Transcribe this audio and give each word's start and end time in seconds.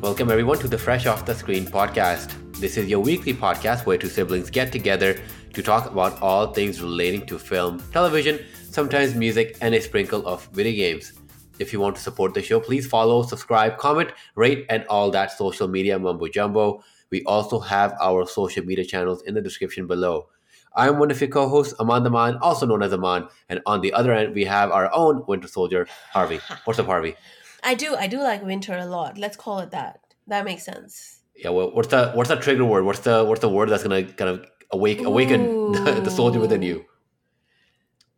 Welcome, 0.00 0.30
everyone, 0.30 0.58
to 0.60 0.66
the 0.66 0.78
Fresh 0.78 1.04
Off 1.04 1.26
the 1.26 1.34
Screen 1.34 1.66
podcast. 1.66 2.32
This 2.58 2.78
is 2.78 2.88
your 2.88 3.00
weekly 3.00 3.34
podcast 3.34 3.84
where 3.84 3.98
two 3.98 4.08
siblings 4.08 4.48
get 4.48 4.72
together 4.72 5.20
to 5.52 5.62
talk 5.62 5.90
about 5.90 6.18
all 6.22 6.54
things 6.54 6.80
relating 6.80 7.26
to 7.26 7.38
film, 7.38 7.82
television, 7.92 8.40
sometimes 8.70 9.14
music, 9.14 9.58
and 9.60 9.74
a 9.74 9.80
sprinkle 9.80 10.26
of 10.26 10.46
video 10.54 10.72
games. 10.72 11.12
If 11.58 11.70
you 11.70 11.80
want 11.80 11.96
to 11.96 12.02
support 12.02 12.32
the 12.32 12.40
show, 12.40 12.60
please 12.60 12.86
follow, 12.86 13.24
subscribe, 13.24 13.76
comment, 13.76 14.12
rate, 14.36 14.64
and 14.70 14.86
all 14.88 15.10
that 15.10 15.32
social 15.32 15.68
media 15.68 15.98
mumbo 15.98 16.28
jumbo. 16.28 16.82
We 17.10 17.22
also 17.24 17.60
have 17.60 17.94
our 18.00 18.26
social 18.26 18.64
media 18.64 18.86
channels 18.86 19.20
in 19.24 19.34
the 19.34 19.42
description 19.42 19.86
below. 19.86 20.30
I'm 20.74 20.98
one 20.98 21.10
of 21.10 21.20
your 21.20 21.28
co-hosts, 21.28 21.74
Aman 21.78 22.04
Daman, 22.04 22.38
also 22.40 22.64
known 22.64 22.82
as 22.82 22.94
Aman, 22.94 23.28
and 23.50 23.60
on 23.66 23.82
the 23.82 23.92
other 23.92 24.14
end, 24.14 24.34
we 24.34 24.44
have 24.46 24.70
our 24.70 24.88
own 24.94 25.24
Winter 25.28 25.48
Soldier, 25.48 25.86
Harvey. 26.10 26.40
What's 26.64 26.78
up, 26.78 26.86
Harvey? 26.86 27.16
I 27.62 27.74
do. 27.74 27.94
I 27.96 28.06
do 28.06 28.18
like 28.18 28.42
winter 28.42 28.76
a 28.76 28.86
lot. 28.86 29.18
Let's 29.18 29.36
call 29.36 29.60
it 29.60 29.70
that. 29.70 30.00
That 30.26 30.44
makes 30.44 30.64
sense. 30.64 31.20
Yeah. 31.36 31.50
Well, 31.50 31.70
what's 31.72 31.88
the 31.88 32.12
what's 32.12 32.28
the 32.30 32.36
trigger 32.36 32.64
word? 32.64 32.84
What's 32.84 33.00
the 33.00 33.24
what's 33.24 33.40
the 33.40 33.48
word 33.48 33.68
that's 33.68 33.82
gonna 33.82 34.04
kind 34.04 34.30
of 34.30 34.46
awake 34.70 35.00
awaken 35.00 35.72
the, 35.72 36.00
the 36.04 36.10
soldier 36.10 36.40
within 36.40 36.62
you? 36.62 36.84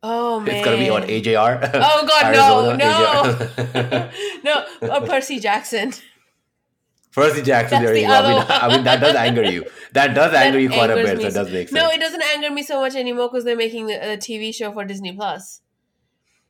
Oh 0.04 0.40
man, 0.40 0.56
It's 0.56 0.64
gonna 0.64 0.78
be 0.78 0.90
on 0.90 1.02
AJR. 1.02 1.70
Oh 1.74 2.06
God, 2.06 2.24
Arizona, 2.34 2.76
no, 2.76 4.10
no, 4.42 4.66
no, 4.82 4.88
uh, 4.88 5.06
Percy 5.06 5.38
Jackson. 5.38 5.92
Percy 7.12 7.42
Jackson, 7.42 7.82
That's 7.82 7.92
there 7.92 7.96
you 7.96 8.06
go. 8.08 8.12
I 8.12 8.28
mean, 8.28 8.46
I 8.48 8.68
mean, 8.76 8.84
that 8.84 9.00
does 9.00 9.14
anger 9.14 9.44
you. 9.44 9.64
That 9.92 10.14
does 10.14 10.32
anger 10.34 10.58
you 10.58 10.70
quite 10.70 10.90
a 10.90 10.94
bit. 10.94 11.20
That 11.20 11.32
so- 11.32 11.44
does 11.44 11.52
make 11.52 11.68
sense. 11.68 11.72
No, 11.72 11.88
it 11.90 12.00
doesn't 12.00 12.22
anger 12.22 12.50
me 12.50 12.62
so 12.62 12.80
much 12.80 12.96
anymore 12.96 13.28
because 13.28 13.44
they're 13.44 13.56
making 13.56 13.90
a, 13.90 14.14
a 14.14 14.16
TV 14.16 14.52
show 14.52 14.72
for 14.72 14.84
Disney 14.84 15.12
Plus, 15.12 15.60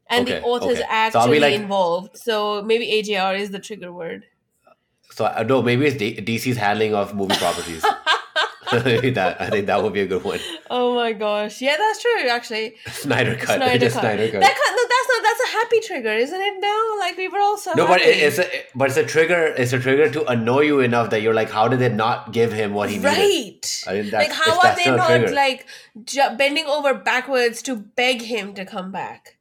and 0.08 0.26
the 0.26 0.38
Okay, 0.38 0.46
author's 0.46 0.78
okay. 0.78 0.86
Actually 0.88 1.36
be 1.36 1.40
like- 1.40 1.54
involved. 1.54 2.16
So 2.18 2.62
maybe 2.62 2.86
AJR 2.86 3.38
is 3.38 3.50
the 3.50 3.58
trigger 3.58 3.92
word. 3.92 4.26
So 5.10 5.24
uh, 5.26 5.34
I 5.38 5.42
know 5.42 5.60
maybe 5.62 5.86
it's 5.86 5.96
D- 5.96 6.16
DC's 6.20 6.56
handling 6.56 6.94
of 6.94 7.14
movie 7.14 7.36
properties. 7.36 7.84
That 8.72 9.36
I 9.38 9.50
think 9.50 9.66
that 9.66 9.82
would 9.82 9.92
be 9.92 10.00
a 10.00 10.06
good 10.06 10.24
one. 10.24 10.38
Oh 10.70 10.94
my 10.94 11.12
gosh, 11.12 11.60
yeah, 11.60 11.76
that's 11.76 12.00
true. 12.00 12.26
Actually, 12.30 12.76
Snyder 12.90 13.34
cut. 13.36 13.56
Snyder 13.56 13.90
cut. 13.90 14.00
Snyder 14.00 14.30
cut. 14.30 14.40
That 14.40 14.56
kind, 14.60 14.76
no, 14.76 14.84
that's 14.88 15.08
not. 15.12 15.22
That's 15.22 15.40
a 15.40 15.52
happy 15.58 15.80
trigger, 15.80 16.12
isn't 16.14 16.40
it? 16.40 16.54
Now, 16.58 16.98
like 16.98 17.18
we 17.18 17.28
were 17.28 17.38
all 17.38 17.58
so 17.58 17.72
no, 17.76 17.86
but 17.86 18.00
happy. 18.00 18.12
it, 18.12 18.22
it's 18.22 18.38
a 18.38 18.46
but 18.74 18.88
it's 18.88 18.96
a 18.96 19.04
trigger. 19.04 19.52
It's 19.58 19.74
a 19.74 19.78
trigger 19.78 20.08
to 20.12 20.24
annoy 20.24 20.60
you 20.60 20.80
enough 20.80 21.10
that 21.10 21.20
you're 21.20 21.34
like, 21.34 21.50
how 21.50 21.68
did 21.68 21.80
they 21.80 21.90
not 21.90 22.32
give 22.32 22.50
him 22.50 22.72
what 22.72 22.88
he 22.88 22.96
needed? 22.96 23.08
right. 23.10 23.84
I 23.86 23.90
think 23.90 24.10
that's, 24.10 24.28
like 24.28 24.32
how 24.38 24.58
are 24.66 24.74
they 24.74 24.90
not 24.90 25.32
like 25.32 25.66
ju- 26.04 26.30
bending 26.38 26.64
over 26.64 26.94
backwards 26.94 27.60
to 27.64 27.76
beg 27.76 28.22
him 28.22 28.54
to 28.54 28.64
come 28.64 28.90
back? 28.90 29.36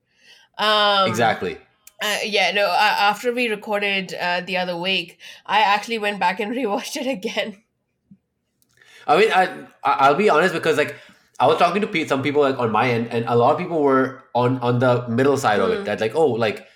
Um, 0.62 1.10
exactly. 1.10 1.58
Uh, 2.02 2.18
yeah, 2.24 2.52
no. 2.52 2.66
Uh, 2.66 2.96
after 3.00 3.34
we 3.34 3.48
recorded 3.50 4.14
uh, 4.14 4.42
the 4.42 4.58
other 4.58 4.78
week, 4.78 5.20
I 5.46 5.62
actually 5.62 5.98
went 6.00 6.20
back 6.20 6.40
and 6.40 6.52
rewatched 6.56 6.96
it 6.98 7.08
again. 7.08 7.58
I 9.08 9.18
mean, 9.20 9.32
I 9.32 9.66
I'll 9.84 10.16
be 10.16 10.30
honest 10.30 10.54
because 10.54 10.78
like 10.78 10.96
I 11.40 11.48
was 11.48 11.58
talking 11.58 11.82
to 11.82 12.08
some 12.08 12.22
people 12.22 12.42
like 12.42 12.60
on 12.60 12.72
my 12.72 12.90
end, 12.92 13.08
and 13.12 13.26
a 13.28 13.36
lot 13.36 13.52
of 13.54 13.58
people 13.58 13.82
were 13.82 14.24
on 14.36 14.60
on 14.60 14.80
the 14.80 15.08
middle 15.10 15.38
side 15.38 15.60
of 15.60 15.72
it. 15.72 15.80
Mm. 15.82 15.86
That 15.86 16.00
like, 16.00 16.16
oh, 16.16 16.28
like, 16.28 16.68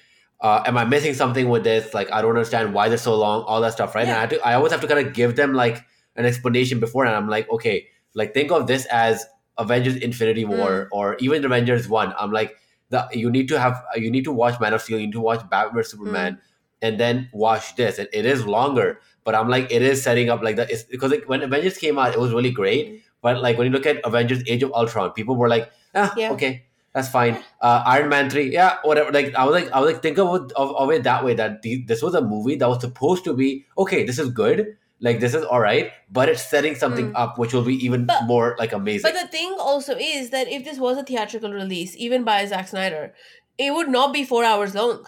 uh, 0.42 0.64
am 0.66 0.78
I 0.78 0.86
missing 0.86 1.14
something 1.14 1.50
with 1.50 1.64
this? 1.64 1.94
Like, 1.94 2.12
I 2.12 2.22
don't 2.22 2.32
understand 2.32 2.74
why 2.74 2.90
they're 2.90 2.98
so 2.98 3.16
long. 3.16 3.44
All 3.44 3.62
that 3.62 3.74
stuff, 3.74 3.94
right? 3.96 4.02
And 4.02 4.12
I 4.12 4.16
Yeah. 4.16 4.20
had 4.22 4.30
to, 4.32 4.48
I 4.48 4.54
always 4.56 4.72
have 4.72 4.82
to 4.82 4.88
kind 4.88 5.06
of 5.06 5.14
give 5.14 5.36
them 5.36 5.54
like 5.54 5.84
an 6.16 6.26
explanation 6.26 6.80
before, 6.80 7.06
and 7.06 7.16
I'm 7.16 7.30
like, 7.30 7.50
okay, 7.50 7.88
like 8.16 8.34
think 8.34 8.52
of 8.52 8.66
this 8.68 8.86
as 8.88 9.26
Avengers: 9.58 9.96
Infinity 9.98 10.46
Mm. 10.46 10.50
War 10.50 10.90
or 10.92 11.16
even 11.20 11.46
Avengers 11.46 11.88
One. 11.88 12.14
I'm 12.18 12.32
like, 12.32 12.56
the 12.96 13.02
you 13.24 13.30
need 13.38 13.48
to 13.54 13.60
have 13.60 13.82
you 13.96 14.10
need 14.18 14.24
to 14.30 14.32
watch 14.42 14.60
Man 14.60 14.74
of 14.74 14.82
Steel, 14.82 15.00
you 15.00 15.08
need 15.08 15.20
to 15.20 15.26
watch 15.30 15.42
Batman 15.50 15.76
vs 15.76 15.94
Mm. 15.94 15.98
Superman, 15.98 16.38
and 16.82 17.00
then 17.00 17.30
watch 17.34 17.76
this. 17.76 18.00
And 18.00 18.08
it 18.14 18.26
is 18.26 18.46
longer, 18.46 19.00
but 19.24 19.36
I'm 19.36 19.50
like, 19.50 19.72
it 19.72 19.82
is 19.82 20.02
setting 20.04 20.30
up 20.30 20.42
like 20.42 20.56
that. 20.62 20.72
It's 20.72 20.84
because 20.84 21.12
like, 21.12 21.28
when 21.34 21.42
Avengers 21.50 21.78
came 21.78 22.00
out, 22.00 22.14
it 22.14 22.20
was 22.20 22.32
really 22.32 22.52
great. 22.62 23.02
But 23.22 23.42
like 23.42 23.58
when 23.58 23.68
you 23.68 23.74
look 23.74 23.86
at 23.86 24.02
Avengers: 24.06 24.44
Age 24.48 24.64
of 24.64 24.72
Ultron, 24.74 25.12
people 25.12 25.36
were 25.36 25.50
like, 25.50 25.72
ah, 25.96 26.14
Yeah. 26.16 26.32
okay, 26.34 26.66
that's 26.94 27.10
fine. 27.10 27.38
Uh, 27.62 27.82
Iron 27.86 28.10
Man 28.10 28.30
three, 28.30 28.52
yeah, 28.54 28.78
whatever. 28.84 29.12
Like 29.12 29.34
I 29.36 29.46
was 29.46 29.54
like, 29.60 29.72
I 29.72 29.80
was 29.82 29.92
like, 29.94 30.02
think 30.02 30.20
of 30.20 30.36
it, 30.44 30.52
of, 30.54 30.76
of 30.76 30.92
it 30.92 31.04
that 31.04 31.24
way. 31.26 31.34
That 31.34 31.62
the, 31.64 31.84
this 31.88 32.02
was 32.02 32.14
a 32.14 32.22
movie 32.22 32.56
that 32.58 32.70
was 32.70 32.82
supposed 32.82 33.24
to 33.26 33.34
be 33.34 33.66
okay. 33.78 34.04
This 34.06 34.20
is 34.20 34.30
good. 34.30 34.78
Like 35.02 35.20
this 35.20 35.34
is 35.34 35.44
all 35.44 35.60
right, 35.60 35.92
but 36.10 36.30
it's 36.30 36.44
setting 36.50 36.74
something 36.76 37.12
Mm. 37.12 37.16
up 37.20 37.38
which 37.38 37.54
will 37.54 37.64
be 37.66 37.76
even 37.86 38.06
But- 38.06 38.24
more 38.24 38.56
like 38.58 38.72
amazing. 38.72 39.12
But 39.12 39.20
the 39.22 39.28
thing 39.28 39.56
also 39.60 39.96
is 39.98 40.30
that 40.30 40.48
if 40.48 40.64
this 40.64 40.78
was 40.80 40.98
a 40.98 41.04
theatrical 41.04 41.52
release, 41.52 41.96
even 41.98 42.24
by 42.24 42.46
Zack 42.46 42.68
Snyder, 42.70 43.14
it 43.58 43.74
would 43.74 43.90
not 43.90 44.14
be 44.14 44.24
four 44.24 44.44
hours 44.46 44.74
long. 44.74 45.06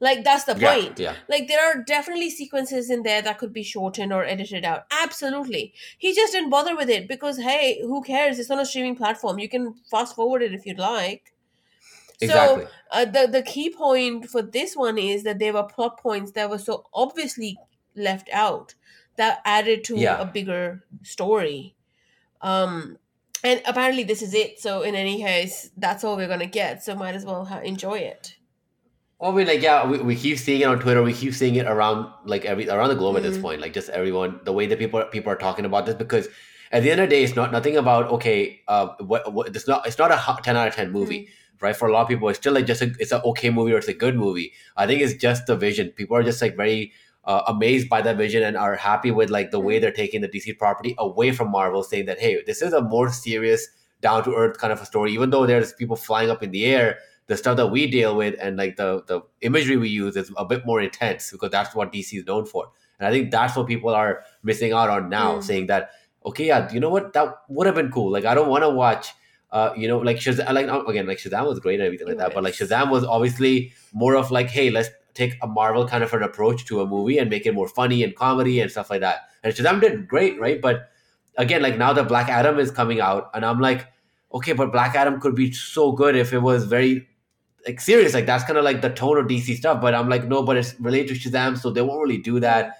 Like 0.00 0.22
that's 0.22 0.44
the 0.44 0.56
yeah, 0.58 0.74
point. 0.74 0.98
yeah, 0.98 1.14
Like 1.28 1.48
there 1.48 1.64
are 1.64 1.82
definitely 1.82 2.30
sequences 2.30 2.90
in 2.90 3.02
there 3.04 3.22
that 3.22 3.38
could 3.38 3.52
be 3.52 3.62
shortened 3.62 4.12
or 4.12 4.24
edited 4.24 4.64
out. 4.64 4.84
Absolutely. 4.90 5.72
He 5.98 6.14
just 6.14 6.32
didn't 6.32 6.50
bother 6.50 6.76
with 6.76 6.90
it 6.90 7.08
because 7.08 7.38
hey, 7.38 7.80
who 7.82 8.02
cares? 8.02 8.38
It's 8.38 8.50
on 8.50 8.60
a 8.60 8.66
streaming 8.66 8.96
platform. 8.96 9.38
You 9.38 9.48
can 9.48 9.74
fast 9.90 10.14
forward 10.14 10.42
it 10.42 10.52
if 10.54 10.66
you'd 10.66 10.78
like. 10.78 11.32
exactly. 12.20 12.64
So 12.64 12.70
uh, 12.92 13.04
the 13.06 13.26
the 13.28 13.42
key 13.42 13.70
point 13.70 14.28
for 14.30 14.42
this 14.42 14.76
one 14.76 14.98
is 14.98 15.22
that 15.24 15.38
there 15.38 15.52
were 15.52 15.64
plot 15.64 15.98
points 16.00 16.32
that 16.32 16.48
were 16.50 16.58
so 16.58 16.84
obviously 16.92 17.56
left 17.96 18.28
out 18.32 18.74
that 19.16 19.40
added 19.44 19.84
to 19.84 19.96
Yeah. 19.96 20.20
a 20.20 20.24
bigger 20.26 20.84
story. 21.02 21.74
Um, 22.40 22.98
and 23.42 23.62
apparently 23.66 24.04
this 24.04 24.22
is 24.22 24.34
it. 24.34 24.60
So 24.60 24.82
in 24.82 24.94
any 24.94 25.22
case, 25.22 25.70
that's 25.76 26.04
all 26.04 26.16
we're 26.16 26.28
gonna 26.28 26.46
get. 26.46 26.82
So 26.82 26.94
might 26.94 27.14
as 27.14 27.24
well 27.24 27.44
ha- 27.44 27.60
enjoy 27.60 27.98
it. 27.98 28.36
Well, 29.18 29.32
I 29.32 29.34
mean, 29.36 29.46
like, 29.46 29.62
yeah, 29.62 29.86
we, 29.86 29.98
we 29.98 30.16
keep 30.16 30.38
seeing 30.38 30.60
it 30.60 30.64
on 30.64 30.80
Twitter. 30.80 31.02
We 31.02 31.12
keep 31.12 31.34
seeing 31.34 31.54
it 31.54 31.66
around, 31.66 32.10
like, 32.26 32.44
every 32.44 32.68
around 32.68 32.88
the 32.88 32.96
globe 32.96 33.16
at 33.16 33.22
this 33.22 33.38
Mhm. 33.38 33.42
point. 33.42 33.60
Like, 33.60 33.72
just 33.72 33.88
everyone, 33.90 34.40
the 34.44 34.52
way 34.52 34.66
that 34.66 34.78
people 34.78 35.02
people 35.04 35.32
are 35.32 35.36
talking 35.36 35.64
about 35.64 35.86
this, 35.86 35.94
because 35.94 36.28
at 36.72 36.82
the 36.82 36.90
end 36.90 37.00
of 37.00 37.08
the 37.08 37.14
day, 37.16 37.22
it's 37.22 37.36
not 37.36 37.52
nothing 37.52 37.76
about 37.76 38.06
okay. 38.10 38.60
Uh, 38.66 38.88
what, 38.98 39.32
what 39.32 39.54
it's 39.54 39.68
not 39.68 39.86
it's 39.86 39.98
not 39.98 40.10
a 40.10 40.42
ten 40.42 40.56
out 40.56 40.66
of 40.68 40.74
ten 40.74 40.90
movie, 40.90 41.28
right? 41.60 41.76
For 41.76 41.86
a 41.88 41.92
lot 41.92 42.02
of 42.02 42.08
people, 42.08 42.28
it's 42.28 42.38
still 42.38 42.52
like 42.52 42.66
just 42.66 42.82
a, 42.82 42.92
it's 42.98 43.12
an 43.12 43.20
okay 43.24 43.50
movie 43.50 43.72
or 43.72 43.78
it's 43.78 43.88
a 43.88 43.94
good 43.94 44.16
movie. 44.16 44.52
I 44.76 44.86
think 44.86 45.00
it's 45.00 45.14
just 45.14 45.46
the 45.46 45.56
vision. 45.56 45.90
People 45.90 46.16
are 46.16 46.22
just 46.24 46.42
like 46.42 46.56
very 46.56 46.92
uh, 47.26 47.42
amazed 47.48 47.88
by 47.88 48.02
that 48.02 48.16
vision 48.16 48.42
and 48.42 48.56
are 48.56 48.76
happy 48.76 49.10
with 49.10 49.30
like 49.30 49.50
the 49.50 49.60
way 49.60 49.78
they're 49.78 49.92
taking 49.92 50.20
the 50.20 50.28
DC 50.28 50.58
property 50.58 50.94
away 50.98 51.32
from 51.32 51.50
Marvel, 51.50 51.82
saying 51.82 52.06
that 52.06 52.18
hey, 52.18 52.42
this 52.46 52.62
is 52.62 52.72
a 52.72 52.80
more 52.82 53.10
serious, 53.10 53.66
down 54.00 54.22
to 54.24 54.34
earth 54.34 54.58
kind 54.58 54.72
of 54.72 54.80
a 54.80 54.86
story. 54.86 55.12
Even 55.12 55.30
though 55.30 55.46
there's 55.46 55.72
people 55.72 55.96
flying 55.96 56.30
up 56.30 56.42
in 56.42 56.50
the 56.50 56.64
air, 56.66 56.98
the 57.26 57.36
stuff 57.36 57.56
that 57.56 57.68
we 57.68 57.90
deal 57.90 58.16
with 58.16 58.34
and 58.40 58.56
like 58.58 58.76
the 58.76 59.02
the 59.06 59.20
imagery 59.40 59.76
we 59.78 59.88
use 59.88 60.16
is 60.16 60.30
a 60.36 60.44
bit 60.44 60.66
more 60.66 60.80
intense 60.82 61.30
because 61.30 61.50
that's 61.50 61.74
what 61.74 61.92
DC 61.92 62.18
is 62.18 62.26
known 62.26 62.44
for. 62.44 62.68
And 62.98 63.08
I 63.08 63.10
think 63.10 63.30
that's 63.30 63.56
what 63.56 63.66
people 63.66 63.90
are 63.90 64.22
missing 64.42 64.72
out 64.72 64.90
on 64.90 65.08
now, 65.08 65.36
Mm. 65.38 65.42
saying 65.42 65.66
that 65.68 65.90
okay, 66.26 66.46
yeah, 66.46 66.70
you 66.72 66.80
know 66.80 66.88
what, 66.90 67.12
that 67.14 67.34
would 67.48 67.66
have 67.66 67.74
been 67.74 67.90
cool. 67.90 68.10
Like 68.12 68.24
I 68.26 68.34
don't 68.34 68.48
want 68.48 68.64
to 68.64 68.70
watch. 68.70 69.12
Uh, 69.50 69.72
you 69.76 69.86
know, 69.86 69.98
like 69.98 70.16
Shazam, 70.16 70.52
like 70.52 70.66
again, 70.88 71.06
like 71.06 71.18
Shazam 71.18 71.46
was 71.46 71.60
great 71.60 71.74
and 71.78 71.84
everything 71.86 72.08
like 72.08 72.16
that, 72.16 72.34
but 72.34 72.42
like. 72.42 72.54
Shazam 72.54 72.90
was 72.90 73.04
obviously 73.04 73.72
more 73.92 74.16
of 74.16 74.32
like, 74.32 74.48
hey, 74.48 74.68
let's 74.70 74.88
take 75.14 75.36
a 75.42 75.46
Marvel 75.46 75.86
kind 75.86 76.04
of 76.04 76.12
an 76.12 76.22
approach 76.22 76.64
to 76.66 76.80
a 76.80 76.86
movie 76.86 77.18
and 77.18 77.30
make 77.30 77.46
it 77.46 77.54
more 77.54 77.68
funny 77.68 78.02
and 78.02 78.14
comedy 78.14 78.60
and 78.60 78.70
stuff 78.70 78.90
like 78.90 79.00
that. 79.00 79.20
And 79.42 79.54
Shazam 79.54 79.80
did 79.80 80.08
great, 80.08 80.38
right? 80.40 80.60
But 80.60 80.90
again, 81.36 81.62
like 81.62 81.78
now 81.78 81.92
the 81.92 82.04
Black 82.04 82.28
Adam 82.28 82.58
is 82.58 82.70
coming 82.70 83.00
out, 83.00 83.30
and 83.34 83.44
I'm 83.44 83.60
like, 83.60 83.86
okay, 84.32 84.52
but 84.52 84.72
Black 84.72 84.94
Adam 84.94 85.20
could 85.20 85.34
be 85.34 85.52
so 85.52 85.92
good 85.92 86.16
if 86.16 86.32
it 86.32 86.40
was 86.40 86.64
very 86.64 87.08
like 87.66 87.80
serious. 87.80 88.14
Like 88.14 88.26
that's 88.26 88.44
kind 88.44 88.58
of 88.58 88.64
like 88.64 88.82
the 88.82 88.90
tone 88.90 89.18
of 89.18 89.26
DC 89.26 89.56
stuff. 89.56 89.80
But 89.80 89.94
I'm 89.94 90.08
like, 90.08 90.24
no, 90.26 90.42
but 90.42 90.56
it's 90.56 90.78
related 90.80 91.20
to 91.20 91.30
Shazam, 91.30 91.58
so 91.58 91.70
they 91.70 91.82
won't 91.82 92.00
really 92.02 92.18
do 92.18 92.40
that. 92.40 92.76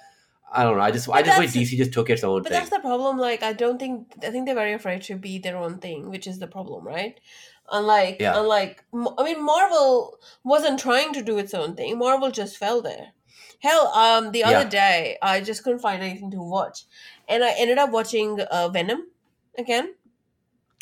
I 0.57 0.63
don't 0.63 0.77
know. 0.77 0.83
I 0.83 0.93
just 0.93 1.09
I 1.09 1.23
But 1.23 1.27
just 1.27 1.39
wish 1.39 1.51
DC 1.53 1.77
just 1.77 1.93
took 1.93 2.09
its 2.11 2.23
own 2.23 2.43
But 2.43 2.51
thing. 2.53 2.59
that's 2.59 2.71
the 2.71 2.79
problem. 2.79 3.19
Like, 3.19 3.43
I 3.43 3.53
don't 3.53 3.79
think 3.79 4.13
I 4.23 4.31
think 4.31 4.47
they're 4.47 4.55
very 4.55 4.73
afraid 4.73 5.03
to 5.03 5.17
be 5.17 5.39
their 5.39 5.57
own 5.57 5.79
thing, 5.79 6.11
which 6.11 6.27
is 6.29 6.39
the 6.39 6.47
problem, 6.47 6.87
right? 6.87 7.19
Unlike, 7.73 8.19
Yeah. 8.21 8.39
unlike, 8.39 8.85
I 9.19 9.25
mean, 9.25 9.43
Marvel 9.43 10.19
wasn't 10.45 10.79
trying 10.79 11.13
to 11.15 11.23
do 11.23 11.39
its 11.39 11.55
own 11.55 11.75
thing. 11.77 11.99
Marvel 11.99 12.31
just 12.31 12.57
fell 12.59 12.83
there. 12.83 13.13
Hell, 13.61 13.87
um, 13.89 14.33
the 14.33 14.45
other 14.45 14.65
Yeah. 14.65 14.69
day 14.69 15.19
I 15.23 15.41
just 15.41 15.65
couldn't 15.65 15.79
find 15.81 16.03
anything 16.03 16.31
to 16.33 16.39
watch, 16.43 16.85
and 17.29 17.43
I 17.43 17.53
ended 17.53 17.79
up 17.79 17.91
watching 17.91 18.41
uh, 18.41 18.69
Venom 18.69 19.09
again. 19.57 19.95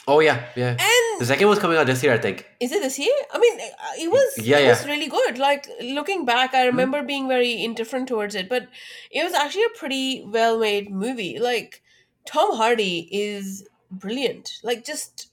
oh 0.08 0.18
yeah, 0.18 0.46
yeah. 0.56 0.70
And 0.70 1.20
The 1.20 1.26
second 1.26 1.46
one's 1.46 1.60
coming 1.60 1.78
out 1.78 1.86
this 1.86 2.02
year, 2.02 2.12
I 2.12 2.18
think. 2.18 2.44
is 2.58 2.72
it 2.72 2.82
this 2.82 2.98
year? 2.98 3.14
I 3.32 3.38
mean, 3.38 3.60
uh, 3.60 3.92
it 4.00 4.10
was 4.10 4.38
Yeah, 4.38 4.58
it 4.58 4.62
yeah. 4.64 4.68
Was 4.70 4.84
really 4.84 5.06
good. 5.06 5.38
Like 5.38 5.68
looking 5.80 6.24
back, 6.24 6.54
I 6.54 6.66
remember 6.66 7.04
being 7.04 7.28
very 7.28 7.62
indifferent 7.62 8.08
towards 8.08 8.34
it, 8.34 8.48
but 8.48 8.66
it 9.12 9.22
was 9.22 9.32
actually 9.32 9.62
a 9.64 9.78
pretty 9.78 10.24
well 10.26 10.58
made 10.58 10.90
movie. 10.90 11.38
Like 11.38 11.82
Tom 12.26 12.56
Hardy 12.56 13.08
is 13.12 13.68
brilliant. 13.92 14.54
Like 14.64 14.84
just 14.84 15.28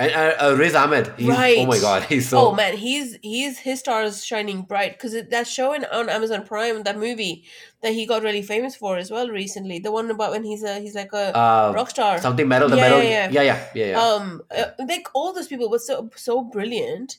And 0.00 0.12
uh, 0.12 0.34
uh, 0.44 0.54
Riz 0.56 0.74
Ahmed, 0.74 1.12
he's, 1.18 1.28
oh 1.30 1.66
my 1.66 1.78
god, 1.78 2.04
he's 2.04 2.26
so 2.30 2.38
oh 2.48 2.52
man, 2.54 2.76
he's 2.84 3.18
he's 3.22 3.58
his 3.58 3.80
star 3.80 4.02
is 4.02 4.24
shining 4.24 4.62
bright 4.62 4.92
because 4.96 5.12
that 5.34 5.46
show 5.46 5.74
in, 5.74 5.84
on 5.98 6.08
Amazon 6.08 6.42
Prime, 6.46 6.82
that 6.84 6.98
movie 6.98 7.44
that 7.82 7.92
he 7.92 8.06
got 8.06 8.22
really 8.22 8.40
famous 8.40 8.74
for 8.74 8.96
as 8.96 9.10
well 9.10 9.28
recently, 9.28 9.78
the 9.78 9.92
one 9.92 10.10
about 10.10 10.30
when 10.30 10.44
he's 10.44 10.62
a 10.62 10.74
he's 10.80 10.94
like 10.94 11.12
a 11.12 11.36
uh, 11.36 11.72
rock 11.76 11.90
star. 11.90 12.18
something 12.18 12.48
metal. 12.48 12.68
The 12.70 12.76
Yeah, 12.76 12.82
metal, 12.88 13.02
yeah, 13.02 13.28
yeah, 13.30 13.42
yeah. 13.42 13.66
yeah, 13.74 13.86
yeah. 13.92 14.00
Um, 14.02 14.42
uh, 14.56 14.64
like 14.88 15.06
all 15.12 15.34
those 15.34 15.48
people 15.48 15.68
were 15.70 15.78
so 15.90 16.08
so 16.16 16.42
brilliant. 16.56 17.18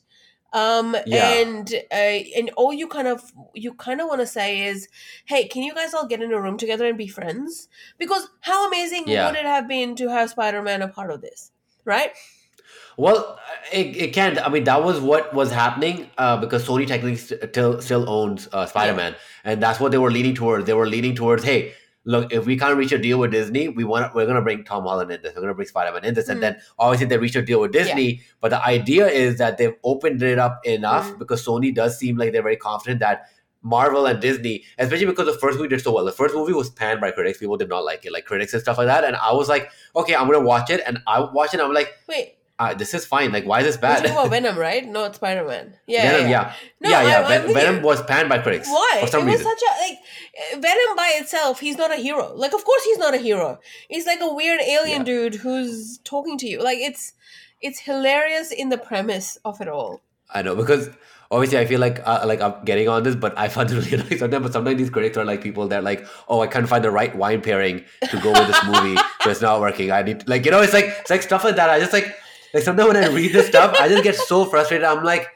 um 0.53 0.97
Yeah. 1.05 1.27
and 1.41 1.67
uh, 1.99 2.19
and 2.39 2.49
all 2.61 2.73
you 2.81 2.87
kind 2.95 3.07
of 3.13 3.19
you 3.53 3.71
kind 3.87 4.01
of 4.01 4.07
want 4.11 4.21
to 4.25 4.27
say 4.27 4.47
is 4.71 4.87
hey 5.31 5.41
can 5.53 5.61
you 5.67 5.73
guys 5.77 5.93
all 5.93 6.07
get 6.13 6.21
in 6.25 6.33
a 6.37 6.41
room 6.45 6.57
together 6.63 6.85
and 6.89 6.97
be 6.97 7.07
friends 7.07 7.69
because 8.03 8.23
how 8.49 8.57
amazing 8.67 9.03
Yeah. 9.07 9.27
would 9.27 9.37
it 9.43 9.45
have 9.55 9.67
been 9.75 9.95
to 10.01 10.09
have 10.15 10.29
spider-man 10.35 10.81
a 10.87 10.89
part 10.97 11.09
of 11.15 11.21
this 11.27 11.51
right 11.85 12.11
Well, 13.03 13.39
it, 13.73 13.87
it 14.03 14.13
can't. 14.13 14.37
I 14.45 14.49
mean, 14.49 14.65
that 14.65 14.83
was 14.87 14.99
what 14.99 15.33
was 15.33 15.51
happening 15.51 16.09
uh, 16.23 16.37
because 16.37 16.65
Sony 16.67 16.85
technically 16.87 17.15
st- 17.17 17.41
still 17.51 17.81
still 17.81 18.03
owns 18.17 18.47
uh, 18.53 18.65
Spider 18.67 18.93
Man, 18.93 19.15
and 19.43 19.61
that's 19.63 19.79
what 19.79 19.91
they 19.91 19.97
were 19.97 20.11
leaning 20.17 20.35
towards. 20.35 20.65
They 20.65 20.75
were 20.81 20.87
leaning 20.95 21.15
towards, 21.15 21.43
hey, 21.43 21.73
look, 22.05 22.31
if 22.31 22.45
we 22.45 22.57
can't 22.59 22.77
reach 22.77 22.91
a 22.91 22.99
deal 22.99 23.17
with 23.17 23.31
Disney, 23.31 23.69
we 23.69 23.83
want 23.91 24.13
we're 24.13 24.27
gonna 24.27 24.43
bring 24.49 24.63
Tom 24.63 24.83
Holland 24.83 25.09
in 25.11 25.19
this. 25.23 25.33
We're 25.35 25.41
gonna 25.41 25.55
bring 25.55 25.67
Spider 25.67 25.91
Man 25.95 26.05
in 26.05 26.13
this, 26.13 26.27
Mm. 26.27 26.33
and 26.33 26.43
then 26.43 26.57
obviously 26.77 27.07
they 27.07 27.17
reached 27.17 27.35
a 27.35 27.41
deal 27.41 27.59
with 27.61 27.71
Disney. 27.71 28.21
But 28.39 28.49
the 28.49 28.63
idea 28.63 29.07
is 29.07 29.39
that 29.39 29.57
they've 29.57 29.73
opened 29.83 30.21
it 30.21 30.37
up 30.47 30.61
enough 30.75 31.07
Mm. 31.09 31.17
because 31.23 31.43
Sony 31.45 31.73
does 31.73 31.97
seem 31.97 32.17
like 32.17 32.33
they're 32.33 32.49
very 32.51 32.57
confident 32.69 32.99
that. 32.99 33.27
Marvel 33.63 34.07
and 34.07 34.19
Disney, 34.19 34.63
especially 34.79 35.05
because 35.05 35.27
the 35.27 35.37
first 35.41 35.55
movie 35.59 35.69
did 35.69 35.79
so 35.81 35.91
well. 35.93 36.03
The 36.03 36.11
first 36.11 36.33
movie 36.33 36.51
was 36.51 36.71
panned 36.71 36.99
by 36.99 37.11
critics; 37.11 37.37
people 37.37 37.57
did 37.57 37.69
not 37.69 37.83
like 37.85 38.03
it, 38.07 38.11
like 38.11 38.25
critics 38.25 38.53
and 38.53 38.61
stuff 38.63 38.79
like 38.79 38.87
that. 38.87 39.03
And 39.03 39.15
I 39.15 39.33
was 39.33 39.47
like, 39.49 39.69
okay, 39.95 40.15
I'm 40.15 40.25
gonna 40.25 40.39
watch 40.53 40.71
it, 40.71 40.81
and 40.83 40.97
I 41.05 41.19
watched 41.19 41.53
it. 41.53 41.59
And 41.59 41.67
I'm 41.67 41.73
like, 41.81 41.93
wait 42.09 42.37
uh, 42.61 42.73
this 42.75 42.93
is 42.93 43.05
fine. 43.05 43.31
Like, 43.31 43.45
why 43.45 43.59
is 43.61 43.65
this 43.65 43.77
bad? 43.77 44.05
about 44.05 44.29
venom 44.35 44.57
right 44.57 44.87
not 44.87 45.15
spider-man 45.15 45.73
yeah 45.87 46.11
Venom, 46.11 46.29
yeah, 46.29 46.29
yeah, 46.29 46.53
No, 46.79 46.89
yeah, 46.89 47.01
yeah. 47.09 47.27
I'm 47.27 47.53
Venom 47.53 47.81
was 47.81 48.03
panned 48.03 48.29
by 48.29 48.37
critics 48.37 48.67
Why? 48.67 48.97
for 49.01 49.07
some 49.07 49.27
it 49.27 49.31
was 49.31 49.39
reason. 49.39 49.51
such 49.51 49.63
a 49.69 49.73
like 49.83 49.97
Venom 50.61 50.95
by 50.95 51.13
itself. 51.15 51.59
He's 51.59 51.77
not 51.77 51.91
a 51.91 51.95
hero. 51.95 52.33
Like, 52.35 52.53
of 52.53 52.63
course 52.63 52.83
he's 52.83 52.97
not 52.97 53.13
a 53.13 53.17
hero. 53.17 53.59
He's 53.89 54.05
like 54.05 54.21
a 54.21 54.33
weird 54.33 54.61
alien 54.61 55.03
dude 55.03 55.35
who's 55.35 55.99
talking 56.03 56.37
to 56.37 56.47
you. 56.47 56.63
Like, 56.63 56.77
it's 56.77 57.13
it's 57.61 57.79
hilarious 57.79 58.51
in 58.51 58.69
the 58.69 58.77
premise 58.77 59.37
of 59.43 59.59
it 59.61 59.67
all. 59.67 60.01
I 60.33 60.41
know 60.41 60.55
because 60.55 60.89
obviously 61.29 61.57
I 61.57 61.65
feel 61.65 61.79
like 61.79 62.01
uh, 62.05 62.23
like 62.25 62.41
I'm 62.41 62.63
getting 62.63 62.87
on 62.87 63.03
this, 63.03 63.15
but 63.15 63.37
I 63.37 63.47
find 63.49 63.69
it 63.71 63.75
really 63.91 63.93
annoying 63.93 64.17
sometimes. 64.19 64.43
But 64.43 64.53
sometimes 64.53 64.77
these 64.77 64.89
critics 64.89 65.17
are 65.17 65.25
like 65.25 65.41
people 65.41 65.67
that 65.69 65.83
like, 65.83 66.05
oh, 66.27 66.41
I 66.41 66.47
can't 66.47 66.67
find 66.67 66.83
the 66.83 66.91
right 66.91 67.15
wine 67.15 67.41
pairing 67.41 67.83
to 68.09 68.19
go 68.19 68.31
with 68.31 68.47
this 68.47 68.63
movie, 68.65 68.95
so 69.21 69.29
it's 69.29 69.41
not 69.41 69.59
working. 69.61 69.91
I 69.91 70.03
need 70.03 70.27
like 70.27 70.45
you 70.45 70.51
know, 70.51 70.61
it's 70.61 70.73
like 70.73 70.85
it's 70.85 71.09
like 71.09 71.21
stuff 71.21 71.43
like 71.43 71.55
that. 71.55 71.69
I 71.69 71.79
just 71.79 71.93
like 71.93 72.15
like 72.53 72.63
sometimes 72.63 72.87
when 72.93 72.97
I 73.03 73.07
read 73.07 73.33
this 73.33 73.47
stuff, 73.47 73.75
I 73.79 73.87
just 73.87 74.03
get 74.03 74.15
so 74.15 74.45
frustrated. 74.45 74.85
I'm 74.85 75.03
like. 75.03 75.27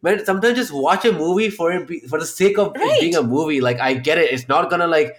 Man, 0.00 0.24
sometimes 0.24 0.56
just 0.56 0.72
watch 0.72 1.04
a 1.06 1.12
movie 1.12 1.50
for 1.50 1.72
it 1.72 1.88
be, 1.88 1.98
for 2.00 2.20
the 2.20 2.24
sake 2.24 2.56
of 2.56 2.68
it 2.76 2.78
Right. 2.78 3.00
being 3.00 3.16
a 3.16 3.22
movie. 3.22 3.60
Like 3.60 3.80
I 3.80 3.94
get 3.94 4.16
it, 4.16 4.30
it's 4.32 4.46
not 4.46 4.70
gonna 4.70 4.86
like 4.86 5.16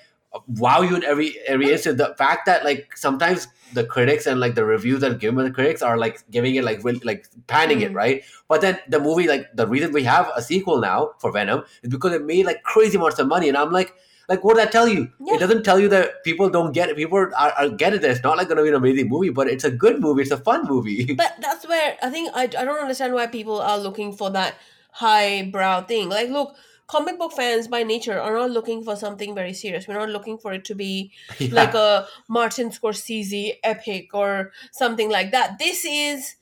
wow 0.56 0.80
you 0.82 0.96
in 0.96 1.04
every 1.04 1.38
every 1.46 1.70
instant. 1.74 1.98
The 1.98 2.16
fact 2.18 2.46
that 2.46 2.64
like 2.64 2.96
sometimes 2.96 3.50
the 3.74 3.84
critics 3.84 4.26
and 4.26 4.40
like 4.40 4.56
the 4.56 4.64
reviews 4.64 5.02
that 5.02 5.20
given 5.20 5.36
by 5.36 5.44
the 5.44 5.52
critics 5.52 5.82
are 5.82 5.98
like 5.98 6.24
giving 6.32 6.56
it 6.56 6.64
like 6.64 6.82
like 7.04 7.28
panning 7.48 7.82
it, 7.82 7.92
Mhm. 7.92 7.96
right? 7.96 8.24
But 8.48 8.62
then 8.62 8.80
the 8.88 9.02
movie, 9.02 9.28
like 9.28 9.48
the 9.54 9.68
reason 9.68 9.92
we 9.92 10.04
have 10.04 10.32
a 10.34 10.42
sequel 10.42 10.80
now 10.80 11.12
for 11.20 11.30
Venom 11.34 11.64
is 11.84 11.90
because 11.90 12.14
it 12.14 12.24
made 12.24 12.46
like 12.46 12.64
crazy 12.64 12.96
amounts 12.98 13.20
of 13.20 13.28
money, 13.28 13.50
and 13.50 13.58
I'm 13.58 13.72
like, 13.72 13.94
like 14.30 14.44
what 14.44 14.56
did 14.56 14.62
that 14.66 14.72
tell 14.72 14.88
you? 14.88 15.10
Yeah. 15.20 15.34
It 15.36 15.40
doesn't 15.40 15.64
tell 15.64 15.80
you 15.80 15.90
that 15.90 16.24
people 16.24 16.50
don't 16.50 16.72
get 16.72 16.88
it. 16.90 16.96
People 16.96 17.18
are, 17.18 17.34
are 17.36 17.70
get 17.70 17.94
it. 17.96 18.02
That 18.02 18.12
it's 18.12 18.24
not 18.24 18.38
like 18.38 18.48
going 18.48 18.58
to 18.58 18.64
be 18.64 18.70
an 18.70 18.76
amazing 18.76 19.10
movie, 19.10 19.30
but 19.30 19.48
it's 19.48 19.64
a 19.64 19.72
good 19.72 20.00
movie. 20.00 20.22
It's 20.22 20.32
a 20.32 20.38
fun 20.38 20.66
movie. 20.68 21.14
But 21.18 21.36
that's 21.42 21.68
where 21.68 21.98
I 22.02 22.10
think 22.10 22.32
I, 22.36 22.44
I 22.44 22.48
don't 22.48 22.80
understand 22.80 23.14
why 23.14 23.28
people 23.28 23.60
are 23.60 23.80
looking 23.80 24.14
for 24.14 24.30
that 24.32 24.56
highbrow 24.92 25.82
thing. 25.84 26.10
Like, 26.10 26.30
look, 26.30 26.56
comic 26.88 27.18
book 27.20 27.34
fans 27.34 27.68
by 27.68 27.84
nature 27.84 28.20
are 28.20 28.34
not 28.34 28.52
looking 28.52 28.84
for 28.84 28.96
something 28.96 29.34
very 29.36 29.54
serious. 29.54 29.88
We're 29.88 30.00
not 30.00 30.10
looking 30.10 30.38
for 30.38 30.54
it 30.54 30.66
to 30.66 30.76
be 30.76 31.12
Yeah. 31.40 31.54
like 31.54 31.74
a 31.74 32.08
Martin 32.28 32.70
Scorsese 32.70 33.54
epic 33.64 34.10
or 34.14 34.52
something 34.72 35.10
like 35.10 35.32
that. 35.32 35.58
This 35.60 35.86
is 35.86 36.36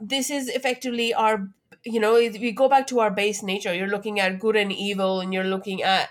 this 0.00 0.30
is 0.30 0.48
effectively 0.48 1.12
our 1.14 1.48
you 1.84 2.00
know 2.00 2.14
we 2.14 2.52
go 2.52 2.68
back 2.68 2.86
to 2.88 3.00
our 3.00 3.10
base 3.10 3.42
nature. 3.42 3.74
You're 3.74 3.88
looking 3.96 4.20
at 4.20 4.38
good 4.38 4.56
and 4.56 4.72
evil, 4.72 5.20
and 5.20 5.32
you're 5.32 5.44
looking 5.44 5.82
at 5.82 6.08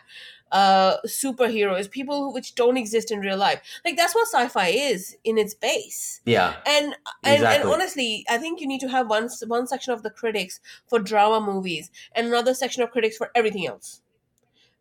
uh 0.51 0.97
superheroes, 1.05 1.89
people 1.91 2.23
who, 2.23 2.33
which 2.33 2.55
don't 2.55 2.77
exist 2.77 3.11
in 3.11 3.19
real 3.19 3.37
life. 3.37 3.61
Like 3.85 3.97
that's 3.97 4.15
what 4.15 4.27
sci-fi 4.27 4.67
is 4.69 5.17
in 5.23 5.37
its 5.37 5.53
base. 5.53 6.21
yeah, 6.25 6.57
And 6.65 6.95
and, 7.23 7.43
and 7.43 7.63
honestly, 7.63 8.25
I 8.29 8.37
think 8.37 8.59
you 8.61 8.67
need 8.67 8.81
to 8.81 8.89
have 8.89 9.09
one 9.09 9.29
one 9.47 9.67
section 9.67 9.93
of 9.93 10.03
the 10.03 10.09
critics 10.09 10.59
for 10.87 10.99
drama 10.99 11.39
movies 11.45 11.91
and 12.13 12.27
another 12.27 12.53
section 12.53 12.83
of 12.83 12.91
critics 12.91 13.17
for 13.17 13.31
everything 13.35 13.67
else, 13.67 14.01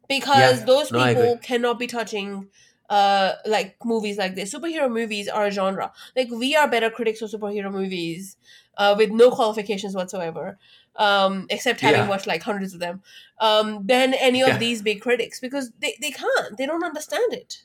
because 0.08 0.60
Yeah. 0.60 0.66
those 0.66 0.90
people 0.90 1.36
agree. 1.36 1.38
cannot 1.42 1.78
be 1.78 1.86
touching 1.86 2.48
uh 2.90 3.34
like 3.44 3.76
movies 3.84 4.16
like 4.16 4.34
this. 4.34 4.52
Superhero 4.54 4.90
movies 4.90 5.28
are 5.28 5.46
a 5.46 5.50
genre. 5.50 5.92
Like 6.16 6.30
we 6.30 6.56
are 6.56 6.68
better 6.70 6.90
critics 6.90 7.20
of 7.22 7.30
superhero 7.30 7.70
movies, 7.70 8.36
uh, 8.78 8.94
with 8.96 9.10
no 9.10 9.30
qualifications 9.30 9.94
whatsoever, 9.94 10.58
um, 10.98 11.46
except 11.48 11.80
having 11.80 12.02
Yeah. 12.02 12.08
watched 12.08 12.26
like 12.26 12.42
hundreds 12.42 12.74
of 12.74 12.80
them, 12.80 13.02
um, 13.40 13.86
than 13.86 14.14
any 14.14 14.42
of 14.42 14.48
Yeah. 14.48 14.58
these 14.58 14.82
big 14.82 15.00
critics 15.00 15.40
because 15.40 15.70
they, 15.78 15.96
they 16.00 16.10
can't. 16.10 16.56
They 16.58 16.66
don't 16.66 16.84
understand 16.84 17.32
it. 17.32 17.62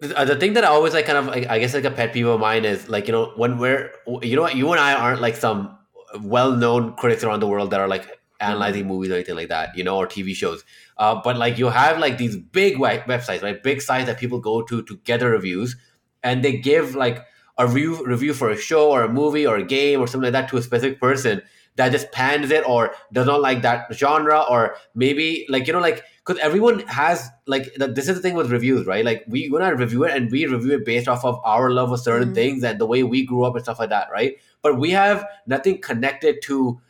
the, 0.00 0.16
uh, 0.18 0.24
the 0.24 0.36
thing 0.36 0.52
that 0.52 0.64
I 0.64 0.68
always 0.68 0.92
like, 0.92 1.06
kind 1.06 1.18
of, 1.18 1.28
I 1.30 1.58
guess, 1.58 1.74
like 1.74 1.84
a 1.84 1.90
pet 1.90 2.12
peeve 2.12 2.26
of 2.26 2.40
mine 2.40 2.64
is 2.64 2.88
like 2.88 3.06
you 3.06 3.12
know 3.12 3.32
when 3.36 3.58
we're 3.58 3.92
you 4.22 4.36
know 4.36 4.42
what 4.42 4.54
you 4.56 4.70
and 4.72 4.80
I 4.80 4.94
aren't 4.94 5.20
like 5.20 5.36
some 5.36 5.76
well-known 6.20 6.94
critics 6.94 7.24
around 7.24 7.40
the 7.40 7.46
world 7.46 7.70
that 7.70 7.80
are 7.80 7.88
like 7.88 8.06
analyzing 8.40 8.86
movies 8.86 9.10
or 9.10 9.14
anything 9.14 9.34
like 9.34 9.48
that, 9.48 9.76
you 9.76 9.82
know, 9.82 9.96
or 9.96 10.06
TV 10.06 10.34
shows. 10.34 10.64
Uh, 10.98 11.20
but 11.24 11.36
like 11.38 11.58
you 11.58 11.68
have 11.68 11.98
like 11.98 12.18
these 12.18 12.36
big 12.36 12.76
websites, 12.76 13.42
right? 13.42 13.62
Big 13.62 13.80
sites 13.80 14.06
that 14.06 14.18
people 14.18 14.38
go 14.38 14.62
to 14.62 14.82
to 14.82 14.96
get 15.04 15.20
the 15.20 15.28
reviews, 15.28 15.76
and 16.22 16.44
they 16.44 16.56
give 16.58 16.94
like 16.94 17.24
a 17.58 17.66
review 17.66 18.04
review 18.04 18.34
for 18.34 18.50
a 18.50 18.56
show 18.56 18.90
or 18.90 19.02
a 19.02 19.08
movie 19.08 19.46
or 19.46 19.56
a 19.56 19.62
game 19.64 20.00
or 20.00 20.06
something 20.06 20.30
like 20.30 20.32
that 20.32 20.50
to 20.50 20.58
a 20.58 20.62
specific 20.62 21.00
person 21.00 21.40
that 21.76 21.92
just 21.92 22.10
pans 22.12 22.50
it 22.50 22.66
or 22.66 22.94
does 23.12 23.26
not 23.26 23.40
like 23.40 23.62
that 23.62 23.86
genre 23.94 24.44
or 24.50 24.76
maybe 24.94 25.46
like 25.48 25.66
you 25.66 25.72
know 25.72 25.78
like 25.80 26.02
because 26.24 26.40
everyone 26.42 26.80
has 26.80 27.28
like 27.46 27.72
this 27.78 28.08
is 28.08 28.16
the 28.16 28.20
thing 28.22 28.34
with 28.34 28.50
reviews 28.50 28.86
right 28.86 29.04
like 29.04 29.24
we 29.28 29.48
when 29.50 29.62
I 29.62 29.68
review 29.68 30.04
it 30.04 30.12
and 30.16 30.30
we 30.30 30.46
review 30.46 30.72
it 30.74 30.84
based 30.84 31.06
off 31.08 31.24
of 31.24 31.38
our 31.44 31.70
love 31.70 31.92
of 31.92 32.00
certain 32.00 32.30
Mhm. 32.30 32.34
things 32.34 32.64
and 32.64 32.80
the 32.80 32.86
way 32.86 33.02
we 33.02 33.24
grew 33.24 33.44
up 33.44 33.54
and 33.54 33.62
stuff 33.64 33.78
like 33.78 33.90
that 33.90 34.08
right 34.10 34.36
but 34.62 34.78
we 34.78 34.90
have 34.90 35.24
nothing 35.46 35.80
connected 35.80 36.42
to 36.42 36.80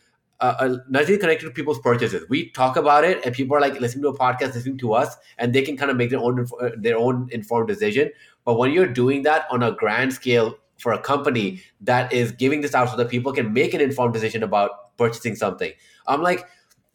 uh, 0.40 0.54
uh, 0.60 0.76
nothing 0.90 1.18
connected 1.18 1.46
to 1.46 1.50
people's 1.50 1.78
purchases. 1.78 2.22
We 2.28 2.50
talk 2.50 2.76
about 2.76 3.04
it, 3.04 3.24
and 3.24 3.34
people 3.34 3.56
are 3.56 3.60
like 3.60 3.80
listening 3.80 4.02
to 4.02 4.08
a 4.10 4.18
podcast, 4.18 4.52
listening 4.52 4.76
to 4.78 4.92
us, 4.92 5.16
and 5.38 5.54
they 5.54 5.62
can 5.62 5.78
kind 5.78 5.90
of 5.90 5.96
make 5.96 6.10
their 6.10 6.18
own 6.18 6.46
uh, 6.60 6.68
their 6.76 6.98
own 6.98 7.30
informed 7.32 7.69
decision. 7.69 8.10
But 8.44 8.58
when 8.58 8.70
you're 8.72 8.86
doing 8.86 9.22
that 9.22 9.46
on 9.50 9.62
a 9.62 9.72
grand 9.72 10.12
scale 10.12 10.58
for 10.78 10.92
a 10.92 10.98
company 10.98 11.62
that 11.80 12.12
is 12.12 12.32
giving 12.32 12.60
this 12.60 12.74
out 12.74 12.90
so 12.90 12.96
that 12.96 13.08
people 13.08 13.32
can 13.32 13.52
make 13.52 13.74
an 13.74 13.80
informed 13.80 14.14
decision 14.14 14.42
about 14.42 14.96
purchasing 14.96 15.34
something, 15.36 15.72
I'm 16.06 16.22
like. 16.22 16.46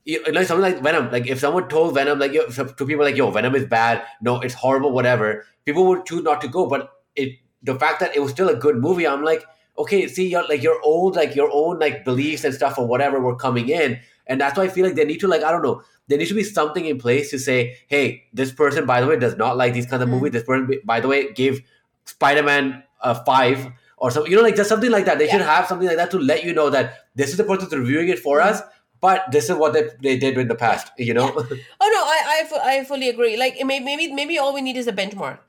You, 0.03 0.19
know, 0.31 0.43
something 0.43 0.63
like 0.63 0.81
Venom, 0.81 1.11
like 1.11 1.27
if 1.27 1.39
someone 1.39 1.69
told 1.69 1.93
Venom, 1.93 2.17
like 2.17 2.33
yo, 2.33 2.47
to 2.47 2.65
people 2.87 3.05
like, 3.05 3.15
"Yo, 3.15 3.29
Venom 3.29 3.53
is 3.53 3.67
bad. 3.67 4.03
No, 4.19 4.41
it's 4.41 4.55
horrible. 4.55 4.91
Whatever." 4.91 5.45
People 5.63 5.85
would 5.85 6.07
choose 6.07 6.23
not 6.23 6.41
to 6.41 6.47
go. 6.47 6.65
But 6.65 6.89
it, 7.15 7.37
the 7.61 7.75
fact 7.77 7.99
that 7.99 8.15
it 8.15 8.19
was 8.19 8.31
still 8.31 8.49
a 8.49 8.55
good 8.55 8.77
movie, 8.77 9.05
I'm 9.05 9.23
like, 9.23 9.43
okay, 9.77 10.07
see, 10.07 10.27
your 10.27 10.43
like 10.47 10.63
your 10.63 10.81
old 10.83 11.15
like 11.15 11.35
your 11.35 11.51
own 11.53 11.77
like 11.77 12.03
beliefs 12.03 12.43
and 12.43 12.51
stuff 12.51 12.79
or 12.79 12.87
whatever 12.87 13.19
were 13.19 13.35
coming 13.35 13.69
in, 13.69 13.99
and 14.25 14.41
that's 14.41 14.57
why 14.57 14.63
I 14.63 14.69
feel 14.69 14.87
like 14.87 14.95
they 14.95 15.05
need 15.05 15.19
to 15.19 15.27
like 15.27 15.43
I 15.43 15.51
don't 15.51 15.61
know, 15.61 15.83
there 16.07 16.17
needs 16.17 16.31
to 16.31 16.35
be 16.35 16.43
something 16.43 16.83
in 16.85 16.97
place 16.97 17.29
to 17.29 17.37
say, 17.37 17.77
hey, 17.85 18.23
this 18.33 18.51
person 18.51 18.87
by 18.87 19.01
the 19.01 19.07
way 19.07 19.19
does 19.19 19.37
not 19.37 19.55
like 19.55 19.73
these 19.73 19.85
kinds 19.85 20.01
of 20.01 20.09
Mm. 20.09 20.13
movies. 20.13 20.31
This 20.31 20.43
person 20.43 20.81
by 20.83 20.99
the 20.99 21.07
way 21.09 21.31
gave 21.33 21.61
Spider 22.05 22.41
Man 22.41 22.81
a 23.01 23.23
five 23.23 23.67
or 23.97 24.11
something, 24.11 24.31
you 24.31 24.37
know, 24.37 24.43
like 24.43 24.55
just 24.55 24.69
something 24.69 24.91
like 24.91 25.05
that. 25.05 25.19
They 25.19 25.27
should 25.27 25.41
have 25.41 25.67
something 25.67 25.87
like 25.87 25.97
that 25.97 26.11
to 26.11 26.19
let 26.19 26.43
you 26.43 26.53
know 26.53 26.69
that 26.69 27.05
this 27.15 27.29
is 27.31 27.37
the 27.37 27.43
person 27.43 27.67
reviewing 27.79 28.09
it 28.09 28.19
for 28.19 28.41
us. 28.41 28.61
But 28.99 29.31
this 29.31 29.49
is 29.49 29.55
what 29.55 29.73
they, 29.73 29.89
they 30.01 30.17
did 30.17 30.37
in 30.37 30.47
the 30.47 30.53
past, 30.55 30.91
you 30.97 31.13
know. 31.13 31.31
Oh 31.35 31.43
no, 31.49 31.57
I 31.81 32.47
I, 32.53 32.77
I 32.77 32.83
fully 32.83 33.09
agree. 33.09 33.35
Like 33.37 33.59
it 33.59 33.65
maybe 33.65 34.11
maybe 34.13 34.37
all 34.37 34.53
we 34.53 34.61
need 34.61 34.77
is 34.77 34.87
a 34.87 34.93
benchmark 34.93 35.39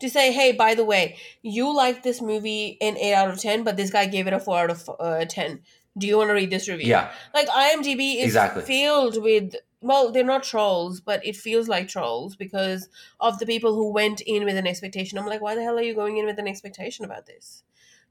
to 0.00 0.08
say, 0.08 0.32
hey, 0.32 0.52
by 0.52 0.74
the 0.74 0.84
way, 0.84 1.16
you 1.42 1.74
liked 1.76 2.02
this 2.04 2.22
movie 2.22 2.78
in 2.80 2.96
eight 2.96 3.12
out 3.14 3.28
of 3.30 3.38
ten, 3.38 3.64
but 3.64 3.76
this 3.76 3.90
guy 3.90 4.06
gave 4.06 4.26
it 4.26 4.32
a 4.32 4.40
four 4.40 4.58
out 4.60 4.70
of 4.70 4.90
uh, 4.98 5.24
ten. 5.26 5.60
Do 5.98 6.06
you 6.06 6.16
want 6.16 6.30
to 6.30 6.34
read 6.34 6.48
this 6.48 6.68
review? 6.70 6.86
yeah, 6.88 7.12
Like 7.34 7.48
IMDb 7.48 8.16
is 8.16 8.24
Exactly. 8.24 8.62
filled 8.62 9.22
with 9.22 9.56
well, 9.82 10.10
they're 10.12 10.24
not 10.24 10.42
trolls, 10.44 11.00
but 11.00 11.24
it 11.26 11.36
feels 11.36 11.68
like 11.68 11.88
trolls 11.88 12.36
because 12.36 12.88
of 13.20 13.38
the 13.38 13.46
people 13.46 13.74
who 13.74 13.92
went 13.92 14.20
in 14.22 14.44
with 14.44 14.56
an 14.56 14.66
expectation. 14.66 15.18
I'm 15.18 15.26
like, 15.26 15.40
why 15.40 15.54
the 15.54 15.62
hell 15.62 15.78
are 15.78 15.82
you 15.82 15.94
going 15.94 16.16
in 16.16 16.26
with 16.26 16.38
an 16.38 16.48
expectation 16.48 17.04
about 17.04 17.26
this? 17.26 17.62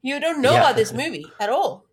You 0.02 0.20
don't 0.20 0.42
know 0.42 0.52
Yeah. 0.52 0.58
about 0.60 0.76
this 0.76 0.92
movie 0.92 1.26
at 1.40 1.48
all. 1.48 1.86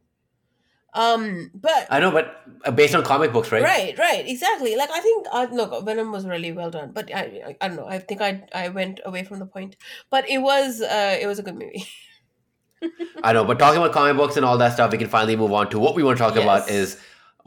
Um, 0.93 1.51
but 1.53 1.85
I 1.91 1.99
know, 1.99 2.09
but 2.09 2.41
uh, 2.65 2.71
based 2.71 2.95
on 2.95 3.03
comic 3.03 3.31
books, 3.31 3.51
right? 3.51 3.61
Right, 3.61 3.97
right, 3.99 4.27
exactly. 4.27 4.75
Like 4.75 4.89
I 4.89 4.99
think, 4.99 5.27
uh, 5.31 5.45
look, 5.51 5.85
Venom 5.85 6.11
was 6.11 6.25
really 6.25 6.51
well 6.51 6.71
done, 6.71 6.91
but 6.93 7.13
I, 7.13 7.19
I, 7.21 7.57
I 7.61 7.67
don't 7.67 7.77
know. 7.77 7.85
I 7.85 7.99
think 7.99 8.21
I, 8.21 8.43
I 8.55 8.69
went 8.69 8.99
away 9.05 9.23
from 9.23 9.37
the 9.37 9.45
point, 9.45 9.75
but 10.09 10.27
it 10.27 10.39
was, 10.39 10.81
uh, 10.81 11.17
it 11.21 11.27
was 11.27 11.37
a 11.37 11.43
good 11.43 11.55
movie. 11.55 11.85
I 13.23 13.33
know, 13.33 13.45
but 13.45 13.59
talking 13.59 13.79
about 13.79 13.93
comic 13.93 14.17
books 14.17 14.35
and 14.35 14.45
all 14.45 14.57
that 14.57 14.73
stuff, 14.73 14.91
we 14.91 14.97
can 14.97 15.09
finally 15.09 15.35
move 15.35 15.51
on 15.51 15.69
to 15.71 15.79
what 15.79 15.93
we 15.95 16.01
want 16.01 16.17
to 16.17 16.23
talk 16.23 16.35
about 16.37 16.69
is 16.69 16.97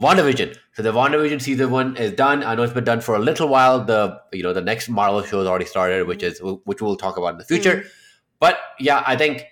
WandaVision. 0.03 0.57
So 0.73 0.83
the 0.83 0.91
WandaVision 0.91 1.41
season 1.41 1.71
one 1.71 1.95
is 1.97 2.11
done. 2.11 2.43
I 2.43 2.55
know 2.55 2.63
it's 2.63 2.73
been 2.73 2.83
done 2.83 3.01
for 3.01 3.15
a 3.15 3.19
little 3.19 3.47
while. 3.47 3.83
The 3.83 4.19
you 4.33 4.43
know 4.43 4.53
the 4.53 4.61
next 4.61 4.89
Marvel 4.89 5.23
show 5.23 5.39
has 5.39 5.47
already 5.47 5.65
started, 5.65 6.07
which 6.07 6.23
is 6.23 6.39
which 6.65 6.81
we'll 6.81 6.97
talk 6.97 7.17
about 7.17 7.33
in 7.33 7.37
the 7.37 7.45
future. 7.45 7.77
Mm. 7.77 7.87
But 8.39 8.59
yeah, 8.79 9.03
I 9.07 9.15
think 9.15 9.45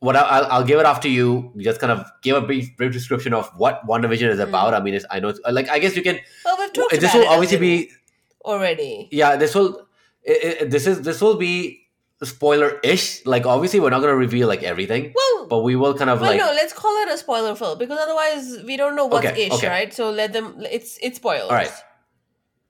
what 0.00 0.16
I, 0.16 0.20
I'll, 0.20 0.46
I'll 0.52 0.64
give 0.64 0.78
it 0.78 0.86
off 0.86 1.00
to 1.00 1.08
you. 1.08 1.52
Just 1.58 1.80
kind 1.80 1.92
of 1.92 2.06
give 2.22 2.36
a 2.36 2.40
brief, 2.40 2.76
brief 2.76 2.92
description 2.92 3.34
of 3.34 3.48
what 3.56 3.86
WandaVision 3.86 4.28
is 4.28 4.38
about. 4.38 4.72
Mm. 4.72 4.80
I 4.80 4.82
mean, 4.82 4.94
it's, 4.94 5.06
I 5.10 5.20
know, 5.20 5.28
it's, 5.28 5.40
like 5.50 5.68
I 5.68 5.78
guess 5.78 5.96
you 5.96 6.02
can. 6.02 6.18
Well, 6.44 6.56
we've 6.58 6.72
talked 6.72 6.90
this 6.92 7.14
about 7.14 7.18
will 7.18 7.28
obviously 7.28 7.58
be 7.58 7.90
already. 8.44 9.08
yeah. 9.10 9.36
This 9.36 9.54
will 9.54 9.88
it, 10.22 10.62
it, 10.62 10.70
this 10.70 10.86
is 10.86 11.02
this 11.02 11.20
will 11.20 11.36
be 11.36 11.88
spoiler 12.22 12.78
ish. 12.82 13.24
Like 13.26 13.46
obviously, 13.46 13.80
we're 13.80 13.90
not 13.90 14.00
going 14.00 14.12
to 14.12 14.16
reveal 14.16 14.48
like 14.48 14.62
everything, 14.62 15.12
Well, 15.14 15.37
but 15.48 15.60
we 15.60 15.76
will 15.76 15.94
kind 15.94 16.10
of 16.10 16.20
well, 16.20 16.30
like 16.30 16.38
no, 16.38 16.46
no, 16.46 16.52
let's 16.52 16.72
call 16.72 16.94
it 17.02 17.08
a 17.08 17.18
spoiler 17.18 17.54
film 17.54 17.78
because 17.78 17.98
otherwise 17.98 18.62
we 18.64 18.76
don't 18.76 18.96
know 18.96 19.06
what's 19.06 19.26
Okay, 19.26 19.46
ish, 19.46 19.52
okay. 19.52 19.68
right? 19.68 19.92
So 19.92 20.10
let 20.10 20.32
them. 20.32 20.64
It's 20.70 20.98
it's 21.02 21.16
spoilers. 21.16 21.50
All 21.50 21.56
right. 21.56 21.72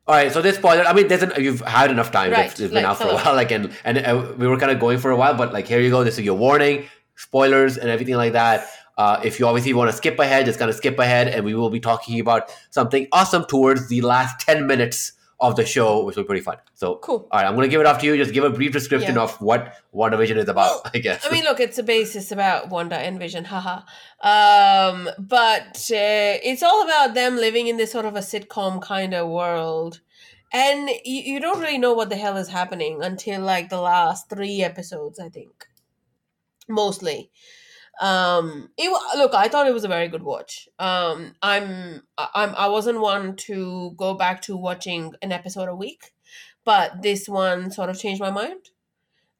All 0.06 0.14
right, 0.14 0.32
so 0.32 0.40
this 0.40 0.56
spoiler. 0.56 0.84
I 0.84 0.94
mean, 0.94 1.06
there's 1.08 1.22
an, 1.22 1.32
you've 1.36 1.60
had 1.60 1.90
enough 1.90 2.10
time. 2.10 2.32
Right, 2.32 2.46
It's, 2.46 2.58
it's 2.58 2.72
like, 2.72 2.82
been 2.82 2.90
out 2.90 2.96
for 2.96 3.08
a 3.08 3.14
while. 3.18 3.34
Like, 3.34 3.50
and 3.52 3.70
and 3.84 3.98
uh, 3.98 4.32
we 4.38 4.46
were 4.46 4.56
kind 4.56 4.72
of 4.72 4.80
going 4.80 4.98
for 4.98 5.10
a 5.10 5.16
while, 5.16 5.34
but 5.34 5.52
like, 5.52 5.66
here 5.66 5.80
you 5.80 5.90
go. 5.90 6.02
This 6.02 6.18
is 6.18 6.24
your 6.24 6.36
warning, 6.36 6.86
spoilers, 7.16 7.76
and 7.76 7.90
everything 7.90 8.14
like 8.14 8.32
that. 8.32 8.66
Uh, 8.96 9.20
if 9.22 9.38
you 9.38 9.46
obviously 9.46 9.74
want 9.74 9.90
to 9.90 9.96
skip 9.96 10.18
ahead, 10.18 10.46
just 10.46 10.58
kind 10.58 10.70
of 10.70 10.76
skip 10.76 10.98
ahead, 10.98 11.28
and 11.28 11.44
we 11.44 11.54
will 11.54 11.68
be 11.68 11.78
talking 11.78 12.18
about 12.20 12.50
something 12.70 13.06
awesome 13.12 13.44
towards 13.44 13.88
the 13.88 14.00
last 14.00 14.40
ten 14.40 14.66
minutes 14.66 15.12
of 15.40 15.54
the 15.56 15.64
show, 15.64 16.04
which 16.04 16.16
will 16.16 16.24
be 16.24 16.26
pretty 16.26 16.42
fun. 16.42 16.56
So, 16.74 16.96
Cool. 16.96 17.28
All 17.30 17.40
right, 17.40 17.46
I'm 17.46 17.54
gonna 17.54 17.68
give 17.68 17.80
it 17.80 17.86
off 17.86 18.00
to 18.00 18.06
you. 18.06 18.16
Just 18.16 18.32
give 18.34 18.42
a 18.44 18.50
brief 18.50 18.72
description 18.72 19.14
Yeah. 19.14 19.22
of 19.22 19.40
what 19.40 19.74
WandaVision 19.94 20.36
is 20.36 20.48
about. 20.48 20.82
Well, 20.84 20.90
I 20.94 20.98
guess. 20.98 21.24
I 21.24 21.30
mean, 21.30 21.44
look, 21.44 21.60
it's 21.60 21.78
a 21.78 21.82
basis 21.82 22.32
about 22.32 22.70
Wanda 22.70 22.96
and 22.96 23.18
Vision, 23.18 23.44
haha. 23.44 23.82
Um, 24.22 25.08
but 25.18 25.76
uh, 25.92 26.38
it's 26.42 26.62
all 26.62 26.82
about 26.84 27.14
them 27.14 27.36
living 27.36 27.68
in 27.68 27.76
this 27.76 27.92
sort 27.92 28.04
of 28.04 28.16
a 28.16 28.20
sitcom 28.20 28.82
kind 28.82 29.14
of 29.14 29.28
world. 29.28 30.00
And 30.52 30.88
you, 31.04 31.34
you 31.34 31.40
don't 31.40 31.60
really 31.60 31.78
know 31.78 31.92
what 31.92 32.08
the 32.08 32.16
hell 32.16 32.36
is 32.36 32.48
happening 32.48 33.02
until 33.02 33.40
like 33.42 33.68
the 33.68 33.80
last 33.80 34.28
three 34.28 34.62
episodes, 34.62 35.20
I 35.20 35.28
think. 35.28 35.66
Mostly. 36.68 37.30
Um, 38.00 38.70
it 38.76 38.90
look, 39.18 39.34
I 39.34 39.48
thought 39.48 39.66
it 39.66 39.74
was 39.74 39.84
a 39.84 39.88
very 39.88 40.08
good 40.08 40.22
watch. 40.22 40.68
Um, 40.78 41.34
I'm, 41.42 42.02
I'm, 42.16 42.54
I 42.54 42.68
wasn't 42.68 43.00
one 43.00 43.36
to 43.48 43.92
go 43.96 44.14
back 44.14 44.42
to 44.42 44.56
watching 44.56 45.14
an 45.22 45.32
episode 45.32 45.68
a 45.68 45.74
week, 45.74 46.12
but 46.64 47.02
this 47.02 47.28
one 47.28 47.70
sort 47.70 47.90
of 47.90 47.98
changed 47.98 48.20
my 48.20 48.30
mind 48.30 48.70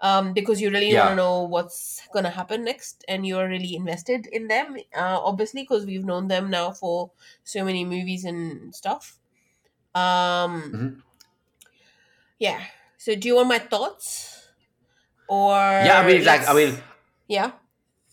um, 0.00 0.32
because 0.32 0.60
you 0.60 0.70
really 0.70 0.92
Yeah. 0.92 1.00
want 1.06 1.10
to 1.10 1.16
know 1.16 1.42
what's 1.42 2.02
going 2.12 2.24
to 2.24 2.30
happen 2.30 2.64
next 2.64 3.04
and 3.08 3.26
you're 3.26 3.48
really 3.48 3.74
invested 3.74 4.26
in 4.26 4.48
them 4.48 4.76
uh, 4.96 5.18
obviously 5.22 5.62
because 5.62 5.86
we've 5.86 6.04
known 6.04 6.28
them 6.28 6.50
now 6.50 6.70
for 6.72 7.10
so 7.44 7.64
many 7.64 7.84
movies 7.84 8.24
and 8.24 8.74
stuff 8.74 9.18
um, 9.94 10.72
Mhm. 10.72 11.02
yeah 12.38 12.62
so 12.96 13.14
do 13.14 13.28
you 13.28 13.36
want 13.36 13.48
my 13.48 13.58
thoughts 13.58 14.48
or 15.28 15.52
yeah, 15.54 16.00
I 16.00 16.06
mean, 16.06 16.24
like 16.24 16.48
I 16.48 16.54
mean, 16.54 16.76
yeah 17.28 17.52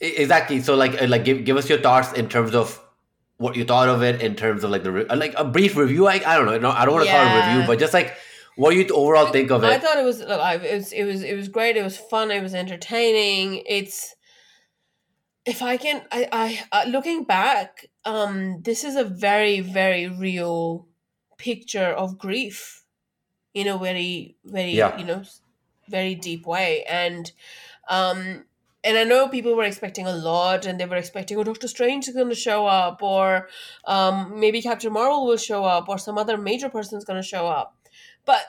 Exactly. 0.01 0.61
So, 0.61 0.75
like, 0.75 1.01
uh, 1.01 1.07
like, 1.07 1.23
give 1.23 1.45
give 1.45 1.57
us 1.57 1.69
your 1.69 1.79
thoughts 1.79 2.13
in 2.13 2.27
terms 2.27 2.53
of 2.53 2.81
what 3.37 3.55
you 3.55 3.65
thought 3.65 3.89
of 3.89 4.01
it, 4.03 4.21
in 4.21 4.35
terms 4.35 4.63
of 4.63 4.69
like 4.71 4.83
the 4.83 4.91
re- 4.91 5.07
uh, 5.07 5.15
like 5.15 5.33
a 5.37 5.43
brief 5.45 5.75
review. 5.75 6.07
I, 6.07 6.21
I 6.25 6.35
don't 6.37 6.45
know. 6.45 6.57
No, 6.57 6.69
I 6.71 6.85
don't 6.85 6.93
want 6.95 7.05
to 7.05 7.11
call 7.11 7.25
it 7.25 7.31
a 7.31 7.47
review, 7.47 7.67
but 7.67 7.79
just 7.79 7.93
like 7.93 8.15
what 8.55 8.71
do 8.71 8.77
you 8.77 8.87
overall 8.89 9.31
think 9.31 9.51
of 9.51 9.63
it? 9.63 9.67
I 9.67 9.77
thought 9.79 9.97
it 9.97 10.03
was 10.03 10.19
look, 10.19 10.39
I, 10.39 10.55
it 10.55 10.75
was 10.75 10.93
it 10.93 11.03
was 11.03 11.23
it 11.23 11.35
was 11.35 11.49
great. 11.49 11.77
It 11.77 11.83
was 11.83 11.97
fun. 11.97 12.31
It 12.31 12.41
was 12.41 12.53
entertaining. 12.53 13.63
It's 13.65 14.15
if 15.45 15.61
I 15.61 15.77
can, 15.77 16.03
I 16.11 16.27
I 16.31 16.63
uh, 16.71 16.85
looking 16.89 17.23
back, 17.23 17.87
um, 18.05 18.61
this 18.63 18.83
is 18.83 18.95
a 18.95 19.03
very 19.03 19.59
very 19.59 20.07
real 20.07 20.87
picture 21.37 21.87
of 21.87 22.17
grief, 22.17 22.83
in 23.53 23.67
a 23.67 23.77
very 23.77 24.37
very 24.45 24.71
Yeah. 24.71 24.97
you 24.97 25.05
know 25.05 25.23
very 25.87 26.15
deep 26.15 26.45
way, 26.45 26.83
and 26.83 27.31
um. 27.89 28.45
And 28.85 28.97
I 28.97 29.03
know 29.03 29.27
people 29.27 29.55
were 29.55 29.63
expecting 29.63 30.05
a 30.05 30.15
lot, 30.15 30.65
and 30.65 30.79
they 30.79 30.85
were 30.85 30.95
expecting, 30.95 31.37
oh, 31.37 31.43
Doctor 31.43 31.67
Strange 31.67 32.07
is 32.07 32.13
going 32.13 32.29
to 32.29 32.35
show 32.35 32.67
up, 32.67 33.01
or 33.01 33.49
um, 33.85 34.39
maybe 34.39 34.61
Captain 34.61 34.93
Marvel 34.93 35.25
will 35.25 35.37
show 35.37 35.65
up, 35.65 35.89
or 35.89 35.97
some 35.97 36.17
other 36.17 36.37
major 36.37 36.69
person 36.69 36.97
is 36.97 37.03
going 37.03 37.21
to 37.21 37.27
show 37.27 37.47
up. 37.47 37.75
But 38.25 38.41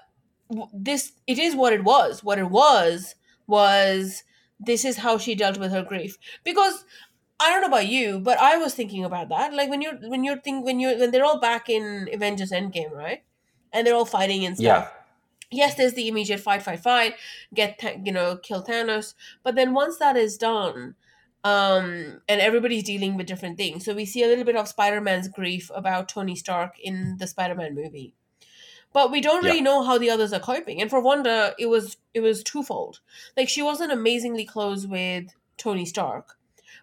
this 0.73 1.13
it 1.27 1.39
is 1.39 1.57
what 1.57 1.73
it 1.73 1.85
was. 1.85 2.23
What 2.23 2.39
it 2.39 2.51
was 2.51 3.15
was 3.47 4.25
this 4.61 4.85
is 4.85 4.99
how 4.99 5.19
she 5.19 5.35
dealt 5.35 5.59
with 5.59 5.73
her 5.73 5.83
grief. 5.83 6.19
Because 6.45 6.85
i 7.39 7.51
don't 7.51 7.61
know 7.61 7.67
about 7.67 7.87
you 7.87 8.19
but 8.19 8.39
i 8.39 8.57
was 8.57 8.75
thinking 8.75 9.05
about 9.05 9.29
that. 9.29 9.53
Like 9.53 9.69
when 9.69 9.83
you're 9.83 9.97
when 10.09 10.25
you're 10.25 10.39
think 10.39 10.65
when 10.65 10.81
you're 10.81 10.99
when 10.99 11.11
they're 11.11 11.25
all 11.25 11.39
back 11.39 11.69
in 11.69 12.09
avengers 12.13 12.51
endgame 12.51 12.93
right? 12.93 13.25
And 13.73 13.87
they're 13.87 13.95
all 13.95 14.07
fighting 14.07 14.47
and 14.47 14.57
stuff. 14.57 14.65
Yeah. 14.65 14.89
Yes 15.51 15.75
there's 15.75 15.95
the 15.95 16.09
immediate 16.09 16.41
fight 16.41 16.63
fight 16.63 16.81
fight 16.81 17.15
get 17.55 17.81
you 18.05 18.13
know 18.13 18.37
kill 18.37 18.63
thanos 18.65 19.15
but 19.43 19.55
then 19.55 19.75
once 19.75 19.99
that 19.99 20.17
is 20.17 20.37
done 20.37 20.95
um 21.45 22.21
and 22.29 22.41
everybody's 22.41 22.83
dealing 22.83 23.17
with 23.17 23.27
different 23.27 23.57
things 23.57 23.85
so 23.85 23.95
we 23.95 24.05
see 24.05 24.23
a 24.23 24.27
little 24.27 24.45
bit 24.45 24.57
of 24.57 24.69
spider-man's 24.69 25.29
grief 25.29 25.71
about 25.75 26.09
tony 26.09 26.35
stark 26.35 26.79
in 26.81 27.17
the 27.19 27.27
spider-man 27.27 27.75
movie. 27.75 28.15
But 28.93 29.11
we 29.11 29.21
don't 29.21 29.45
really 29.45 29.61
Yeah. 29.61 29.63
know 29.63 29.83
how 29.85 29.99
the 29.99 30.11
others 30.11 30.33
are 30.33 30.41
coping 30.41 30.81
and 30.81 30.91
for 30.91 31.01
wanda 31.01 31.55
it 31.59 31.67
was 31.67 31.99
it 32.15 32.21
was 32.21 32.43
twofold. 32.43 33.01
Like 33.37 33.49
she 33.49 33.63
wasn't 33.63 33.93
amazingly 33.93 34.45
close 34.45 34.87
with 34.87 35.35
tony 35.57 35.85
stark 35.87 36.39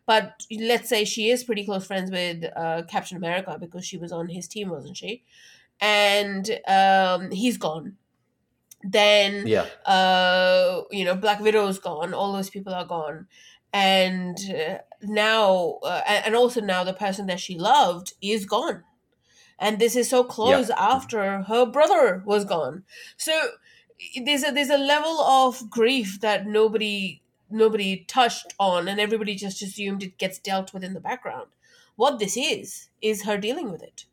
but 0.06 0.46
let's 0.52 0.90
say 0.90 1.06
she 1.06 1.30
is 1.30 1.44
pretty 1.44 1.66
close 1.66 1.86
friends 1.88 2.12
with 2.12 2.44
uh, 2.58 2.84
captain 2.90 3.18
america 3.18 3.58
because 3.60 3.86
she 3.86 3.98
was 3.98 4.12
on 4.12 4.30
his 4.30 4.48
team 4.48 4.70
wasn't 4.70 4.98
she? 4.98 5.24
And 5.82 6.60
um 6.68 7.32
he's 7.32 7.58
gone 7.58 7.98
then 8.84 9.48
Yeah. 9.48 9.66
uh 9.86 10.82
you 10.92 11.06
know 11.06 11.16
black 11.16 11.40
widow's 11.40 11.80
gone 11.80 12.14
all 12.14 12.34
those 12.34 12.50
people 12.50 12.74
are 12.74 12.86
gone. 12.86 13.28
And 13.72 14.38
uh, 14.52 14.78
now 15.02 15.80
uh, 15.84 16.02
and 16.06 16.26
and 16.28 16.36
also 16.36 16.62
now 16.62 16.84
the 16.84 16.94
person 16.94 17.26
that 17.28 17.40
she 17.40 17.58
loved 17.58 18.14
is 18.22 18.46
gone. 18.46 18.84
And 19.58 19.80
this 19.80 19.96
is 19.96 20.10
so 20.10 20.24
close 20.24 20.70
after 20.72 21.44
her 21.44 21.66
brother 21.66 22.22
was 22.26 22.46
gone. 22.46 22.84
So 23.18 23.34
there's 24.26 24.44
a 24.44 24.52
there's 24.52 24.70
a 24.70 24.78
level 24.78 25.20
of 25.22 25.70
grief 25.70 26.20
that 26.22 26.46
nobody 26.46 27.22
nobody 27.50 28.04
touched 28.08 28.54
on 28.60 28.88
and 28.88 29.00
everybody 29.00 29.36
just 29.36 29.62
assumed 29.62 30.04
it 30.04 30.18
gets 30.18 30.40
dealt 30.40 30.74
with 30.74 30.84
in 30.84 30.94
the 30.94 31.00
background. 31.00 31.48
What 31.96 32.20
this 32.20 32.36
is 32.36 32.90
is 33.02 33.24
her 33.24 33.38
dealing 33.38 33.72
with 33.72 33.82
it 33.84 34.06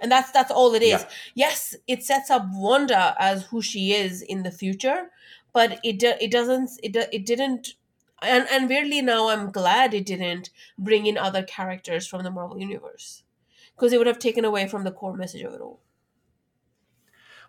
and 0.00 0.10
that's 0.12 0.30
that's 0.30 0.50
all 0.50 0.74
it 0.74 0.82
is 0.82 1.02
Yeah. 1.02 1.08
yes 1.34 1.74
it 1.86 2.02
sets 2.02 2.30
up 2.30 2.44
wanda 2.52 3.14
as 3.18 3.44
who 3.44 3.62
she 3.62 3.92
is 3.92 4.22
in 4.22 4.42
the 4.42 4.50
future 4.50 5.10
but 5.52 5.78
it 5.84 6.02
it 6.02 6.30
doesn't 6.30 6.70
it, 6.82 6.96
it 7.12 7.24
didn't 7.26 7.74
and 8.22 8.46
and 8.50 8.68
weirdly 8.68 9.02
now 9.02 9.28
i'm 9.28 9.50
glad 9.50 9.94
it 9.94 10.06
didn't 10.06 10.50
bring 10.78 11.06
in 11.06 11.16
other 11.18 11.42
characters 11.42 12.06
from 12.06 12.22
the 12.24 12.30
marvel 12.30 12.58
universe 12.60 13.22
because 13.74 13.92
it 13.92 13.98
would 13.98 14.06
have 14.06 14.18
taken 14.18 14.44
away 14.44 14.66
from 14.68 14.84
the 14.84 14.92
core 14.92 15.16
message 15.16 15.42
of 15.42 15.54
it 15.54 15.60
all 15.60 15.80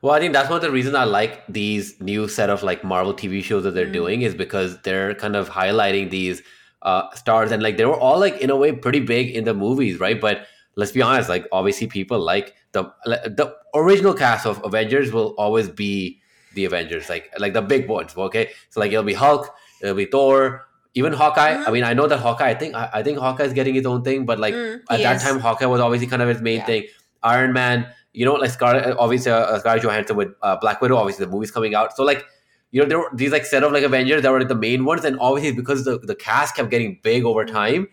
Well, 0.01 0.13
I 0.13 0.19
think 0.19 0.33
that's 0.33 0.49
one 0.49 0.57
of 0.57 0.61
the 0.61 0.71
reasons 0.71 0.95
I 0.95 1.05
like 1.05 1.43
these 1.47 1.99
new 1.99 2.27
set 2.27 2.49
of 2.49 2.63
like 2.63 2.83
Marvel 2.83 3.13
TV 3.13 3.41
shows 3.41 3.63
that 3.63 3.71
they're 3.73 3.87
Mm. 3.87 3.93
doing 3.93 4.21
is 4.21 4.35
because 4.35 4.81
they're 4.81 5.15
kind 5.15 5.35
of 5.35 5.49
highlighting 5.49 6.09
these 6.09 6.41
uh, 6.83 7.09
stars 7.15 7.51
and 7.51 7.63
like 7.63 7.77
they 7.77 7.85
were 7.85 7.99
all 7.99 8.19
like 8.19 8.37
in 8.39 8.49
a 8.51 8.55
way 8.55 8.71
pretty 8.71 8.99
big 8.99 9.31
in 9.31 9.43
the 9.43 9.53
movies, 9.53 9.99
right? 9.99 10.21
But 10.21 10.45
let's 10.77 10.93
be 10.93 11.01
honest, 11.01 11.27
like 11.27 11.45
obviously 11.51 11.87
people 11.87 12.19
like 12.19 12.55
the 12.71 12.83
the 13.05 13.53
original 13.75 14.13
cast 14.13 14.45
of 14.45 14.63
Avengers 14.63 15.11
will 15.11 15.35
always 15.37 15.67
be 15.69 16.21
the 16.53 16.63
Avengers, 16.65 17.09
like 17.09 17.29
like 17.39 17.53
the 17.53 17.61
big 17.61 17.89
ones. 17.89 18.15
Okay, 18.15 18.51
so 18.69 18.79
like 18.79 18.91
it'll 18.93 19.03
be 19.03 19.13
Hulk, 19.13 19.53
it'll 19.81 19.95
be 19.95 20.05
Thor, 20.05 20.65
even 20.93 21.11
Hawkeye. 21.13 21.55
Mhm. 21.55 21.67
I 21.67 21.71
mean, 21.71 21.83
I 21.83 21.93
know 21.93 22.07
that 22.07 22.19
Hawkeye. 22.19 22.49
I 22.49 22.53
think 22.55 22.75
I, 22.75 22.89
I 22.93 23.03
think 23.03 23.17
Hawkeye 23.19 23.43
is 23.43 23.53
getting 23.53 23.75
his 23.75 23.85
own 23.85 24.03
thing, 24.03 24.25
but 24.25 24.39
like 24.39 24.53
Mm, 24.53 24.79
at 24.89 25.01
that 25.03 25.15
is. 25.17 25.23
time, 25.23 25.39
Hawkeye 25.39 25.65
was 25.65 25.81
obviously 25.81 26.07
kind 26.07 26.21
of 26.21 26.29
his 26.29 26.41
main 26.41 26.57
Yeah. 26.59 26.65
thing. 26.71 26.83
Iron 27.23 27.51
Man, 27.53 27.87
you 28.13 28.25
know, 28.25 28.33
like 28.35 28.51
Scarlet, 28.51 28.95
obviously 28.97 29.31
uh, 29.31 29.59
Scarlett 29.59 29.83
Johansson 29.83 30.15
with 30.15 30.29
uh, 30.41 30.55
Black 30.57 30.81
Widow. 30.81 30.95
Obviously, 30.97 31.25
the 31.25 31.31
movie's 31.31 31.51
coming 31.51 31.75
out, 31.75 31.95
so 31.97 32.03
like 32.03 32.23
you 32.71 32.81
know, 32.81 32.87
there 32.87 32.99
were 32.99 33.09
these 33.13 33.31
like 33.31 33.45
set 33.45 33.63
of 33.63 33.71
like 33.71 33.83
Avengers 33.83 34.21
that 34.23 34.31
were 34.31 34.39
like, 34.39 34.49
the 34.49 34.55
main 34.69 34.83
ones, 34.85 35.05
and 35.05 35.17
obviously 35.19 35.53
because 35.55 35.85
the 35.85 35.99
the 35.99 36.15
cast 36.15 36.55
kept 36.55 36.69
getting 36.69 36.99
big 37.03 37.23
over 37.25 37.45
time, 37.45 37.87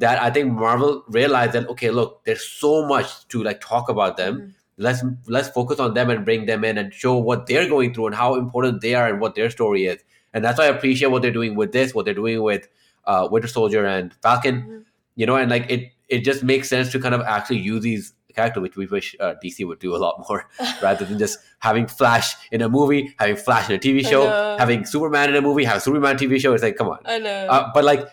that 0.00 0.20
I 0.22 0.30
think 0.30 0.52
Marvel 0.52 1.04
realized 1.08 1.52
that 1.52 1.68
okay, 1.70 1.90
look, 1.90 2.24
there's 2.24 2.44
so 2.46 2.86
much 2.86 3.26
to 3.28 3.42
like 3.42 3.60
talk 3.60 3.88
about 3.88 4.16
them. 4.16 4.34
Mhm. 4.40 4.54
Let's 4.76 5.02
let's 5.26 5.48
focus 5.48 5.78
on 5.78 5.94
them 5.94 6.10
and 6.10 6.24
bring 6.24 6.46
them 6.46 6.64
in 6.64 6.78
and 6.78 6.92
show 6.92 7.16
what 7.18 7.46
they're 7.46 7.68
going 7.68 7.92
through 7.94 8.06
and 8.06 8.14
how 8.14 8.34
important 8.36 8.80
they 8.80 8.94
are 8.94 9.08
and 9.08 9.20
what 9.20 9.34
their 9.34 9.50
story 9.50 9.86
is. 9.86 10.00
And 10.32 10.44
that's 10.44 10.58
why 10.58 10.64
I 10.66 10.68
appreciate 10.68 11.10
what 11.10 11.22
they're 11.22 11.32
doing 11.40 11.54
with 11.54 11.72
this, 11.72 11.94
what 11.94 12.04
they're 12.06 12.14
doing 12.14 12.42
with 12.42 12.68
uh, 13.04 13.28
Winter 13.30 13.48
Soldier 13.48 13.84
and 13.86 14.14
Falcon 14.22 14.56
Mhm. 14.62 14.84
you 15.16 15.26
know, 15.26 15.36
and 15.36 15.50
like 15.50 15.66
it, 15.70 15.92
it 16.08 16.20
just 16.24 16.42
makes 16.42 16.68
sense 16.68 16.90
to 16.92 16.98
kind 17.00 17.14
of 17.14 17.20
actually 17.22 17.58
use 17.58 17.82
these 17.82 18.12
characters, 18.34 18.62
which 18.62 18.76
we 18.76 18.86
wish 18.86 19.14
uh, 19.20 19.34
DC 19.42 19.66
would 19.66 19.80
do 19.80 19.94
a 19.94 19.98
lot 19.98 20.24
more, 20.28 20.46
rather 20.82 21.04
than 21.04 21.18
just 21.18 21.38
having 21.58 21.86
Flash 21.86 22.36
in 22.52 22.62
a 22.62 22.68
movie, 22.68 23.14
having 23.18 23.36
Flash 23.36 23.68
in 23.68 23.74
a 23.76 23.78
TV 23.78 24.06
show, 24.06 24.22
having 24.58 24.84
Superman 24.86 25.28
in 25.30 25.36
a 25.36 25.42
movie, 25.42 25.64
have 25.64 25.82
Superman 25.82 26.16
TV 26.16 26.38
show. 26.40 26.54
It's 26.54 26.62
like, 26.62 26.76
come 26.76 26.88
on. 26.88 27.00
I 27.04 27.18
know. 27.18 27.46
Uh, 27.54 27.70
but 27.74 27.84
like, 27.84 28.06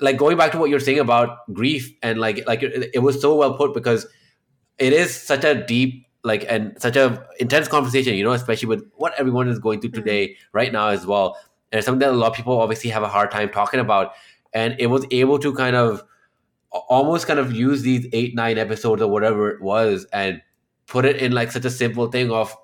like 0.00 0.16
going 0.16 0.36
back 0.36 0.52
to 0.52 0.58
what 0.58 0.70
you're 0.70 0.80
saying 0.80 0.98
about 1.00 1.52
grief 1.52 1.92
and 2.02 2.18
like, 2.20 2.46
like 2.46 2.62
it, 2.62 2.90
it 2.94 2.98
was 3.00 3.20
so 3.20 3.34
well 3.36 3.54
put 3.56 3.74
because 3.74 4.06
it 4.78 4.92
is 4.92 5.14
such 5.14 5.44
a 5.44 5.54
deep, 5.66 6.06
like, 6.24 6.44
and 6.48 6.80
such 6.80 6.96
a 6.96 7.26
intense 7.40 7.68
conversation. 7.68 8.14
You 8.14 8.24
know, 8.24 8.32
especially 8.32 8.68
with 8.68 8.84
what 8.96 9.12
everyone 9.18 9.48
is 9.48 9.58
going 9.58 9.80
through 9.80 9.90
Mhm. 9.90 9.94
today, 10.04 10.36
right 10.52 10.72
now 10.72 10.88
as 10.88 11.06
well, 11.06 11.36
and 11.72 11.78
it's 11.78 11.86
something 11.86 12.00
that 12.00 12.10
a 12.10 12.16
lot 12.16 12.30
of 12.30 12.34
people 12.36 12.60
obviously 12.60 12.90
have 12.90 13.02
a 13.02 13.08
hard 13.08 13.30
time 13.30 13.50
talking 13.50 13.80
about. 13.80 14.12
and 14.54 14.74
it 14.78 14.86
was 14.86 15.04
able 15.10 15.38
to 15.38 15.52
kind 15.52 15.76
of 15.76 16.02
almost 16.88 17.26
kind 17.26 17.38
of 17.38 17.52
use 17.52 17.82
these 17.82 18.06
eight 18.14 18.34
nine 18.34 18.56
episodes 18.58 19.02
or 19.02 19.10
whatever 19.10 19.50
it 19.50 19.60
was 19.60 20.06
and 20.12 20.40
put 20.86 21.04
it 21.04 21.16
in 21.16 21.32
like 21.32 21.52
such 21.52 21.66
a 21.66 21.70
simple 21.70 22.06
thing 22.10 22.30
of 22.30 22.56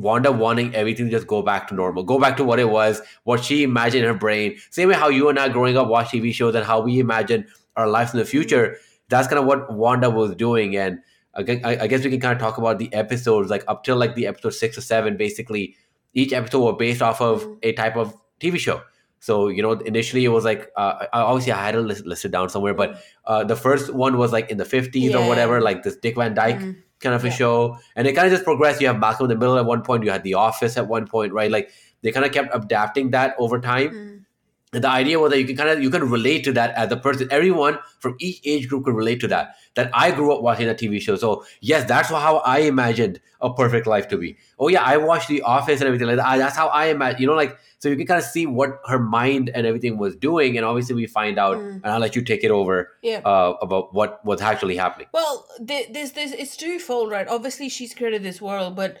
Wanda 0.00 0.32
wanting 0.32 0.74
everything 0.74 1.06
to 1.06 1.10
just 1.10 1.26
go 1.26 1.42
back 1.42 1.68
to 1.68 1.74
normal, 1.74 2.02
go 2.02 2.18
back 2.18 2.36
to 2.38 2.44
what 2.44 2.58
it 2.58 2.70
was, 2.70 3.00
what 3.24 3.44
she 3.44 3.62
imagined 3.62 4.04
in 4.04 4.12
her 4.12 4.18
brain. 4.18 4.56
Same 4.70 4.88
way 4.88 4.94
how 4.94 5.08
you 5.08 5.28
and 5.28 5.38
I 5.38 5.48
growing 5.48 5.76
up 5.76 5.88
watch 5.88 6.08
TV 6.08 6.32
shows 6.32 6.54
and 6.54 6.64
how 6.64 6.80
we 6.80 6.98
imagine 6.98 7.46
our 7.76 7.88
lives 7.88 8.12
in 8.12 8.18
the 8.18 8.24
future. 8.24 8.76
That's 9.08 9.28
kind 9.28 9.38
of 9.38 9.46
what 9.46 9.72
Wanda 9.72 10.08
was 10.08 10.34
doing. 10.34 10.76
And 10.76 11.00
I 11.34 11.42
guess 11.42 12.04
we 12.04 12.10
can 12.10 12.20
kind 12.20 12.32
of 12.32 12.38
talk 12.38 12.58
about 12.58 12.78
the 12.78 12.92
episodes, 12.92 13.50
like 13.50 13.64
up 13.68 13.84
till 13.84 13.96
like 13.96 14.14
the 14.14 14.26
episode 14.26 14.50
six 14.50 14.78
or 14.78 14.80
seven. 14.80 15.16
Basically, 15.16 15.76
each 16.14 16.32
episode 16.32 16.64
were 16.64 16.76
based 16.76 17.02
off 17.02 17.20
of 17.20 17.42
mm-hmm. 17.42 17.54
a 17.62 17.72
type 17.72 17.96
of 17.96 18.14
TV 18.40 18.58
show. 18.58 18.82
So 19.20 19.48
you 19.48 19.62
know, 19.62 19.72
initially 19.72 20.24
it 20.24 20.28
was 20.28 20.44
like 20.44 20.70
uh, 20.76 21.06
obviously 21.12 21.52
I 21.52 21.64
had 21.64 21.72
to 21.72 21.80
list, 21.80 22.06
list 22.06 22.24
it 22.24 22.30
down 22.30 22.48
somewhere, 22.48 22.74
but 22.74 23.02
uh, 23.26 23.44
the 23.44 23.56
first 23.56 23.92
one 23.92 24.16
was 24.16 24.32
like 24.32 24.50
in 24.50 24.56
the 24.56 24.64
fifties 24.64 25.10
yeah. 25.12 25.18
or 25.18 25.28
whatever, 25.28 25.60
like 25.60 25.82
this 25.82 25.96
Dick 25.96 26.16
Van 26.16 26.34
Dyke. 26.34 26.58
Mm 26.58 26.82
kind 27.00 27.14
of 27.14 27.24
a 27.24 27.30
show. 27.30 27.78
And 27.96 28.06
it 28.06 28.12
kind 28.12 28.26
of 28.26 28.32
just 28.32 28.44
progressed. 28.44 28.80
You 28.80 28.86
have 28.88 28.98
Malcolm 28.98 29.24
in 29.24 29.30
the 29.30 29.36
Middle 29.36 29.58
at 29.58 29.64
one 29.64 29.82
point, 29.82 30.04
you 30.04 30.10
had 30.10 30.22
The 30.22 30.34
Office 30.34 30.76
at 30.76 30.86
one 30.86 31.06
point, 31.06 31.32
right? 31.32 31.50
Like 31.50 31.70
they 32.02 32.12
kind 32.12 32.24
of 32.24 32.32
kept 32.32 32.54
adapting 32.54 33.10
that 33.10 33.34
over 33.38 33.60
time. 33.60 33.90
Mm. 33.90 34.24
The 34.72 34.88
idea 34.88 35.18
was 35.18 35.32
that 35.32 35.40
you 35.40 35.46
can 35.46 35.56
kind 35.56 35.68
of 35.68 35.82
you 35.82 35.90
can 35.90 36.08
relate 36.08 36.44
to 36.44 36.52
that 36.52 36.72
as 36.76 36.92
a 36.92 36.96
person. 36.96 37.26
Everyone 37.30 37.78
from 37.98 38.14
each 38.20 38.40
age 38.44 38.68
group 38.68 38.84
could 38.84 38.94
relate 38.94 39.20
to 39.20 39.28
that. 39.28 39.56
That 39.74 39.90
I 39.92 40.12
grew 40.12 40.32
up 40.32 40.42
watching 40.42 40.68
a 40.68 40.74
TV 40.74 41.00
show. 41.00 41.16
So 41.16 41.44
yes, 41.60 41.88
that's 41.88 42.08
how 42.08 42.36
I 42.38 42.60
imagined 42.60 43.20
a 43.40 43.52
perfect 43.52 43.88
life 43.88 44.06
to 44.08 44.16
be. 44.16 44.36
Oh 44.60 44.68
yeah, 44.68 44.84
I 44.84 44.96
watched 44.96 45.28
The 45.28 45.42
Office 45.42 45.80
and 45.80 45.88
everything 45.88 46.06
like 46.06 46.18
that. 46.18 46.36
That's 46.36 46.56
how 46.56 46.68
I 46.68 46.86
imagine. 46.86 47.20
You 47.20 47.26
know, 47.26 47.34
like 47.34 47.58
so 47.80 47.88
you 47.88 47.96
can 47.96 48.06
kind 48.06 48.18
of 48.18 48.24
see 48.24 48.46
what 48.46 48.80
her 48.86 49.00
mind 49.00 49.50
and 49.52 49.66
everything 49.66 49.98
was 49.98 50.14
doing, 50.14 50.56
and 50.56 50.64
obviously 50.64 50.94
we 50.94 51.06
find 51.06 51.36
out, 51.36 51.56
mm. 51.56 51.74
and 51.74 51.86
I'll 51.86 51.98
let 51.98 52.14
you 52.14 52.22
take 52.22 52.44
it 52.44 52.52
over 52.52 52.90
yeah. 53.02 53.22
uh, 53.24 53.56
about 53.60 53.92
what 53.92 54.24
was 54.24 54.40
actually 54.40 54.76
happening. 54.76 55.08
Well, 55.12 55.48
there's 55.58 56.12
this 56.12 56.32
it's 56.32 56.56
twofold, 56.56 57.10
right? 57.10 57.26
Obviously, 57.26 57.68
she's 57.68 57.92
created 57.92 58.22
this 58.22 58.40
world, 58.40 58.76
but 58.76 58.98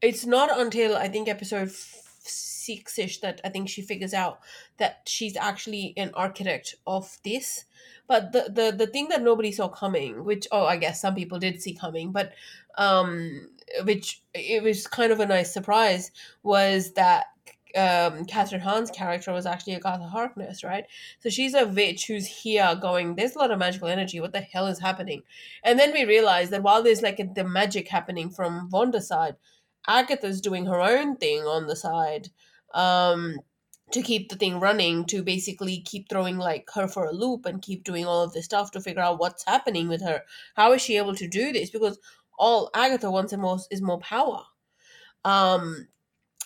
it's 0.00 0.24
not 0.24 0.48
until 0.58 0.96
I 0.96 1.08
think 1.08 1.28
episode 1.28 1.70
six 2.60 2.98
ish 2.98 3.20
that 3.20 3.40
I 3.44 3.48
think 3.48 3.68
she 3.68 3.82
figures 3.82 4.14
out 4.14 4.40
that 4.78 5.02
she's 5.06 5.36
actually 5.36 5.94
an 5.96 6.10
architect 6.14 6.74
of 6.86 7.18
this. 7.24 7.64
But 8.06 8.32
the, 8.32 8.50
the 8.52 8.76
the 8.76 8.86
thing 8.86 9.08
that 9.08 9.22
nobody 9.22 9.52
saw 9.52 9.68
coming, 9.68 10.24
which 10.24 10.46
oh 10.52 10.64
I 10.64 10.76
guess 10.76 11.00
some 11.00 11.14
people 11.14 11.38
did 11.38 11.62
see 11.62 11.74
coming, 11.74 12.12
but 12.12 12.32
um 12.76 13.48
which 13.84 14.22
it 14.34 14.62
was 14.62 14.86
kind 14.86 15.12
of 15.12 15.20
a 15.20 15.26
nice 15.26 15.52
surprise 15.52 16.10
was 16.42 16.92
that 16.92 17.26
um, 17.76 18.24
Kathryn 18.26 18.60
Hahn's 18.60 18.90
character 18.90 19.32
was 19.32 19.46
actually 19.46 19.74
Agatha 19.74 20.08
Harkness, 20.08 20.64
right? 20.64 20.84
So 21.20 21.30
she's 21.30 21.54
a 21.54 21.66
witch 21.66 22.06
who's 22.06 22.26
here 22.26 22.76
going, 22.80 23.14
there's 23.14 23.36
a 23.36 23.38
lot 23.38 23.50
of 23.50 23.58
magical 23.58 23.88
energy. 23.88 24.20
What 24.20 24.32
the 24.32 24.40
hell 24.40 24.66
is 24.66 24.80
happening? 24.80 25.22
And 25.62 25.78
then 25.78 25.92
we 25.92 26.04
realize 26.04 26.50
that 26.50 26.62
while 26.62 26.82
there's 26.82 27.02
like 27.02 27.20
the 27.34 27.44
magic 27.44 27.88
happening 27.88 28.30
from 28.30 28.68
Wanda's 28.70 29.08
side, 29.08 29.36
Agatha's 29.86 30.40
doing 30.40 30.66
her 30.66 30.80
own 30.80 31.16
thing 31.16 31.42
on 31.42 31.66
the 31.66 31.76
side 31.76 32.30
um, 32.74 33.38
to 33.92 34.02
keep 34.02 34.28
the 34.28 34.36
thing 34.36 34.60
running, 34.60 35.04
to 35.06 35.22
basically 35.22 35.80
keep 35.80 36.08
throwing 36.08 36.38
like 36.38 36.68
her 36.74 36.86
for 36.86 37.06
a 37.06 37.12
loop 37.12 37.46
and 37.46 37.62
keep 37.62 37.84
doing 37.84 38.06
all 38.06 38.22
of 38.22 38.32
this 38.32 38.44
stuff 38.44 38.70
to 38.72 38.80
figure 38.80 39.02
out 39.02 39.18
what's 39.18 39.44
happening 39.44 39.88
with 39.88 40.02
her. 40.02 40.22
How 40.54 40.72
is 40.72 40.82
she 40.82 40.96
able 40.96 41.14
to 41.16 41.28
do 41.28 41.52
this? 41.52 41.70
Because 41.70 41.98
all 42.38 42.70
Agatha 42.74 43.10
wants 43.10 43.32
and 43.32 43.42
most 43.42 43.68
is 43.70 43.82
more 43.82 43.98
power. 43.98 44.42
Um, 45.24 45.88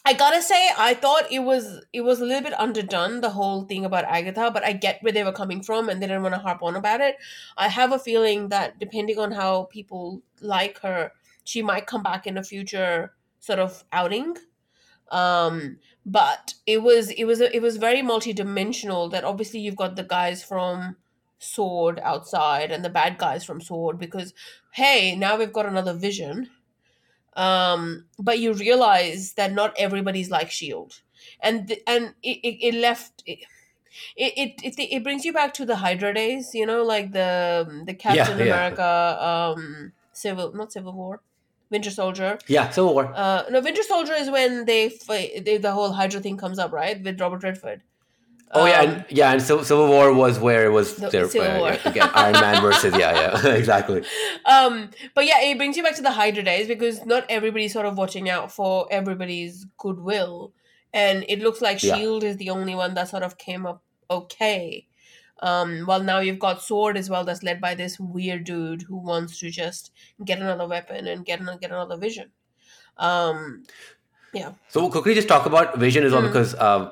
I 0.07 0.12
gotta 0.12 0.43
say, 0.43 0.71
I 0.76 0.93
thought 0.93 1.33
it 1.33 1.38
was 1.38 1.83
it 1.95 2.02
was 2.02 2.21
a 2.21 2.26
little 2.26 2.43
bit 2.43 2.59
underdone 2.61 3.23
the 3.23 3.31
whole 3.31 3.62
thing 3.62 3.87
about 3.87 4.04
Agatha, 4.04 4.50
but 4.52 4.62
I 4.62 4.73
get 4.75 5.02
where 5.02 5.13
they 5.13 5.25
were 5.25 5.32
coming 5.32 5.63
from, 5.63 5.89
and 5.89 6.02
they 6.02 6.06
didn't 6.06 6.23
want 6.23 6.34
to 6.34 6.41
harp 6.41 6.63
on 6.63 6.76
about 6.76 7.00
it. 7.00 7.17
I 7.56 7.69
have 7.69 7.93
a 7.93 7.99
feeling 7.99 8.49
that 8.50 8.78
depending 8.78 9.19
on 9.19 9.32
how 9.32 9.65
people 9.65 10.23
like 10.43 10.80
her, 10.80 11.13
she 11.45 11.63
might 11.63 11.87
come 11.87 12.02
back 12.02 12.26
in 12.26 12.37
a 12.37 12.43
future 12.43 13.15
sort 13.39 13.60
of 13.60 13.84
outing. 13.93 14.37
Um, 15.10 15.78
but 16.06 16.54
it 16.67 16.82
was 16.82 17.10
it 17.10 17.25
was 17.25 17.40
it 17.40 17.62
was 17.62 17.76
very 17.76 18.02
multi-dimensional. 18.02 19.08
That 19.08 19.25
obviously 19.25 19.60
you've 19.60 19.76
got 19.76 19.97
the 19.97 20.04
guys 20.04 20.43
from 20.45 20.97
Sword 21.38 22.00
outside 22.02 22.71
and 22.71 22.84
the 22.84 22.90
bad 22.90 23.19
guys 23.19 23.45
from 23.45 23.60
Sword 23.60 23.99
because 23.99 24.34
hey, 24.73 25.17
now 25.17 25.36
we've 25.36 25.52
got 25.52 25.67
another 25.67 25.95
vision 25.95 26.50
um, 27.36 28.04
but 28.19 28.38
you 28.38 28.52
realize 28.52 29.32
that 29.34 29.52
not 29.52 29.75
everybody's 29.76 30.30
like 30.30 30.50
Shield, 30.50 31.00
and 31.40 31.69
th- 31.69 31.82
and 31.86 32.14
it, 32.23 32.38
it, 32.43 32.69
it 32.69 32.75
left. 32.75 33.23
It, 33.26 33.40
it, 34.17 34.60
it 34.62 34.75
it 34.78 35.04
brings 35.04 35.25
you 35.25 35.32
back 35.32 35.54
to 35.54 35.64
the 35.64 35.76
Hydra 35.76 36.14
days, 36.14 36.54
you 36.54 36.67
know, 36.67 36.82
like 36.82 37.12
the 37.12 37.82
the 37.86 37.95
Captain 37.95 38.38
yeah, 38.38 38.45
yeah. 38.45 38.67
America, 38.67 39.25
um, 39.25 39.93
civil 40.12 40.52
not 40.52 40.73
Civil 40.73 40.93
War, 40.93 41.21
Winter 41.70 41.90
Soldier. 41.90 42.38
Yeah, 42.46 42.70
Civil 42.70 42.94
War. 42.94 43.12
Uh, 43.14 43.44
no, 43.50 43.60
Winter 43.60 43.82
Soldier 43.82 44.14
is 44.14 44.30
when 44.30 44.64
they, 44.64 44.88
fight, 44.90 45.44
they 45.44 45.58
the 45.58 45.72
whole 45.72 45.92
Hydra 45.92 46.20
thing 46.20 46.36
comes 46.36 46.58
up, 46.58 46.72
right, 46.72 47.02
with 47.02 47.20
Robert 47.20 47.42
Redford. 47.42 47.82
Oh 48.56 48.66
yeah, 48.66 48.82
and 48.82 48.92
um, 48.98 49.04
yeah, 49.08 49.32
and 49.32 49.42
Civil 49.42 49.88
War 49.88 50.12
was 50.12 50.38
where 50.38 50.64
it 50.64 50.70
was 50.70 50.94
the, 50.94 51.08
their, 51.08 51.28
Civil 51.28 51.50
uh, 51.50 51.58
War. 51.58 51.78
again, 51.84 52.08
Iron 52.14 52.34
Man 52.34 52.62
versus 52.62 52.94
yeah, 52.96 53.12
yeah, 53.42 53.46
exactly. 53.54 54.04
Um, 54.44 54.90
but 55.14 55.26
yeah, 55.26 55.40
it 55.40 55.56
brings 55.56 55.76
you 55.76 55.82
back 55.82 55.96
to 55.96 56.02
the 56.02 56.12
Hydra 56.12 56.44
days 56.44 56.68
because 56.68 57.04
not 57.04 57.24
everybody's 57.28 57.72
sort 57.72 57.86
of 57.86 57.98
watching 57.98 58.30
out 58.30 58.52
for 58.52 58.86
everybody's 58.92 59.66
goodwill, 59.76 60.52
and 60.92 61.24
it 61.28 61.40
looks 61.40 61.60
like 61.60 61.80
Shield 61.80 62.22
is 62.22 62.36
the 62.36 62.50
only 62.50 62.76
one 62.76 62.94
that 62.94 63.08
sort 63.08 63.24
of 63.24 63.38
came 63.38 63.66
up 63.66 63.82
okay. 64.08 64.86
Um, 65.45 65.85
well, 65.87 66.02
now 66.02 66.21
you've 66.21 66.39
got 66.39 66.63
Sword 66.63 66.97
as 66.97 67.11
well, 67.11 67.25
that's 67.25 67.43
led 67.43 67.61
by 67.61 67.75
this 67.75 68.00
weird 68.00 68.45
dude 68.45 68.83
who 68.83 68.97
wants 68.97 69.39
to 69.41 69.50
just 69.50 69.93
get 70.25 70.39
another 70.39 70.67
weapon 70.67 71.07
and 71.07 71.25
get 71.25 71.41
another, 71.41 71.59
get 71.59 71.71
another 71.71 71.99
Vision. 71.99 72.30
Um, 72.97 73.65
yeah. 74.33 74.52
So 74.69 74.80
we'll 74.80 74.91
quickly 74.91 75.15
just 75.15 75.28
talk 75.28 75.45
about 75.45 75.78
Vision 75.78 76.02
as 76.04 76.13
well 76.13 76.23
mm. 76.23 76.28
because. 76.28 76.54
Uh, 76.54 76.91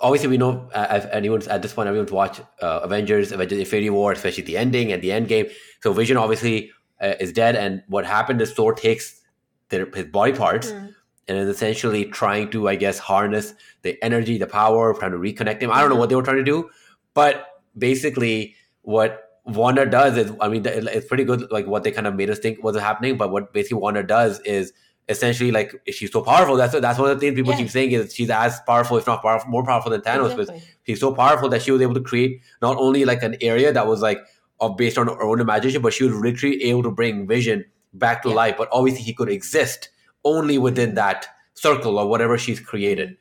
obviously 0.00 0.28
we 0.28 0.38
know 0.38 0.68
uh, 0.74 1.00
anyone's 1.10 1.48
at 1.48 1.60
this 1.60 1.72
point 1.72 1.88
everyone's 1.88 2.12
watched 2.12 2.40
uh, 2.62 2.80
Avengers, 2.84 3.32
Avengers 3.32 3.58
Infinity 3.58 3.90
War, 3.90 4.12
especially 4.12 4.44
the 4.44 4.56
ending 4.56 4.92
and 4.92 5.02
the 5.02 5.10
end 5.10 5.26
game. 5.26 5.46
So 5.82 5.92
Vision 5.92 6.16
obviously 6.16 6.70
uh, 7.00 7.14
is 7.18 7.32
dead, 7.32 7.56
and 7.56 7.82
what 7.88 8.06
happened 8.06 8.40
is 8.40 8.52
Thor 8.52 8.74
takes 8.74 9.20
their, 9.68 9.86
his 9.86 10.06
body 10.06 10.32
parts 10.32 10.70
mm. 10.70 10.94
and 11.26 11.38
is 11.38 11.48
essentially 11.48 12.04
trying 12.04 12.50
to, 12.50 12.68
I 12.68 12.76
guess, 12.76 12.98
harness 12.98 13.54
the 13.82 14.02
energy, 14.02 14.38
the 14.38 14.46
power, 14.46 14.94
trying 14.94 15.12
to 15.12 15.18
reconnect 15.18 15.60
him. 15.60 15.70
I 15.70 15.80
don't 15.80 15.90
know 15.90 15.96
what 15.96 16.08
they 16.08 16.14
were 16.14 16.22
trying 16.22 16.36
to 16.38 16.44
do, 16.44 16.70
but 17.14 17.57
basically 17.76 18.54
what 18.82 19.24
Wanda 19.44 19.86
does 19.86 20.16
is, 20.16 20.32
I 20.40 20.48
mean, 20.48 20.64
it's 20.66 21.06
pretty 21.06 21.24
good, 21.24 21.50
like 21.50 21.66
what 21.66 21.84
they 21.84 21.90
kind 21.90 22.06
of 22.06 22.14
made 22.14 22.30
us 22.30 22.38
think 22.38 22.62
was 22.62 22.76
happening. 22.76 23.16
But 23.16 23.30
what 23.30 23.52
basically 23.52 23.78
Wanda 23.78 24.02
does 24.02 24.40
is 24.40 24.72
essentially 25.08 25.50
like 25.50 25.74
she's 25.90 26.12
so 26.12 26.20
powerful. 26.22 26.56
That's 26.56 26.78
that's 26.78 26.98
one 26.98 27.10
of 27.10 27.16
the 27.16 27.20
things 27.20 27.34
people 27.34 27.52
yeah. 27.52 27.58
keep 27.58 27.70
saying 27.70 27.92
is 27.92 28.14
she's 28.14 28.30
as 28.30 28.60
powerful, 28.66 28.98
if 28.98 29.06
not 29.06 29.22
powerful, 29.22 29.50
more 29.50 29.64
powerful 29.64 29.90
than 29.90 30.02
Thanos. 30.02 30.32
Exactly. 30.32 30.44
Because 30.44 30.62
she's 30.86 31.00
so 31.00 31.14
powerful 31.14 31.48
that 31.48 31.62
she 31.62 31.70
was 31.70 31.80
able 31.80 31.94
to 31.94 32.00
create 32.00 32.42
not 32.60 32.76
only 32.76 33.04
like 33.04 33.22
an 33.22 33.36
area 33.40 33.72
that 33.72 33.86
was 33.86 34.02
like 34.02 34.18
of 34.60 34.76
based 34.76 34.98
on 34.98 35.06
her 35.06 35.22
own 35.22 35.40
imagination, 35.40 35.82
but 35.82 35.92
she 35.92 36.04
was 36.04 36.14
literally 36.14 36.62
able 36.64 36.82
to 36.82 36.90
bring 36.90 37.26
Vision 37.26 37.64
back 37.94 38.22
to 38.22 38.28
yeah. 38.28 38.34
life. 38.34 38.56
But 38.58 38.68
obviously, 38.70 39.02
he 39.02 39.14
could 39.14 39.30
exist 39.30 39.88
only 40.24 40.58
within 40.58 40.94
that 40.94 41.26
circle 41.54 41.98
or 41.98 42.06
whatever 42.06 42.36
she's 42.36 42.60
created. 42.60 43.16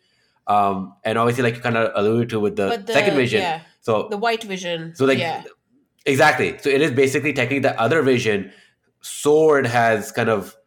Um, 0.48 0.94
and 1.04 1.18
obviously, 1.18 1.44
like 1.44 1.56
you 1.56 1.62
kind 1.62 1.78
of 1.78 1.92
alluded 1.96 2.30
to 2.30 2.40
with 2.40 2.56
the, 2.56 2.84
the 2.86 2.94
second 2.94 3.16
Vision, 3.16 3.42
yeah. 3.42 3.62
So 3.88 4.10
the 4.10 4.18
White 4.18 4.44
Vision. 4.44 4.94
So 4.96 5.06
like 5.06 5.18
yeah. 5.18 5.44
exactly. 6.06 6.58
So 6.58 6.70
it 6.70 6.82
is 6.82 6.92
basically 6.92 7.32
technically 7.32 7.60
the 7.60 7.80
other 7.80 8.02
Vision. 8.02 8.52
Sword 9.00 9.66
has 9.66 10.12
kind 10.12 10.28
of 10.30 10.58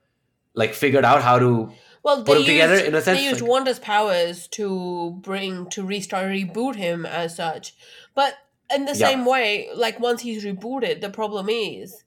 like 0.54 0.72
figured 0.72 1.04
out 1.04 1.20
how 1.20 1.38
to 1.38 1.70
well, 2.02 2.24
put 2.24 2.38
them 2.38 2.44
together 2.44 2.76
in 2.76 2.94
a 2.94 3.02
sense. 3.02 3.18
They 3.18 3.26
used 3.26 3.42
like, 3.42 3.50
Wanda's 3.50 3.78
powers 3.78 4.48
to 4.48 5.18
bring 5.20 5.68
to 5.70 5.85
restart 5.85 6.28
reboot 6.28 6.76
him 6.76 7.04
as 7.04 7.37
such, 7.37 7.74
but 8.14 8.38
in 8.74 8.87
the 8.87 8.96
yeah. 8.96 9.09
same 9.09 9.26
way, 9.26 9.68
like 9.74 10.00
once 10.00 10.22
he's 10.22 10.42
rebooted, 10.42 11.02
the 11.02 11.11
problem 11.11 11.50
is 11.50 12.02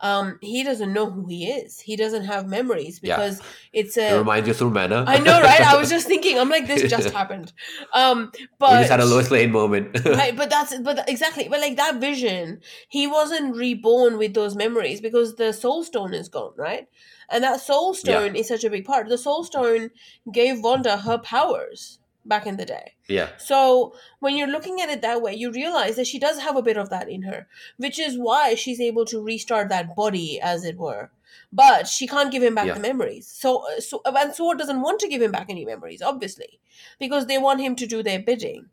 um, 0.00 0.38
he 0.42 0.64
doesn't 0.64 0.92
know 0.92 1.10
who 1.10 1.26
he 1.26 1.46
is. 1.46 1.80
He 1.80 1.96
doesn't 1.96 2.24
have 2.24 2.48
memories 2.48 2.98
because 2.98 3.38
yeah. 3.38 3.46
it's 3.72 3.96
a. 3.96 4.14
It 4.14 4.18
reminds 4.18 4.48
you 4.48 4.54
through 4.54 4.68
Romana. 4.68 5.04
I 5.06 5.18
know, 5.18 5.40
right? 5.40 5.60
I 5.60 5.76
was 5.76 5.88
just 5.88 6.06
thinking. 6.12 6.38
I'm 6.38 6.48
like, 6.48 6.66
this 6.66 6.90
just 6.90 7.10
happened. 7.14 7.52
Um, 7.92 8.32
but 8.58 8.72
we 8.72 8.78
just 8.78 8.90
had 8.90 9.00
a 9.00 9.04
Lois 9.04 9.30
Lane 9.30 9.52
moment, 9.52 9.98
right? 10.04 10.36
But 10.36 10.50
that's 10.50 10.76
but 10.78 11.08
exactly. 11.08 11.48
But 11.48 11.60
like 11.60 11.76
that 11.76 12.00
vision, 12.00 12.60
he 12.88 13.06
wasn't 13.06 13.56
reborn 13.56 14.18
with 14.18 14.34
those 14.34 14.56
memories 14.56 15.00
because 15.00 15.36
the 15.36 15.52
Soul 15.52 15.84
Stone 15.84 16.12
is 16.12 16.28
gone, 16.28 16.52
right? 16.56 16.88
And 17.30 17.42
that 17.44 17.60
Soul 17.60 17.94
Stone 17.94 18.34
yeah. 18.34 18.40
is 18.40 18.48
such 18.48 18.64
a 18.64 18.70
big 18.70 18.84
part. 18.84 19.08
The 19.08 19.16
Soul 19.16 19.44
Stone 19.44 19.90
gave 20.30 20.62
Wanda 20.62 20.98
her 20.98 21.18
powers 21.18 21.98
back 22.24 22.46
in 22.46 22.56
the 22.56 22.64
day. 22.64 22.94
Yeah. 23.08 23.30
So 23.38 23.94
when 24.20 24.36
you're 24.36 24.48
looking 24.48 24.80
at 24.80 24.88
it 24.88 25.02
that 25.02 25.20
way, 25.22 25.34
you 25.34 25.52
realize 25.52 25.96
that 25.96 26.06
she 26.06 26.18
does 26.18 26.38
have 26.40 26.56
a 26.56 26.62
bit 26.62 26.76
of 26.76 26.90
that 26.90 27.08
in 27.08 27.22
her, 27.22 27.46
which 27.76 27.98
is 27.98 28.18
why 28.18 28.54
she's 28.54 28.80
able 28.80 29.04
to 29.06 29.22
restart 29.22 29.68
that 29.68 29.94
body, 29.94 30.40
as 30.40 30.64
it 30.64 30.76
were. 30.78 31.10
But 31.52 31.86
she 31.86 32.06
can't 32.06 32.32
give 32.32 32.42
him 32.42 32.54
back 32.54 32.66
Yeah. 32.66 32.74
the 32.74 32.80
memories. 32.80 33.26
So, 33.28 33.64
so 33.78 34.00
and 34.04 34.34
Sword 34.34 34.58
doesn't 34.58 34.80
want 34.82 35.00
to 35.00 35.08
give 35.08 35.20
him 35.22 35.32
back 35.32 35.46
any 35.48 35.64
memories, 35.64 36.02
obviously, 36.02 36.60
because 36.98 37.26
they 37.26 37.38
want 37.38 37.60
him 37.60 37.76
to 37.76 37.86
do 37.86 38.02
their 38.02 38.20
bidding. 38.20 38.66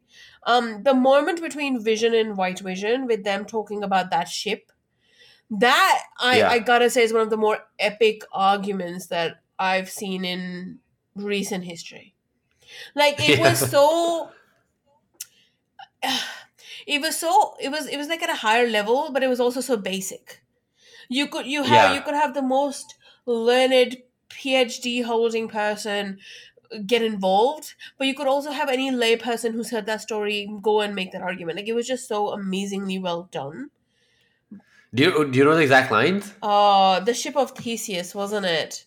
Um, 0.48 0.84
the 0.84 0.94
moment 0.94 1.42
between 1.42 1.84
Vision 1.84 2.14
and 2.16 2.38
White 2.38 2.60
Vision, 2.60 3.06
with 3.06 3.24
them 3.24 3.46
talking 3.46 3.84
about 3.84 4.10
that 4.12 4.28
ship, 4.28 4.72
that 5.50 6.04
I, 6.20 6.38
Yeah. 6.40 6.50
I 6.50 6.60
gotta 6.60 6.90
say 6.90 7.04
is 7.04 7.14
one 7.14 7.22
of 7.22 7.30
the 7.30 7.38
more 7.38 7.60
epic 7.78 8.24
arguments 8.32 9.08
that 9.08 9.42
I've 9.60 9.90
seen 9.90 10.24
in 10.26 10.80
recent 11.16 11.66
history. 11.66 12.16
Like 12.96 13.20
it 13.20 13.38
Yeah. 13.38 13.40
was 13.40 13.60
so 13.70 14.32
it 16.88 17.02
was 17.02 17.18
so 17.18 17.56
it 17.60 17.70
was 17.70 17.88
it 17.88 17.98
was 17.98 18.08
like 18.08 18.22
at 18.24 18.30
a 18.30 18.36
higher 18.36 18.68
level, 18.68 19.10
but 19.12 19.24
it 19.24 19.28
was 19.28 19.40
also 19.40 19.62
so 19.62 19.78
basic. 19.78 20.42
You 21.10 21.28
could 21.28 21.46
you 21.46 21.64
have 21.64 21.92
Yeah. 21.92 21.96
you 21.96 22.02
could 22.02 22.16
have 22.16 22.34
the 22.34 22.42
most 22.42 22.96
learned 23.26 23.98
PhD 24.30 25.04
holding 25.04 25.48
person 25.48 26.20
get 26.86 27.02
involved, 27.02 27.76
but 27.98 28.08
you 28.08 28.16
could 28.16 28.28
also 28.28 28.52
have 28.52 28.70
any 28.70 28.92
lay 28.92 29.18
person 29.18 29.54
who's 29.54 29.72
heard 29.72 29.86
that 29.88 30.02
story 30.02 30.50
go 30.62 30.82
and 30.82 30.96
make 30.96 31.12
that 31.12 31.22
argument. 31.22 31.58
Like 31.58 31.68
it 31.68 31.74
was 31.74 31.88
just 31.88 32.08
so 32.08 32.30
amazingly 32.30 33.00
well 33.00 33.30
done. 33.32 33.72
Do 34.94 35.04
you 35.04 35.32
do 35.32 35.38
you 35.38 35.46
know 35.46 35.56
the 35.56 35.62
exact 35.62 35.92
lines? 35.92 36.34
Oh, 36.42 37.00
the 37.04 37.14
ship 37.14 37.36
of 37.38 37.52
Theseus, 37.52 38.14
wasn't 38.16 38.46
it? 38.46 38.86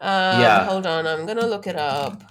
Um, 0.00 0.40
Yeah. 0.40 0.64
Hold 0.64 0.86
on, 0.86 1.06
I'm 1.06 1.26
gonna 1.26 1.46
look 1.46 1.66
it 1.66 1.76
up. 1.76 2.22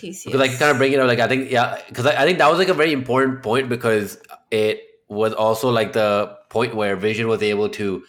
Because 0.00 0.40
like 0.40 0.58
kind 0.58 0.70
of 0.70 0.78
bring 0.78 0.92
it 0.92 1.00
up, 1.00 1.06
like 1.08 1.18
I 1.20 1.28
think 1.28 1.50
yeah, 1.50 1.78
because 1.88 2.06
I, 2.06 2.22
I 2.22 2.24
think 2.24 2.38
that 2.38 2.48
was 2.50 2.58
like 2.58 2.68
a 2.68 2.74
very 2.74 2.92
important 2.92 3.42
point 3.42 3.68
because 3.68 4.18
it 4.50 4.80
was 5.08 5.32
also 5.32 5.70
like 5.70 5.92
the 5.92 6.36
point 6.50 6.74
where 6.74 6.96
Vision 6.96 7.28
was 7.28 7.42
able 7.42 7.68
to, 7.70 8.02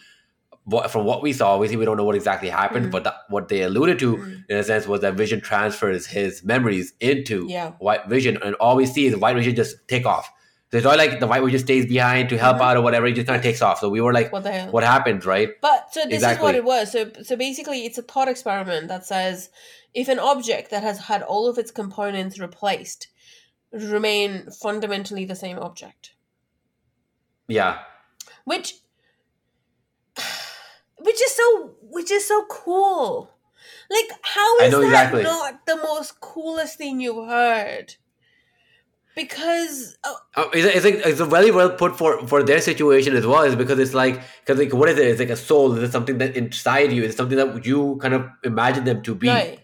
what 0.64 0.90
from 0.90 1.04
what 1.04 1.22
we 1.22 1.32
saw, 1.32 1.54
obviously 1.54 1.76
we 1.76 1.84
don't 1.84 1.96
know 1.96 2.04
what 2.04 2.14
exactly 2.16 2.48
happened, 2.50 2.86
Mhm. 2.86 2.90
but 2.90 3.04
that, 3.04 3.14
what 3.28 3.48
they 3.48 3.62
alluded 3.62 3.98
to 4.00 4.16
Mm. 4.16 4.44
in 4.48 4.56
a 4.56 4.62
sense 4.64 4.86
was 4.86 5.00
that 5.00 5.14
Vision 5.14 5.40
transfers 5.40 6.06
his 6.06 6.42
memories 6.44 6.92
into 7.00 7.46
Yeah. 7.48 7.70
White 7.78 8.06
Vision, 8.08 8.38
and 8.44 8.54
all 8.56 8.76
we 8.76 8.84
see 8.86 9.06
is 9.06 9.16
White 9.16 9.36
Vision 9.36 9.54
just 9.54 9.76
take 9.88 10.04
off. 10.06 10.30
So 10.70 10.76
it's 10.76 10.84
not 10.84 10.98
like 10.98 11.18
the 11.18 11.26
White 11.26 11.46
just 11.50 11.64
stays 11.64 11.86
behind 11.86 12.28
to 12.28 12.36
help 12.36 12.58
Mhm. 12.58 12.62
out 12.62 12.76
or 12.76 12.82
whatever; 12.82 13.06
he 13.06 13.14
just 13.14 13.26
kind 13.26 13.36
of 13.38 13.42
takes 13.42 13.62
off. 13.62 13.78
So 13.80 13.88
we 13.88 14.02
were 14.02 14.12
like, 14.12 14.30
What 14.32 14.42
the 14.42 14.52
hell? 14.52 14.70
"What 14.70 14.84
happened?" 14.84 15.24
Right? 15.24 15.50
But 15.62 15.92
so 15.94 16.04
this 16.04 16.22
is 16.22 16.38
what 16.38 16.54
it 16.54 16.64
was. 16.64 16.92
So 16.92 17.10
so 17.22 17.36
basically, 17.36 17.86
it's 17.86 17.96
a 17.96 18.02
thought 18.02 18.28
experiment 18.28 18.88
that 18.88 19.06
says 19.06 19.48
if 19.94 20.08
an 20.08 20.18
object 20.18 20.70
that 20.70 20.82
has 20.82 20.98
had 21.06 21.22
all 21.22 21.48
of 21.48 21.56
its 21.56 21.70
components 21.70 22.38
replaced 22.38 23.08
remain 23.72 24.50
fundamentally 24.50 25.24
the 25.24 25.34
same 25.36 25.58
object, 25.58 26.12
Yeah, 27.46 27.78
which 28.44 28.74
which 30.98 31.22
is 31.22 31.32
so 31.34 31.76
which 31.80 32.10
is 32.10 32.26
so 32.28 32.44
cool. 32.46 33.30
Like 33.90 34.10
how 34.22 34.58
is 34.58 34.72
that 34.72 34.82
exactly. 34.82 35.22
not 35.22 35.64
the 35.66 35.76
most 35.76 36.20
coolest 36.20 36.76
thing 36.76 37.00
you've 37.00 37.26
heard? 37.26 37.94
Because 39.18 39.98
uh, 40.04 40.14
Uh, 40.36 40.48
it's, 40.54 40.76
it's 40.76 40.84
like 40.84 40.98
it's 41.10 41.20
very 41.20 41.50
well 41.50 41.70
put 41.70 41.96
for 42.00 42.10
for 42.32 42.42
their 42.50 42.60
situation 42.60 43.16
as 43.20 43.26
well. 43.26 43.42
Is 43.42 43.56
because 43.56 43.80
it's 43.84 43.94
like 44.02 44.20
because 44.40 44.58
like 44.62 44.72
what 44.72 44.88
is 44.88 44.98
it? 44.98 45.08
It's 45.08 45.18
like 45.24 45.30
a 45.30 45.40
soul. 45.48 45.74
Is 45.76 45.82
it 45.88 45.92
something 45.92 46.18
that 46.18 46.36
inside 46.36 46.92
you? 46.92 47.02
It's 47.02 47.16
something 47.16 47.38
that 47.38 47.66
you 47.66 47.98
kind 48.00 48.14
of 48.14 48.28
imagine 48.44 48.84
them 48.84 49.02
to 49.08 49.16
be 49.24 49.28
right. 49.28 49.58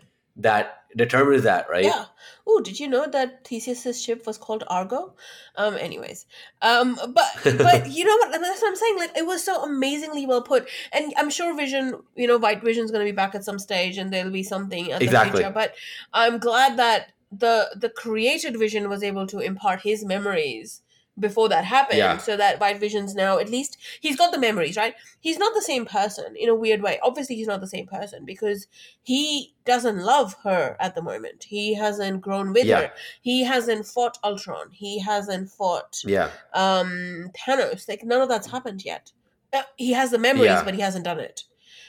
that 0.49 0.81
determines 0.97 1.45
that, 1.45 1.71
right? 1.71 1.85
Yeah. 1.85 2.05
Oh, 2.47 2.61
did 2.61 2.81
you 2.81 2.89
know 2.89 3.07
that 3.07 3.47
Theseus's 3.47 4.03
ship 4.03 4.27
was 4.27 4.39
called 4.39 4.65
Argo? 4.67 5.15
Um. 5.55 5.79
Anyways, 5.87 6.27
um. 6.61 6.99
But 7.15 7.31
but 7.45 7.91
you 7.99 8.05
know 8.05 8.17
what? 8.17 8.33
That's 8.33 8.61
what 8.61 8.69
I'm 8.69 8.77
saying. 8.77 8.99
Like 8.99 9.17
it 9.17 9.27
was 9.27 9.45
so 9.45 9.63
amazingly 9.63 10.27
well 10.27 10.43
put, 10.43 10.69
and 10.93 11.15
I'm 11.17 11.31
sure 11.31 11.57
Vision, 11.57 11.95
you 12.17 12.27
know, 12.27 12.39
White 12.39 12.63
Vision's 12.63 12.91
going 12.91 13.07
to 13.07 13.13
be 13.13 13.17
back 13.23 13.35
at 13.35 13.45
some 13.45 13.59
stage, 13.59 13.99
and 13.99 14.13
there'll 14.13 14.31
be 14.43 14.43
something 14.43 14.91
at 14.93 15.03
Exactly. 15.03 15.31
the 15.31 15.37
future. 15.37 15.55
But 15.55 15.75
I'm 16.13 16.39
glad 16.39 16.77
that 16.79 17.13
the 17.39 17.71
the 17.77 17.89
created 17.89 18.59
Vision 18.59 18.89
was 18.89 19.03
able 19.03 19.27
to 19.29 19.39
impart 19.41 19.81
his 19.83 20.05
memories 20.05 20.81
before 21.17 21.49
that 21.49 21.65
happened, 21.65 21.99
Yeah. 21.99 22.17
so 22.19 22.37
that 22.37 22.59
White 22.61 22.81
Vision's 22.81 23.15
now 23.15 23.39
at 23.39 23.49
least 23.49 23.77
he's 24.01 24.17
got 24.17 24.33
the 24.33 24.39
memories, 24.39 24.77
right? 24.77 24.97
He's 25.21 25.39
not 25.39 25.55
the 25.55 25.63
same 25.63 25.87
person 25.87 26.35
in 26.37 26.49
a 26.49 26.55
weird 26.57 26.83
way. 26.83 26.99
Obviously, 27.05 27.37
he's 27.37 27.47
not 27.47 27.61
the 27.61 27.69
same 27.69 27.87
person 27.87 28.25
because 28.25 28.67
he 29.05 29.55
doesn't 29.65 29.99
love 29.99 30.35
her 30.43 30.77
at 30.81 30.97
the 30.97 31.03
moment. 31.03 31.45
He 31.45 31.75
hasn't 31.75 32.21
grown 32.21 32.53
with 32.53 32.65
Yeah. 32.67 32.81
her. 32.81 32.93
He 33.23 33.45
hasn't 33.45 33.87
fought 33.87 34.19
Ultron. 34.25 34.71
He 34.73 34.99
hasn't 34.99 35.51
fought 35.51 36.01
Yeah, 36.05 36.31
um 36.53 37.31
Thanos. 37.39 37.89
Like 37.89 38.03
none 38.03 38.21
of 38.21 38.29
that's 38.29 38.51
happened 38.51 38.85
yet. 38.85 39.13
Uh, 39.53 39.63
he 39.77 39.93
has 39.93 40.11
the 40.11 40.19
memories, 40.19 40.47
Yeah. 40.47 40.65
but 40.65 40.75
he 40.75 40.81
hasn't 40.81 41.05
done 41.05 41.21
it. 41.21 41.45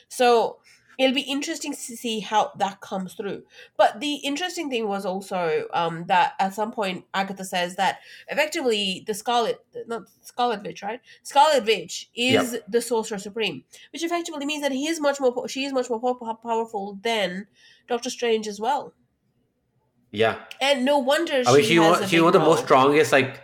So 0.08 0.60
it'll 0.98 1.16
be 1.16 1.22
interesting 1.22 1.72
to 1.74 1.78
see 1.78 2.20
how 2.20 2.52
that 2.58 2.82
comes 2.82 3.14
through. 3.14 3.44
But 3.78 4.00
the 4.00 4.16
interesting 4.16 4.70
thing 4.70 4.88
was 4.88 5.06
also 5.06 5.68
um 5.74 6.06
that 6.08 6.34
at 6.40 6.54
some 6.54 6.72
point 6.72 7.06
Agatha 7.14 7.46
says 7.46 7.76
that 7.76 8.00
effectively 8.28 9.04
the 9.08 9.14
Scarlet 9.14 9.60
not 9.88 10.04
Scarlet 10.22 10.64
Witch, 10.64 10.84
right? 10.84 11.02
Scarlet 11.24 11.66
Witch 11.66 12.10
is 12.16 12.58
the 12.68 12.82
Sorcerer 12.82 13.20
Supreme, 13.20 13.64
which 13.92 14.04
effectively 14.04 14.46
means 14.46 14.62
that 14.62 14.72
he 14.72 14.88
is 14.88 15.00
much 15.00 15.20
more 15.20 15.48
she 15.48 15.66
is 15.66 15.74
much 15.74 15.90
more 15.90 16.00
powerful 16.42 17.00
than 17.02 17.48
Doctor 17.88 18.10
Strange 18.10 18.48
as 18.48 18.60
well. 18.60 18.94
yeah. 20.12 20.38
And 20.62 20.86
no 20.86 21.00
wonder 21.00 21.44
I 21.46 21.54
mean, 21.54 21.62
she 21.64 21.68
she 21.70 21.76
has 21.76 21.92
was 21.92 22.02
a 22.02 22.04
she's 22.04 22.12
big 22.12 22.22
one 22.22 22.36
of 22.36 22.42
the 22.42 22.46
most 22.48 22.64
strongest 22.64 23.12
like. 23.12 23.42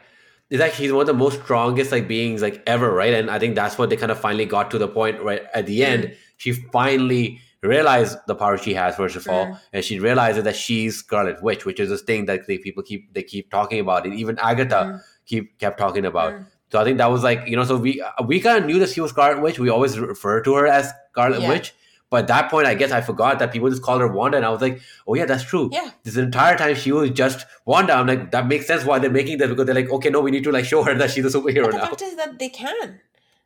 It's 0.51 0.59
like 0.59 0.73
she's 0.73 0.91
one 0.93 1.01
of 1.01 1.07
the 1.07 1.13
most 1.13 1.41
strongest 1.43 1.91
like 1.91 2.07
beings 2.07 2.41
like 2.43 2.61
ever, 2.67 2.93
right? 2.93 3.13
And 3.13 3.31
I 3.31 3.39
think 3.39 3.55
that's 3.55 3.77
what 3.79 3.89
they 3.89 3.95
kind 3.97 4.11
of 4.11 4.19
finally 4.19 4.45
got 4.45 4.69
to 4.71 4.77
the 4.77 4.87
point 4.87 5.21
right 5.23 5.43
at 5.53 5.65
the 5.65 5.83
end. 5.83 6.03
Mm. 6.03 6.13
She 6.37 6.51
finally 6.51 7.39
realized 7.63 8.17
the 8.27 8.35
power 8.35 8.57
she 8.57 8.73
has 8.73 8.95
first 8.95 9.15
of 9.15 9.27
all, 9.29 9.45
Mm. 9.45 9.59
and 9.73 9.85
she 9.85 9.99
realizes 9.99 10.43
that 10.43 10.55
she's 10.55 10.97
Scarlet 10.97 11.41
Witch, 11.41 11.63
which 11.65 11.79
is 11.79 11.89
this 11.89 12.01
thing 12.01 12.25
that 12.25 12.47
they 12.47 12.57
people 12.57 12.83
keep 12.83 13.13
they 13.13 13.23
keep 13.23 13.49
talking 13.49 13.79
about, 13.79 14.05
and 14.05 14.13
even 14.13 14.37
Agatha 14.39 14.75
Mm. 14.83 15.01
keep 15.25 15.57
kept 15.57 15.77
talking 15.79 16.05
about. 16.05 16.33
Mm. 16.33 16.45
So 16.71 16.79
I 16.79 16.83
think 16.83 16.97
that 16.99 17.09
was 17.11 17.23
like 17.23 17.47
you 17.47 17.55
know, 17.55 17.63
so 17.63 17.77
we 17.77 18.03
we 18.25 18.39
kind 18.41 18.57
of 18.59 18.65
knew 18.65 18.79
that 18.79 18.89
she 18.89 18.99
was 19.01 19.11
Scarlet 19.11 19.41
Witch. 19.41 19.57
We 19.59 19.69
always 19.69 19.97
refer 19.99 20.41
to 20.41 20.55
her 20.55 20.67
as 20.67 20.91
Scarlet 21.11 21.41
Yeah. 21.41 21.49
Witch, 21.49 21.73
but 22.11 22.17
at 22.23 22.27
that 22.27 22.51
point, 22.51 22.67
I 22.67 22.75
guess 22.75 22.91
I 22.91 23.01
forgot 23.01 23.39
that 23.39 23.51
people 23.51 23.69
just 23.69 23.81
called 23.81 24.01
her 24.01 24.07
Wanda, 24.07 24.37
and 24.37 24.45
I 24.45 24.49
was 24.49 24.61
like, 24.61 24.79
oh 25.07 25.15
yeah, 25.15 25.25
that's 25.25 25.43
true. 25.43 25.69
Yeah. 25.71 25.89
This 26.03 26.17
entire 26.17 26.55
time 26.57 26.75
she 26.75 26.91
was 26.91 27.09
just 27.09 27.47
Wanda. 27.65 27.93
I'm 27.93 28.05
like, 28.05 28.29
that 28.31 28.45
makes 28.47 28.67
sense 28.67 28.85
why 28.85 28.99
they're 28.99 29.09
making 29.09 29.39
that 29.39 29.47
because 29.49 29.65
they're 29.65 29.73
like, 29.81 29.89
okay, 29.89 30.09
no, 30.09 30.21
we 30.21 30.29
need 30.29 30.43
to 30.43 30.51
like 30.51 30.65
show 30.65 30.83
her 30.83 30.93
that 30.93 31.09
she's 31.11 31.25
a 31.25 31.29
superhero 31.39 31.63
But 31.63 31.71
the 31.71 31.77
now. 31.77 31.85
fact 31.85 32.01
is 32.03 32.15
that 32.17 32.37
they 32.37 32.49
can. 32.49 32.99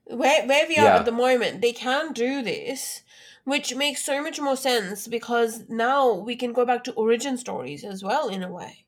Where 0.06 0.46
where 0.48 0.68
we 0.68 0.78
are 0.78 0.84
Yeah. 0.86 0.98
at 0.98 1.06
the 1.06 1.12
moment, 1.12 1.62
they 1.62 1.72
can 1.74 2.12
do 2.14 2.42
this, 2.42 3.02
which 3.44 3.76
makes 3.76 4.04
so 4.04 4.22
much 4.22 4.40
more 4.42 4.56
sense 4.58 5.08
because 5.08 5.64
now 5.70 6.14
we 6.14 6.36
can 6.36 6.52
go 6.52 6.66
back 6.66 6.84
to 6.86 6.94
origin 6.94 7.38
stories 7.38 7.84
as 7.84 8.04
well 8.04 8.28
in 8.30 8.44
a 8.44 8.52
way. 8.52 8.86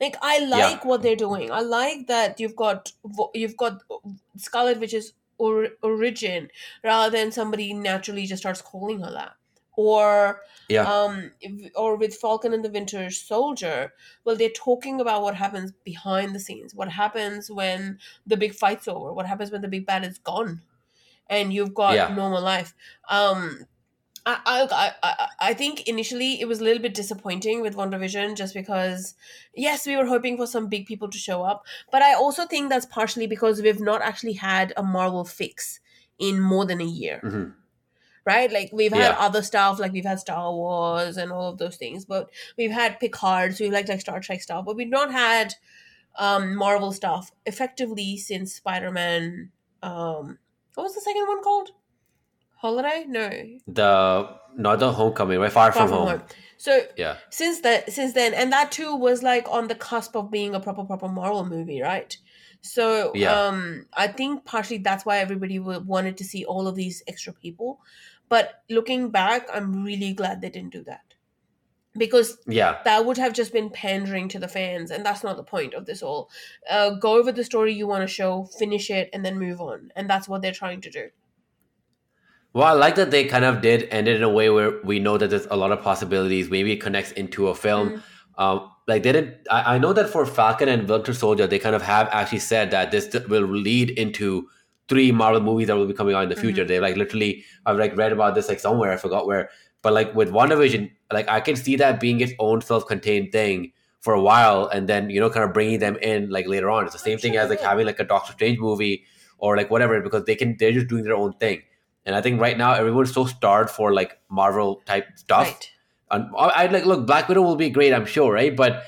Like 0.00 0.16
I 0.22 0.38
like 0.44 0.84
what 0.84 1.02
they're 1.02 1.16
doing. 1.16 1.50
I 1.50 1.60
like 1.60 2.06
that 2.08 2.40
you've 2.40 2.56
got 2.56 2.92
you've 3.34 3.56
got 3.56 3.82
Scarlet 4.36 4.80
Witch's 4.80 5.12
or, 5.38 5.68
origin 5.82 6.50
rather 6.84 7.10
than 7.16 7.32
somebody 7.32 7.72
naturally 7.74 8.26
just 8.26 8.42
starts 8.42 8.62
calling 8.62 9.00
her 9.00 9.10
that. 9.12 9.34
Or 9.76 10.42
Yeah, 10.68 10.90
um 10.94 11.32
or 11.76 11.96
with 11.96 12.14
falcon 12.16 12.52
and 12.54 12.64
the 12.64 12.70
winter 12.70 13.10
soldier 13.10 13.92
well 14.24 14.36
they're 14.36 14.50
talking 14.50 15.00
about 15.00 15.22
what 15.22 15.34
happens 15.36 15.72
behind 15.84 16.34
the 16.34 16.40
scenes. 16.40 16.74
What 16.74 16.88
happens 16.90 17.50
when 17.50 17.98
the 18.26 18.36
big 18.36 18.54
fight's 18.54 18.88
over? 18.88 19.12
What 19.12 19.26
happens 19.26 19.50
when 19.52 19.62
the 19.62 19.68
big 19.68 19.86
bad 19.86 20.04
is 20.04 20.18
gone? 20.18 20.62
And 21.28 21.52
you've 21.54 21.74
got 21.74 21.94
Yeah. 21.94 22.08
normal 22.08 22.42
life. 22.42 22.74
Um 23.08 23.66
I, 24.44 24.92
I, 25.02 25.28
I 25.40 25.54
think 25.54 25.86
initially 25.88 26.40
it 26.40 26.46
was 26.48 26.60
a 26.60 26.64
little 26.64 26.82
bit 26.82 26.94
disappointing 26.94 27.60
with 27.62 27.76
WandaVision 27.76 28.36
just 28.36 28.52
because, 28.54 29.14
yes, 29.54 29.86
we 29.86 29.96
were 29.96 30.06
hoping 30.06 30.36
for 30.36 30.46
some 30.46 30.68
big 30.68 30.86
people 30.86 31.08
to 31.08 31.18
show 31.18 31.42
up. 31.42 31.64
But 31.92 32.02
I 32.02 32.14
also 32.14 32.44
think 32.46 32.68
that's 32.68 32.86
partially 32.86 33.26
because 33.26 33.62
we've 33.62 33.80
not 33.80 34.02
actually 34.02 34.34
had 34.34 34.72
a 34.76 34.82
Marvel 34.82 35.24
fix 35.24 35.80
in 36.18 36.40
more 36.40 36.64
than 36.66 36.80
a 36.80 36.84
year 36.84 37.20
Mhm. 37.24 37.54
right? 38.24 38.50
Like 38.52 38.70
we've 38.72 38.92
had 38.92 39.12
Yeah. 39.12 39.16
other 39.18 39.42
stuff, 39.42 39.78
like 39.78 39.92
we've 39.92 40.04
had 40.04 40.18
Star 40.20 40.52
Wars 40.52 41.16
and 41.16 41.32
all 41.32 41.48
of 41.50 41.58
those 41.58 41.76
things, 41.76 42.04
but 42.04 42.28
we've 42.58 42.70
had 42.72 42.98
Picard, 43.00 43.56
so 43.56 43.64
we've 43.64 43.72
like 43.72 43.88
like 43.88 44.00
Star 44.00 44.20
Trek 44.20 44.42
stuff, 44.42 44.64
but 44.66 44.76
we've 44.76 44.88
not 44.88 45.12
had 45.12 45.54
um 46.16 46.54
Marvel 46.56 46.92
stuff 46.92 47.30
effectively 47.46 48.16
since 48.18 48.52
Spider 48.54 48.90
Man. 48.90 49.52
Um, 49.82 50.38
what 50.74 50.82
was 50.84 50.94
the 50.94 51.00
second 51.00 51.26
one 51.28 51.42
called? 51.42 51.70
Holiday? 52.58 53.04
No, 53.08 53.28
the 53.66 54.36
not 54.56 54.78
the 54.80 54.92
Homecoming, 54.92 55.38
right? 55.38 55.52
Far, 55.52 55.70
from, 55.72 55.88
home. 55.90 56.22
So 56.56 56.72
Yeah, 56.96 57.16
since 57.30 57.60
that 57.60 57.92
since 57.92 58.12
then 58.14 58.34
and 58.34 58.52
that 58.52 58.72
too 58.72 58.94
was 58.96 59.22
like 59.22 59.46
on 59.48 59.68
the 59.68 59.74
cusp 59.76 60.16
of 60.16 60.30
being 60.30 60.54
a 60.54 60.60
proper 60.60 60.84
proper 60.84 61.08
Marvel 61.08 61.44
movie, 61.46 61.80
right? 61.82 62.16
So 62.60 63.12
Yeah. 63.14 63.32
um 63.46 63.86
I 63.94 64.08
think 64.08 64.44
partially 64.44 64.78
that's 64.78 65.04
why 65.06 65.18
everybody 65.18 65.58
wanted 65.60 66.16
to 66.18 66.24
see 66.24 66.44
all 66.44 66.66
of 66.66 66.74
these 66.74 67.02
extra 67.06 67.32
people. 67.32 67.80
But 68.28 68.62
looking 68.68 69.10
back, 69.10 69.48
I'm 69.54 69.84
really 69.84 70.12
glad 70.12 70.40
they 70.40 70.50
didn't 70.50 70.72
do 70.72 70.82
that. 70.84 71.02
because 71.96 72.38
Yeah. 72.46 72.72
that 72.84 73.04
would 73.06 73.18
have 73.18 73.32
just 73.32 73.52
been 73.52 73.70
pandering 73.70 74.28
to 74.28 74.38
the 74.38 74.46
fans 74.48 74.90
and 74.90 75.04
that's 75.06 75.24
not 75.24 75.36
the 75.36 75.42
point 75.54 75.74
of 75.74 75.84
this 75.86 76.02
all 76.02 76.30
uh, 76.70 76.90
go 76.90 77.10
over 77.18 77.32
the 77.32 77.42
story 77.44 77.72
you 77.74 77.86
want 77.88 78.02
to 78.02 78.14
show 78.20 78.44
finish 78.58 78.90
it 78.90 79.08
and 79.12 79.24
then 79.24 79.38
move 79.38 79.60
on 79.60 79.90
and 79.96 80.08
that's 80.10 80.28
what 80.28 80.40
they're 80.42 80.52
trying 80.62 80.80
to 80.82 80.90
do 80.90 81.08
Well, 82.58 82.66
I 82.66 82.72
like 82.72 82.96
that 82.96 83.12
they 83.12 83.24
kind 83.24 83.44
of 83.44 83.60
did 83.60 83.86
end 83.92 84.08
it 84.08 84.16
in 84.16 84.24
a 84.24 84.28
way 84.28 84.50
where 84.50 84.80
we 84.82 84.98
know 84.98 85.16
that 85.16 85.30
there's 85.30 85.46
a 85.48 85.56
lot 85.56 85.70
of 85.70 85.80
possibilities. 85.80 86.50
Maybe 86.50 86.72
it 86.72 86.80
connects 86.80 87.12
into 87.12 87.46
a 87.46 87.54
film. 87.54 87.88
Mm. 87.88 88.02
Um, 88.36 88.70
like 88.88 89.04
they 89.04 89.12
didn't. 89.12 89.36
I, 89.48 89.76
I 89.76 89.78
know 89.78 89.92
that 89.92 90.10
for 90.10 90.26
Falcon 90.26 90.68
and 90.68 90.88
Winter 90.88 91.14
Soldier, 91.14 91.46
they 91.46 91.60
kind 91.60 91.76
of 91.76 91.82
have 91.82 92.08
actually 92.10 92.40
said 92.40 92.72
that 92.72 92.90
this 92.90 93.14
will 93.28 93.46
lead 93.46 93.90
into 93.90 94.48
three 94.88 95.12
Marvel 95.12 95.40
movies 95.40 95.68
that 95.68 95.76
will 95.76 95.86
be 95.86 95.94
coming 95.94 96.16
out 96.16 96.24
in 96.24 96.30
the 96.30 96.34
future. 96.34 96.62
Mm-hmm. 96.62 96.68
They 96.68 96.80
like 96.80 96.96
literally. 96.96 97.44
I've 97.64 97.78
like 97.78 97.96
read 97.96 98.10
about 98.10 98.34
this 98.34 98.48
like 98.48 98.58
somewhere. 98.58 98.90
I 98.90 98.96
forgot 98.96 99.28
where. 99.28 99.50
But 99.82 99.92
like 99.92 100.12
with 100.16 100.32
WandaVision, 100.32 100.90
like 101.12 101.28
I 101.28 101.38
can 101.38 101.54
see 101.54 101.76
that 101.76 102.00
being 102.00 102.20
its 102.20 102.32
own 102.40 102.60
self-contained 102.60 103.30
thing 103.30 103.72
for 104.00 104.14
a 104.14 104.20
while, 104.20 104.66
and 104.66 104.88
then 104.88 105.10
you 105.10 105.20
know, 105.20 105.30
kind 105.30 105.44
of 105.44 105.54
bringing 105.54 105.78
them 105.78 105.96
in 105.98 106.28
like 106.28 106.48
later 106.48 106.70
on. 106.70 106.86
It's 106.86 106.92
the 106.92 106.98
same 106.98 107.18
thing 107.18 107.34
sure 107.34 107.42
as 107.42 107.50
like 107.50 107.60
having 107.60 107.86
like 107.86 108.00
a 108.00 108.04
Doctor 108.04 108.32
Strange 108.32 108.58
movie 108.58 109.04
or 109.38 109.56
like 109.56 109.70
whatever, 109.70 110.00
because 110.00 110.24
they 110.24 110.34
can. 110.34 110.56
They're 110.58 110.72
just 110.72 110.88
doing 110.88 111.04
their 111.04 111.14
own 111.14 111.34
thing. 111.34 111.62
And 112.08 112.16
I 112.16 112.22
think 112.22 112.40
right 112.40 112.56
now 112.56 112.72
everyone's 112.72 113.12
so 113.12 113.26
starved 113.26 113.68
for 113.68 113.92
like 113.92 114.18
Marvel 114.30 114.80
type 114.86 115.06
stuff. 115.16 115.46
right 115.46 115.70
And 116.10 116.30
I 116.36 116.64
I'd 116.64 116.72
like 116.72 116.86
look, 116.86 117.06
Black 117.06 117.28
Widow 117.28 117.42
will 117.42 117.56
be 117.56 117.68
great, 117.68 117.92
I'm 117.92 118.06
sure, 118.06 118.32
right? 118.32 118.56
But 118.56 118.82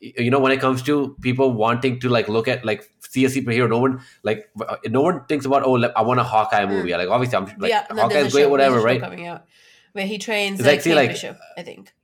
you 0.00 0.30
know, 0.30 0.40
when 0.40 0.50
it 0.50 0.60
comes 0.60 0.82
to 0.82 1.16
people 1.20 1.52
wanting 1.52 2.00
to 2.00 2.08
like 2.08 2.28
look 2.28 2.48
at 2.48 2.64
like 2.64 2.90
see 2.98 3.24
a 3.24 3.28
superhero, 3.28 3.68
no 3.68 3.78
one 3.78 4.00
like 4.24 4.50
uh, 4.60 4.76
no 4.86 5.02
one 5.02 5.24
thinks 5.26 5.46
about 5.46 5.62
oh, 5.62 5.74
like, 5.74 5.92
I 5.94 6.02
want 6.02 6.18
a 6.18 6.24
Hawkeye 6.24 6.66
movie. 6.66 6.96
Like 6.96 7.08
obviously, 7.08 7.36
I'm 7.36 7.44
like 7.58 7.70
yeah 7.70 7.86
Hawkeye's 7.88 8.32
great, 8.32 8.42
show, 8.42 8.48
whatever, 8.48 8.80
there's 8.80 8.84
a 8.84 8.88
show 8.88 8.92
right? 8.92 9.00
coming 9.00 9.26
out 9.28 9.44
where 9.92 10.06
he 10.06 10.18
trains 10.18 10.58
It's 10.58 10.66
like, 10.66 10.78
like, 10.78 10.82
see, 10.82 10.94
like- 10.96 11.10
Bishop 11.10 11.38
I 11.56 11.62
think 11.62 11.94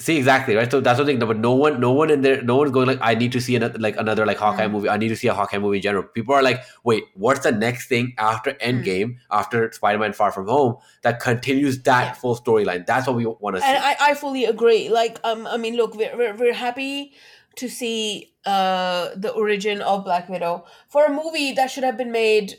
See 0.00 0.16
exactly 0.16 0.54
right. 0.56 0.70
So 0.70 0.80
that's 0.80 0.98
the 0.98 1.04
thing. 1.04 1.18
But 1.18 1.36
no 1.36 1.52
one, 1.54 1.78
no 1.78 1.92
one 1.92 2.08
in 2.10 2.22
there, 2.22 2.40
no 2.42 2.56
one's 2.56 2.70
going 2.72 2.86
like, 2.88 2.98
I 3.02 3.14
need 3.14 3.32
to 3.32 3.40
see 3.40 3.54
another 3.54 3.78
like 3.78 3.98
another 3.98 4.24
like 4.24 4.38
Hawkeye 4.38 4.66
Mm. 4.66 4.70
movie. 4.72 4.88
I 4.88 4.96
need 4.96 5.08
to 5.08 5.16
see 5.16 5.28
a 5.28 5.34
Hawkeye 5.34 5.58
movie 5.58 5.76
in 5.76 5.82
general. 5.82 6.04
People 6.04 6.34
are 6.34 6.42
like, 6.42 6.62
wait, 6.84 7.04
what's 7.14 7.40
the 7.40 7.52
next 7.52 7.88
thing 7.88 8.14
after 8.16 8.52
Mm. 8.52 8.60
Endgame, 8.68 9.16
after 9.30 9.70
Spider-Man: 9.70 10.14
Far 10.14 10.32
From 10.32 10.48
Home, 10.48 10.76
that 11.02 11.20
continues 11.20 11.82
that 11.82 12.04
Yeah. 12.06 12.12
full 12.14 12.34
storyline? 12.34 12.86
That's 12.86 13.06
what 13.06 13.14
we 13.16 13.26
want 13.26 13.56
to 13.56 13.62
see. 13.62 13.68
and 13.68 13.76
I, 13.78 13.96
I 14.00 14.14
fully 14.14 14.46
agree 14.46 14.88
like 14.88 15.20
um 15.22 15.46
i 15.46 15.56
mean 15.58 15.76
look 15.76 15.94
we're, 15.94 16.16
we're, 16.16 16.34
we're 16.34 16.54
happy 16.54 17.12
to 17.56 17.68
see 17.68 18.32
uh 18.46 19.10
the 19.16 19.30
origin 19.42 19.82
of 19.82 20.04
black 20.04 20.28
widow 20.30 20.64
for 20.88 21.04
a 21.04 21.12
movie 21.12 21.52
that 21.52 21.70
should 21.70 21.84
have 21.84 21.98
been 21.98 22.10
made 22.12 22.54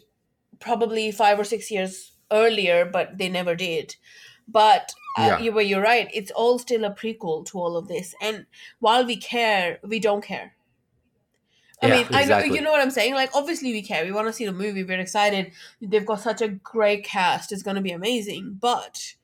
probably 0.59 1.11
five 1.11 1.39
or 1.39 1.43
six 1.43 1.71
years 1.71 2.11
earlier 2.31 2.85
but 2.85 3.17
they 3.17 3.29
never 3.29 3.55
did 3.55 3.95
but 4.51 4.93
uh, 5.17 5.23
Yeah. 5.27 5.39
you, 5.39 5.51
well, 5.51 5.65
you're 5.65 5.81
right 5.81 6.09
it's 6.13 6.31
all 6.31 6.59
still 6.59 6.83
a 6.85 6.91
prequel 6.91 7.45
to 7.45 7.59
all 7.59 7.75
of 7.77 7.87
this 7.87 8.15
and 8.21 8.45
while 8.79 9.05
we 9.05 9.17
care 9.17 9.79
we 9.83 9.99
don't 9.99 10.23
care 10.23 10.53
I 11.83 11.87
Yeah, 11.87 11.95
mean, 11.95 12.05
I 12.13 12.19
know 12.19 12.19
exactly. 12.19 12.55
you 12.55 12.61
know 12.61 12.71
what 12.71 12.81
I'm 12.81 12.91
saying. 12.91 13.15
Like, 13.15 13.31
obviously, 13.33 13.71
we 13.71 13.81
care. 13.81 14.05
We 14.05 14.11
want 14.11 14.27
to 14.27 14.33
see 14.33 14.45
the 14.45 14.51
movie. 14.51 14.83
We're 14.83 14.99
excited. 14.99 15.51
They've 15.81 16.05
got 16.05 16.21
such 16.21 16.39
a 16.39 16.47
great 16.47 17.03
cast. 17.03 17.51
It's 17.51 17.63
going 17.63 17.75
to 17.75 17.81
be 17.81 17.91
amazing. 17.91 18.59
But 18.61 19.15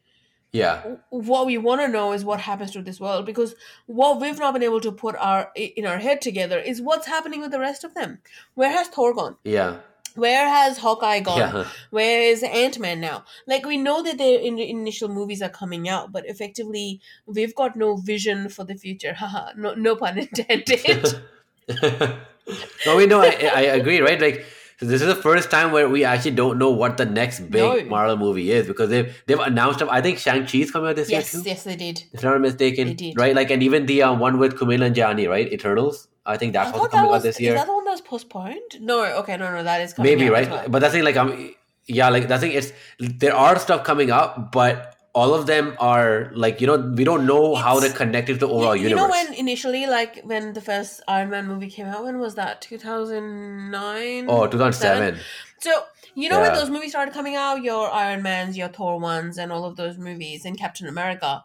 yeah, 0.52 0.82
what 1.10 1.46
we 1.46 1.58
want 1.60 1.82
to 1.82 1.88
know 1.88 2.14
is 2.14 2.26
what 2.26 2.40
happens 2.40 2.72
to 2.72 2.82
this 2.82 3.00
world 3.00 3.26
because 3.28 3.54
what 3.86 4.20
we've 4.20 4.40
not 4.40 4.54
been 4.54 4.64
able 4.64 4.82
to 4.82 4.92
put 4.92 5.16
our 5.18 5.52
in 5.56 5.86
our 5.86 6.00
head 6.00 6.20
together 6.22 6.58
is 6.58 6.82
what's 6.82 7.06
happening 7.06 7.42
with 7.42 7.52
the 7.52 7.60
rest 7.60 7.84
of 7.84 7.94
them 7.94 8.20
where 8.56 8.72
has 8.72 8.88
thor 8.88 9.14
gone 9.14 9.36
yeah, 9.44 9.78
where 10.18 10.50
has 10.50 10.78
hawkeye 10.80 11.20
gone 11.20 11.40
yeah. 11.40 11.66
where 11.92 12.22
is 12.22 12.44
ant-man 12.44 13.00
now 13.00 13.24
like 13.48 13.66
we 13.66 13.78
know 13.78 14.02
that 14.04 14.18
their 14.18 14.40
in- 14.40 14.60
initial 14.60 15.08
movies 15.10 15.42
are 15.42 15.50
coming 15.50 15.88
out 15.88 16.12
but 16.12 16.26
effectively 16.28 17.00
we've 17.26 17.56
got 17.56 17.76
no 17.76 17.96
vision 17.96 18.50
for 18.50 18.64
the 18.66 18.76
future 18.76 19.14
haha 19.24 19.52
no, 19.56 19.74
no 19.74 19.96
pun 19.96 20.18
intended 20.18 21.06
no, 22.86 22.96
we 22.96 23.06
know. 23.06 23.22
I, 23.22 23.52
I 23.56 23.62
agree, 23.62 24.00
right? 24.00 24.22
Like 24.22 24.46
so 24.80 24.86
this 24.86 25.02
is 25.02 25.08
the 25.08 25.16
first 25.16 25.50
time 25.52 25.72
where 25.72 25.90
we 25.90 26.04
actually 26.06 26.32
don't 26.32 26.58
know 26.58 26.70
what 26.70 26.98
the 26.98 27.06
next 27.06 27.40
big 27.52 27.62
No. 27.62 27.90
Marvel 27.90 28.16
movie 28.16 28.52
is 28.52 28.68
because 28.68 28.90
they've 28.90 29.14
they've 29.26 29.40
announced. 29.40 29.82
I 29.82 30.02
think 30.02 30.18
Shang 30.20 30.46
Chi's 30.46 30.72
coming 30.72 30.90
out 30.90 30.96
this 30.96 31.10
yes 31.10 31.34
year 31.34 31.44
too. 31.44 31.50
yes 31.50 31.64
they 31.64 31.76
did 31.76 32.04
If 32.14 32.24
I'm 32.24 32.32
not 32.32 32.42
mistaken, 32.42 32.88
They 32.90 32.94
did. 32.94 33.20
right? 33.20 33.36
Like, 33.36 33.50
and 33.52 33.62
even 33.64 33.86
the 33.86 34.04
um, 34.04 34.20
one 34.20 34.38
with 34.40 34.56
Kumail 34.56 34.80
Nanjiani, 34.80 35.28
right? 35.30 35.52
Eternals. 35.52 36.08
I 36.34 36.38
think 36.38 36.54
that's 36.54 36.70
I 36.70 36.72
also 36.74 36.84
thought 36.84 36.92
that 36.92 36.98
coming 36.98 37.12
was 37.12 37.22
out 37.22 37.24
this 37.30 37.36
is 37.38 37.42
year. 37.42 37.54
that 37.56 37.68
the 37.68 37.74
one 37.74 37.86
that 37.86 37.92
was 37.92 38.02
postponed 38.02 38.72
no 38.82 38.96
okay 39.22 39.38
no 39.38 39.50
no 39.56 39.64
that 39.64 39.80
is 39.86 39.94
coming 39.94 40.12
Maybe 40.18 40.30
right, 40.30 40.50
well. 40.50 40.66
but 40.70 40.80
that's 40.80 40.94
thing. 40.94 41.04
Like, 41.10 41.16
um, 41.24 41.30
yeah, 41.88 42.10
like 42.10 42.28
that's 42.28 42.42
thing. 42.44 42.52
It's 42.60 42.72
there 43.00 43.36
are 43.36 43.58
stuff 43.66 43.84
coming 43.84 44.12
up, 44.12 44.52
but 44.52 44.94
all 45.14 45.34
of 45.34 45.48
them 45.48 45.76
are 45.80 46.30
like 46.36 46.60
you 46.62 46.68
know 46.70 46.78
we 46.98 47.04
don't 47.10 47.26
know 47.26 47.56
how 47.56 47.74
they're 47.80 47.90
It's- 47.90 47.98
connected 47.98 48.34
to 48.36 48.40
the 48.46 48.48
You- 48.48 48.54
overall 48.58 48.76
you, 48.76 48.90
universe. 48.90 49.02
know 49.02 49.10
when 49.18 49.34
initially 49.34 49.84
like 49.88 50.22
when 50.32 50.54
the 50.54 50.62
first 50.62 51.02
iron 51.08 51.30
man 51.32 51.48
movie 51.48 51.70
came 51.78 51.88
out 51.88 52.04
when 52.04 52.20
was 52.20 52.36
that 52.36 52.62
2009 52.62 54.26
oh, 54.30 54.48
2007. 54.48 55.18
so 55.60 55.84
you 56.16 56.30
know 56.30 56.40
when 56.40 56.54
those 56.54 56.70
movies 56.70 56.92
started 56.92 57.14
coming 57.14 57.36
out 57.36 57.64
your 57.64 57.92
iron 57.92 58.22
mans 58.22 58.58
your 58.58 58.68
thor 58.68 59.00
ones 59.00 59.38
and 59.38 59.52
all 59.52 59.66
of 59.66 59.76
those 59.76 59.98
movies 59.98 60.46
and 60.46 60.58
captain 60.58 60.88
america 60.88 61.44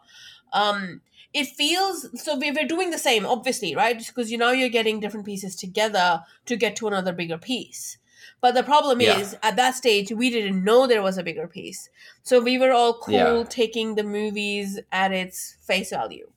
um 0.51 1.01
it 1.33 1.47
feels 1.47 2.07
so 2.21 2.35
we 2.37 2.51
we're 2.51 2.67
doing 2.67 2.91
the 2.91 2.97
same 2.97 3.25
obviously 3.25 3.75
right 3.75 3.97
because 4.07 4.31
you 4.31 4.37
know 4.37 4.51
you're 4.51 4.69
getting 4.69 4.99
different 4.99 5.25
pieces 5.25 5.55
together 5.55 6.23
to 6.45 6.55
get 6.55 6.75
to 6.75 6.87
another 6.87 7.13
bigger 7.13 7.37
piece 7.37 7.97
but 8.41 8.53
the 8.53 8.63
problem 8.63 9.01
Yeah. 9.01 9.17
is 9.19 9.35
at 9.41 9.55
that 9.55 9.75
stage 9.75 10.11
we 10.11 10.29
didn't 10.29 10.63
know 10.63 10.85
there 10.85 11.01
was 11.01 11.17
a 11.17 11.23
bigger 11.23 11.47
piece 11.47 11.89
so 12.23 12.39
we 12.41 12.57
were 12.57 12.71
all 12.71 12.93
cool 12.99 13.39
Yeah. 13.39 13.43
taking 13.49 13.95
the 13.95 14.03
movies 14.03 14.79
at 14.91 15.11
its 15.11 15.57
face 15.61 15.89
value 15.89 16.29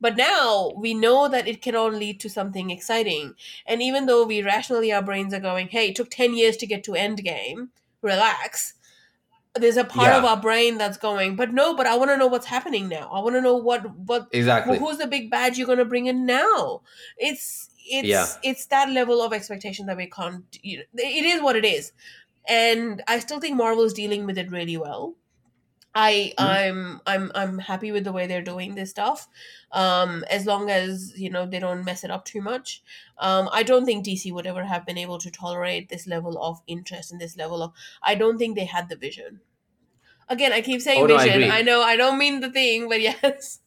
but 0.00 0.16
now 0.16 0.72
we 0.76 0.94
know 0.94 1.28
that 1.28 1.46
it 1.46 1.62
can 1.62 1.76
all 1.76 1.90
lead 1.90 2.18
to 2.20 2.28
something 2.28 2.70
exciting. 2.70 3.34
And 3.66 3.80
even 3.80 4.06
though 4.06 4.24
we 4.26 4.42
rationally, 4.42 4.92
our 4.92 5.00
brains 5.00 5.32
are 5.32 5.38
going, 5.38 5.68
hey, 5.68 5.90
it 5.90 5.94
took 5.94 6.10
10 6.10 6.34
years 6.34 6.56
to 6.56 6.66
get 6.66 6.82
to 6.84 6.92
Endgame, 6.92 7.68
relax. 8.00 8.74
There's 9.54 9.76
a 9.76 9.84
part 9.84 10.12
of 10.14 10.24
our 10.24 10.40
brain 10.40 10.78
that's 10.78 10.96
going, 10.96 11.36
but 11.36 11.52
no, 11.52 11.76
but 11.76 11.86
I 11.86 11.96
want 11.96 12.10
to 12.10 12.16
know 12.16 12.26
what's 12.26 12.46
happening 12.46 12.88
now. 12.88 13.10
I 13.12 13.20
want 13.20 13.34
to 13.36 13.40
know 13.42 13.56
what, 13.56 13.94
what, 13.96 14.28
Exactly. 14.32 14.78
who's 14.78 14.96
the 14.96 15.06
big 15.06 15.30
bad 15.30 15.58
you're 15.58 15.66
going 15.66 15.78
to 15.78 15.84
bring 15.84 16.06
in 16.06 16.24
now. 16.24 16.80
It's, 17.18 17.68
it's, 17.86 18.08
Yeah. 18.08 18.26
it's 18.42 18.64
that 18.66 18.88
level 18.90 19.20
of 19.20 19.34
expectation 19.34 19.86
that 19.86 19.98
we 19.98 20.06
can't, 20.06 20.44
you 20.62 20.78
know, 20.78 20.84
it 20.94 21.24
is 21.26 21.42
what 21.42 21.56
it 21.56 21.66
is. 21.66 21.92
And 22.48 23.02
I 23.06 23.18
still 23.18 23.40
think 23.40 23.56
Marvel's 23.56 23.92
dealing 23.92 24.24
with 24.24 24.38
it 24.38 24.50
really 24.50 24.78
well. 24.78 25.16
I 25.94 26.32
Mhm. 26.38 26.44
I'm 26.46 27.00
I'm 27.06 27.32
I'm 27.34 27.58
happy 27.58 27.92
with 27.92 28.04
the 28.04 28.12
way 28.12 28.26
they're 28.26 28.42
doing 28.42 28.74
this 28.74 28.90
stuff 28.90 29.28
um 29.72 30.24
as 30.30 30.46
long 30.46 30.70
as 30.70 31.12
you 31.16 31.30
know 31.30 31.46
they 31.46 31.58
don't 31.58 31.84
mess 31.84 32.04
it 32.04 32.10
up 32.10 32.24
too 32.24 32.40
much 32.40 32.82
um 33.18 33.48
i 33.52 33.62
don't 33.62 33.86
think 33.86 34.04
dc 34.04 34.30
would 34.32 34.46
ever 34.46 34.64
have 34.64 34.84
been 34.86 34.98
able 34.98 35.18
to 35.18 35.30
tolerate 35.30 35.88
this 35.88 36.06
level 36.06 36.42
of 36.42 36.60
interest 36.66 37.10
and 37.10 37.20
this 37.20 37.36
level 37.36 37.62
of 37.62 37.72
i 38.02 38.14
don't 38.14 38.38
think 38.38 38.54
they 38.56 38.64
had 38.66 38.88
the 38.88 38.96
vision 38.96 39.40
again 40.28 40.52
i 40.52 40.60
keep 40.60 40.80
saying 40.80 41.02
Oh, 41.02 41.06
no, 41.06 41.16
vision 41.18 41.34
agree. 41.34 41.50
I 41.50 41.62
know 41.62 41.82
i 41.82 41.96
don't 41.96 42.18
mean 42.18 42.40
the 42.40 42.50
thing 42.50 42.88
but 42.88 43.00
yes 43.08 43.60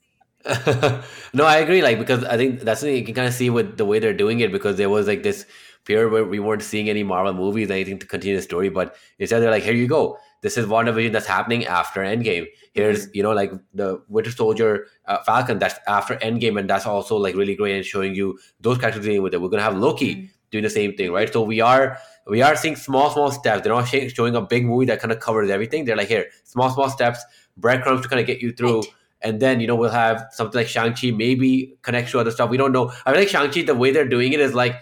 no, 1.33 1.43
I 1.43 1.57
agree. 1.57 1.81
Like 1.81 1.97
because 1.97 2.23
I 2.23 2.37
think 2.37 2.59
that's 2.61 2.81
something 2.81 2.95
you 2.95 3.03
can 3.03 3.15
kind 3.15 3.27
of 3.27 3.33
see 3.33 3.49
with 3.49 3.77
the 3.77 3.85
way 3.85 3.97
they're 3.97 4.13
doing 4.13 4.41
it. 4.41 4.51
Because 4.51 4.77
there 4.77 4.89
was 4.91 5.07
like 5.07 5.23
this 5.23 5.45
period 5.85 6.11
where 6.11 6.23
we 6.23 6.39
weren't 6.39 6.61
seeing 6.61 6.87
any 6.87 7.01
Marvel 7.01 7.33
movies, 7.33 7.71
anything 7.71 7.97
to 7.99 8.05
continue 8.05 8.35
the 8.35 8.43
story. 8.43 8.69
But 8.69 8.95
instead, 9.17 9.39
they're 9.39 9.49
like, 9.49 9.63
"Here 9.63 9.73
you 9.73 9.87
go. 9.87 10.19
This 10.45 10.57
is 10.61 10.65
WandaVision 10.73 11.11
that's 11.15 11.25
happening 11.25 11.65
after 11.65 12.01
Endgame. 12.01 12.45
Here's 12.73 13.07
you 13.17 13.23
know 13.25 13.31
like 13.41 13.51
the 13.73 13.87
Winter 14.15 14.31
Soldier, 14.31 14.71
uh, 15.07 15.17
Falcon 15.29 15.57
that's 15.59 15.75
after 15.87 16.15
Endgame, 16.27 16.59
and 16.59 16.69
that's 16.69 16.85
also 16.85 17.17
like 17.25 17.35
really 17.41 17.55
great 17.61 17.75
and 17.75 17.85
showing 17.93 18.13
you 18.19 18.37
those 18.67 18.77
characters 18.77 19.03
dealing 19.05 19.23
with 19.23 19.33
it. 19.33 19.41
We're 19.41 19.49
gonna 19.55 19.63
have 19.69 19.77
Loki 19.85 20.11
Mm. 20.15 20.29
doing 20.51 20.63
the 20.67 20.69
same 20.79 20.93
thing, 20.99 21.11
right? 21.17 21.31
So 21.37 21.41
we 21.53 21.61
are 21.61 21.97
we 22.35 22.41
are 22.47 22.55
seeing 22.63 22.75
small 22.75 23.09
small 23.15 23.31
steps. 23.31 23.63
They're 23.63 23.73
not 23.73 23.87
sh- 23.87 24.13
showing 24.19 24.35
a 24.35 24.41
big 24.53 24.65
movie 24.71 24.85
that 24.91 24.99
kind 25.01 25.11
of 25.11 25.19
covers 25.19 25.49
everything. 25.49 25.85
They're 25.85 25.97
like 26.03 26.07
here, 26.15 26.25
small 26.53 26.69
small 26.75 26.89
steps, 26.97 27.25
breadcrumbs 27.57 28.01
to 28.03 28.07
kind 28.13 28.19
of 28.23 28.27
get 28.27 28.41
you 28.47 28.51
through. 28.59 28.79
Right. 28.81 28.93
And 29.21 29.39
then 29.45 29.59
you 29.61 29.67
know 29.67 29.75
we'll 29.75 29.97
have 30.03 30.25
something 30.39 30.59
like 30.61 30.67
Shang 30.67 30.93
Chi, 30.93 31.09
maybe 31.11 31.49
connect 31.81 32.11
to 32.11 32.19
other 32.19 32.31
stuff. 32.37 32.49
We 32.55 32.57
don't 32.63 32.71
know. 32.77 32.85
I 33.05 33.11
feel 33.11 33.21
like 33.21 33.29
Shang 33.35 33.49
Chi, 33.51 33.63
the 33.63 33.73
way 33.83 33.89
they're 33.91 34.13
doing 34.17 34.33
it 34.33 34.39
is 34.39 34.53
like 34.53 34.75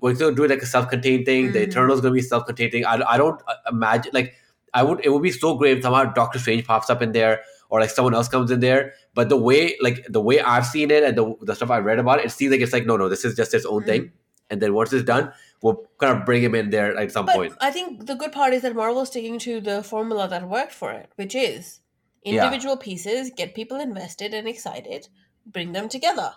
we're 0.00 0.14
going 0.14 0.34
to 0.34 0.36
do 0.40 0.44
it 0.44 0.50
like 0.50 0.62
a 0.62 0.66
self-contained 0.66 1.24
thing. 1.24 1.52
The 1.52 1.60
Mhm. 1.60 1.68
Eternals 1.68 2.00
going 2.02 2.12
to 2.14 2.20
be 2.22 2.26
self-contained 2.34 2.72
thing. 2.72 2.84
I, 2.84 2.94
I 3.14 3.16
don't 3.16 3.40
uh, 3.48 3.54
imagine 3.72 4.10
like 4.12 4.34
I 4.74 4.82
would. 4.82 5.00
It 5.04 5.10
would 5.10 5.22
be 5.22 5.30
so 5.32 5.56
great 5.56 5.78
if 5.78 5.82
somehow 5.82 6.04
Doctor 6.04 6.38
Strange 6.38 6.66
pops 6.66 6.90
up 6.90 7.02
in 7.02 7.12
there 7.12 7.42
or 7.70 7.80
like 7.80 7.90
someone 7.90 8.14
else 8.14 8.28
comes 8.28 8.50
in 8.50 8.60
there. 8.60 8.94
But 9.14 9.28
the 9.28 9.36
way 9.36 9.76
like 9.80 10.04
the 10.08 10.20
way 10.20 10.40
I've 10.40 10.66
seen 10.66 10.90
it 10.90 11.02
and 11.02 11.16
the 11.16 11.34
the 11.42 11.54
stuff 11.54 11.70
I 11.70 11.78
read 11.78 11.98
about 11.98 12.20
it, 12.20 12.26
it 12.26 12.30
seems 12.30 12.52
like 12.52 12.60
it's 12.60 12.72
like 12.72 12.86
no 12.86 12.96
no 12.96 13.08
this 13.08 13.24
is 13.24 13.34
just 13.34 13.54
its 13.54 13.66
own 13.66 13.84
thing. 13.84 14.12
And 14.50 14.62
then 14.62 14.72
once 14.72 14.92
it's 14.94 15.04
done, 15.04 15.30
we'll 15.62 15.84
kind 15.98 16.16
of 16.18 16.24
bring 16.24 16.42
him 16.42 16.54
in 16.54 16.70
there 16.70 16.96
at 16.96 17.12
some 17.12 17.26
but 17.26 17.34
point. 17.34 17.52
i 17.60 17.70
think 17.70 18.06
the 18.06 18.14
good 18.14 18.32
part 18.32 18.52
is 18.54 18.62
that 18.62 18.74
Marvel 18.74 19.02
is 19.02 19.08
sticking 19.08 19.38
to 19.40 19.60
the 19.60 19.82
formula 19.82 20.28
that 20.28 20.48
worked 20.48 20.72
for 20.72 20.92
it 20.92 21.10
which 21.16 21.34
is 21.34 21.80
Yeah. 22.22 22.44
individual 22.44 22.76
pieces 22.76 23.30
get 23.36 23.54
people 23.54 23.78
invested 23.80 24.32
and 24.34 24.48
excited 24.48 25.08
bring 25.44 25.72
them 25.72 25.88
together 25.88 26.32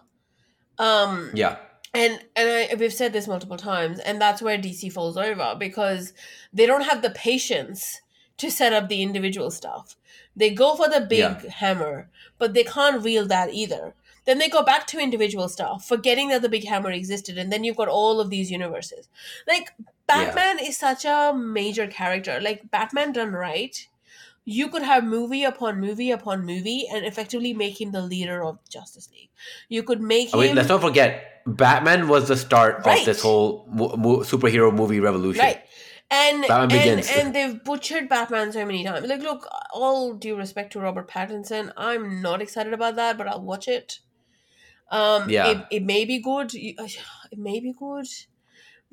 um 0.78 1.32
Yeah. 1.34 1.58
and 1.94 2.20
and 2.36 2.50
I, 2.50 2.76
we've 2.80 2.94
said 2.94 3.13
this 3.13 3.28
multiple 3.28 3.58
times 3.58 4.00
and 4.00 4.20
that's 4.20 4.41
where 4.41 4.58
dc 4.58 4.91
falls 4.91 5.17
over 5.17 5.56
because 5.58 6.13
they 6.52 6.65
don't 6.65 6.84
have 6.84 7.02
the 7.02 7.12
patience 7.12 8.02
to 8.41 8.51
set 8.58 8.73
up 8.73 8.89
the 8.89 9.01
individual 9.08 9.49
stuff 9.60 9.95
they 10.43 10.49
go 10.63 10.69
for 10.75 10.88
the 10.93 11.01
big 11.15 11.19
Yeah. 11.43 11.51
hammer 11.62 12.10
but 12.38 12.54
they 12.54 12.63
can't 12.75 13.01
wield 13.10 13.30
that 13.38 13.54
either 13.63 13.84
Then 14.30 14.38
they 14.41 14.49
go 14.54 14.62
back 14.65 14.84
to 14.89 14.99
individual 15.04 15.47
stuff, 15.51 15.77
forgetting 15.91 16.27
that 16.32 16.43
the 16.43 16.49
big 16.56 16.65
hammer 16.71 16.91
existed, 16.95 17.39
and 17.41 17.51
then 17.51 17.63
you've 17.67 17.80
got 17.80 17.89
all 17.99 18.19
of 18.23 18.27
these 18.34 18.51
universes. 18.56 19.08
Like 19.51 19.71
Batman 20.12 20.60
is 20.67 20.77
such 20.82 21.06
a 21.13 21.34
major 21.36 21.88
character. 21.95 22.36
Like 22.47 22.60
Batman 22.75 23.13
done 23.17 23.32
right, 23.45 23.80
you 24.58 24.69
could 24.75 24.86
have 24.91 25.04
movie 25.15 25.43
upon 25.43 25.82
movie 25.88 26.12
upon 26.17 26.45
movie 26.51 26.86
and 26.93 27.04
effectively 27.12 27.51
make 27.63 27.82
him 27.82 27.91
the 27.97 28.06
leader 28.13 28.38
of 28.49 28.60
Justice 28.77 29.10
League. 29.15 29.34
You 29.69 29.82
could 29.82 30.01
make 30.13 30.30
him 30.36 30.56
let's 30.62 30.69
not 30.69 30.82
forget, 30.86 31.41
Batman 31.47 32.08
was 32.08 32.27
the 32.27 32.38
start 32.38 32.86
Right. 32.86 32.99
of 32.99 33.06
this 33.10 33.23
whole 33.25 33.65
mo- 33.82 33.95
mo- 33.97 34.21
superhero 34.34 34.69
movie 34.71 34.99
revolution. 35.10 35.41
right. 35.49 35.62
And 36.13 36.43
and, 36.50 37.10
and 37.10 37.34
they've 37.34 37.63
butchered 37.63 38.10
Batman 38.10 38.52
so 38.52 38.65
many 38.65 38.84
times. 38.84 39.08
Like, 39.08 39.21
look, 39.21 39.47
all 39.74 40.13
due 40.13 40.36
respect 40.36 40.74
to 40.74 40.82
Robert 40.82 41.08
Pattinson, 41.10 41.71
I'm 41.78 42.21
not 42.21 42.41
excited 42.41 42.74
about 42.74 42.97
that, 42.97 43.17
but 43.17 43.28
I'll 43.28 43.41
watch 43.41 43.69
it. 43.69 44.00
Um, 44.89 45.30
Yeah. 45.30 45.47
it, 45.52 45.65
it 45.71 45.84
may 45.84 46.04
be 46.06 46.19
good. 46.19 46.52
It 47.34 47.39
may 47.39 47.62
be 47.62 47.71
good, 47.80 48.06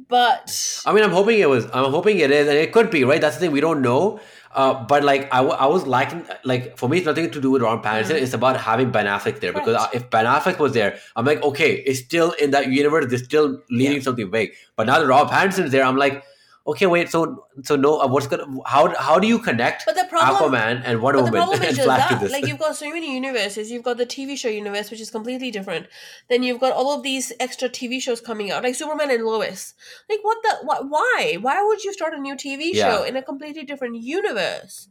but 0.08 0.82
I 0.86 0.92
mean, 0.92 1.02
I'm 1.02 1.10
hoping 1.10 1.40
it 1.40 1.48
was. 1.48 1.64
I'm 1.74 1.90
hoping 1.90 2.18
it 2.20 2.30
is, 2.30 2.46
and 2.46 2.56
it 2.56 2.72
could 2.72 2.88
be 2.88 3.02
right. 3.02 3.20
That's 3.20 3.34
the 3.36 3.40
thing 3.40 3.50
we 3.50 3.60
don't 3.60 3.82
know. 3.82 4.20
Uh, 4.54 4.84
but 4.84 5.02
like, 5.02 5.24
I, 5.34 5.38
w- 5.38 5.56
I 5.56 5.66
was 5.66 5.86
liking 5.88 6.24
like 6.44 6.78
for 6.78 6.88
me, 6.88 6.98
it's 6.98 7.06
nothing 7.06 7.30
to 7.32 7.40
do 7.40 7.50
with 7.50 7.62
Rob 7.62 7.84
Pattinson. 7.84 8.12
It's 8.22 8.32
about 8.32 8.56
having 8.60 8.90
Ben 8.92 9.06
Affleck 9.06 9.40
there 9.40 9.52
because 9.52 9.76
Correct. 9.76 9.94
if 9.96 10.08
Ben 10.10 10.24
Affleck 10.24 10.58
was 10.60 10.72
there, 10.72 10.98
I'm 11.16 11.24
like, 11.24 11.42
okay, 11.42 11.72
it's 11.74 11.98
still 11.98 12.30
in 12.32 12.52
that 12.52 12.70
universe. 12.70 13.06
They're 13.08 13.18
still 13.18 13.60
leading 13.70 13.96
Yeah. 13.96 14.02
something 14.02 14.30
big. 14.30 14.52
But 14.76 14.86
now 14.86 15.00
that 15.00 15.06
Rob 15.08 15.30
Pattinson's 15.30 15.72
there, 15.72 15.82
I'm 15.84 15.96
like, 15.96 16.22
okay, 16.68 16.86
wait. 16.86 17.08
So 17.10 17.44
so 17.62 17.76
no, 17.76 17.98
uh, 18.00 18.06
what's 18.08 18.26
gonna 18.26 18.46
how 18.66 18.94
how 18.94 19.18
do 19.18 19.26
you 19.26 19.38
connect 19.38 19.84
but 19.86 19.94
the 19.96 20.04
problem 20.08 20.52
Aquaman 20.52 20.82
and 20.84 21.00
Wonder 21.02 21.22
But 21.22 21.26
the 21.26 21.32
Woman 21.32 21.40
problem 21.46 21.62
is 21.62 21.68
and 21.68 21.76
just 21.76 21.86
Flash 21.86 22.10
that. 22.20 22.30
Like 22.30 22.46
you've 22.46 22.58
got 22.58 22.76
so 22.76 22.90
many 22.90 23.14
universes. 23.14 23.70
You've 23.70 23.82
got 23.82 23.96
the 23.96 24.06
TV 24.06 24.36
show 24.36 24.48
universe, 24.48 24.90
which 24.90 25.00
is 25.00 25.10
completely 25.10 25.50
different. 25.50 25.86
Then 26.28 26.42
you've 26.42 26.60
got 26.60 26.72
all 26.72 26.94
of 26.94 27.02
these 27.02 27.32
extra 27.40 27.68
TV 27.68 28.00
shows 28.00 28.20
coming 28.20 28.50
out, 28.50 28.62
like 28.62 28.74
Superman 28.74 29.10
and 29.10 29.24
Lois. 29.24 29.74
Like 30.08 30.20
what 30.22 30.38
the 30.42 30.56
what, 30.64 30.88
why? 30.88 31.38
Why 31.40 31.62
would 31.64 31.82
you 31.84 31.92
start 31.92 32.14
a 32.14 32.18
new 32.20 32.34
TV 32.34 32.74
show 32.74 33.02
Yeah. 33.02 33.08
in 33.08 33.16
a 33.16 33.22
completely 33.22 33.64
different 33.64 33.96
universe? 33.96 34.88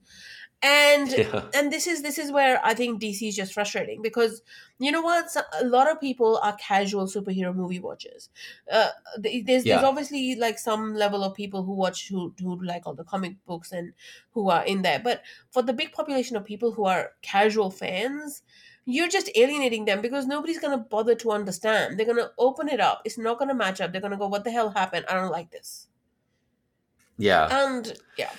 And 0.63 1.11
yeah. 1.17 1.43
and 1.53 1.71
this 1.71 1.85
is 1.85 2.01
this 2.01 2.17
is 2.17 2.31
where 2.31 2.59
I 2.65 2.73
think 2.73 2.99
DC 3.01 3.27
is 3.27 3.35
just 3.35 3.53
frustrating 3.53 4.01
because 4.01 4.41
you 4.79 4.91
know 4.91 5.01
what 5.01 5.29
So- 5.29 5.41
a 5.61 5.65
lot 5.65 5.89
of 5.89 6.01
people 6.01 6.39
are 6.41 6.55
casual 6.57 7.05
superhero 7.05 7.53
movie 7.55 7.79
watchers. 7.79 8.29
Uh, 8.71 8.89
th- 9.21 9.45
there's 9.45 9.63
there's 9.63 9.83
obviously 9.83 10.35
like 10.35 10.57
some 10.57 10.95
level 10.95 11.23
of 11.23 11.35
people 11.35 11.63
who 11.63 11.73
watch 11.73 12.09
who 12.09 12.33
who 12.41 12.59
like 12.63 12.87
all 12.87 12.95
the 12.95 13.03
comic 13.03 13.35
books 13.45 13.71
and 13.71 13.93
who 14.31 14.49
are 14.49 14.65
in 14.65 14.81
there, 14.81 14.99
but 14.99 15.21
for 15.51 15.61
the 15.61 15.73
big 15.73 15.91
population 15.91 16.35
of 16.35 16.43
people 16.43 16.71
who 16.71 16.85
are 16.85 17.11
casual 17.21 17.69
fans. 17.69 18.41
You're 18.89 19.09
just 19.09 19.29
alienating 19.35 19.83
them 19.83 19.99
because 20.01 20.25
nobody's 20.25 20.59
gonna 20.59 20.77
bother 20.77 21.13
to 21.15 21.31
understand. 21.31 21.99
They're 21.99 22.05
gonna 22.05 22.31
open 22.37 22.69
it 22.69 22.79
up. 22.79 23.01
It's 23.03 23.17
not 23.17 23.37
gonna 23.37 23.53
match 23.53 23.81
up. 23.81 23.91
They're 23.91 23.99
gonna 23.99 24.15
go, 24.15 24.27
"What 24.29 24.45
the 24.45 24.49
hell 24.51 24.69
happened? 24.69 25.05
I 25.09 25.15
don't 25.15 25.29
like 25.29 25.51
this." 25.51 25.89
yeah. 27.17 27.47
And 27.51 27.93
yeah, 28.17 28.31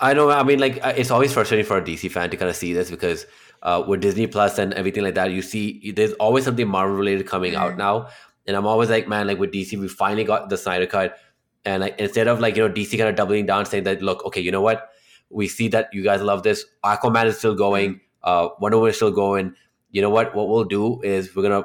I 0.00 0.14
know. 0.14 0.30
I 0.30 0.42
mean, 0.44 0.58
like 0.60 0.84
uh, 0.84 0.92
it's 0.96 1.10
always 1.10 1.32
frustrating 1.32 1.66
for 1.66 1.76
a 1.76 1.82
DC 1.82 2.10
fan 2.10 2.30
to 2.30 2.36
kind 2.36 2.48
of 2.48 2.56
see 2.56 2.72
this 2.72 2.90
because 2.90 3.26
uh, 3.62 3.82
with 3.86 4.00
Disney 4.00 4.26
Plus 4.26 4.58
and 4.58 4.72
everything 4.74 5.02
like 5.02 5.14
that, 5.16 5.32
you 5.32 5.42
see 5.42 5.92
there's 5.94 6.12
always 6.14 6.44
something 6.44 6.68
Marvel 6.68 6.96
related 6.96 7.26
coming 7.26 7.56
out 7.56 7.72
Mhm. 7.74 7.78
now, 7.78 8.08
and 8.46 8.56
I'm 8.56 8.66
always 8.66 8.90
like, 8.90 9.08
man, 9.08 9.26
like 9.26 9.38
with 9.38 9.50
DC, 9.52 9.76
we 9.78 9.88
finally 9.88 10.24
got 10.24 10.48
the 10.50 10.56
Snyder 10.56 10.86
cut, 10.86 11.16
and 11.64 11.82
like 11.82 11.98
instead 11.98 12.28
of 12.28 12.38
like 12.38 12.56
you 12.56 12.66
know 12.66 12.72
DC 12.72 12.96
kind 12.96 13.08
of 13.08 13.16
doubling 13.16 13.46
down, 13.46 13.66
saying 13.66 13.84
that 13.84 14.00
look, 14.00 14.24
okay, 14.26 14.40
you 14.40 14.52
know 14.52 14.60
what, 14.62 14.88
we 15.30 15.48
see 15.48 15.66
that 15.68 15.88
you 15.92 16.04
guys 16.04 16.22
love 16.22 16.44
this, 16.44 16.64
Aquaman 16.84 17.26
is 17.26 17.38
still 17.38 17.54
going, 17.56 18.00
uh, 18.22 18.48
Wonder 18.60 18.78
Woman 18.78 18.90
is 18.90 18.96
still 18.96 19.10
going. 19.10 19.54
You 19.90 20.02
know 20.02 20.10
what? 20.10 20.34
What 20.34 20.48
we'll 20.48 20.64
do 20.64 21.00
is 21.02 21.34
we're 21.34 21.42
gonna 21.42 21.64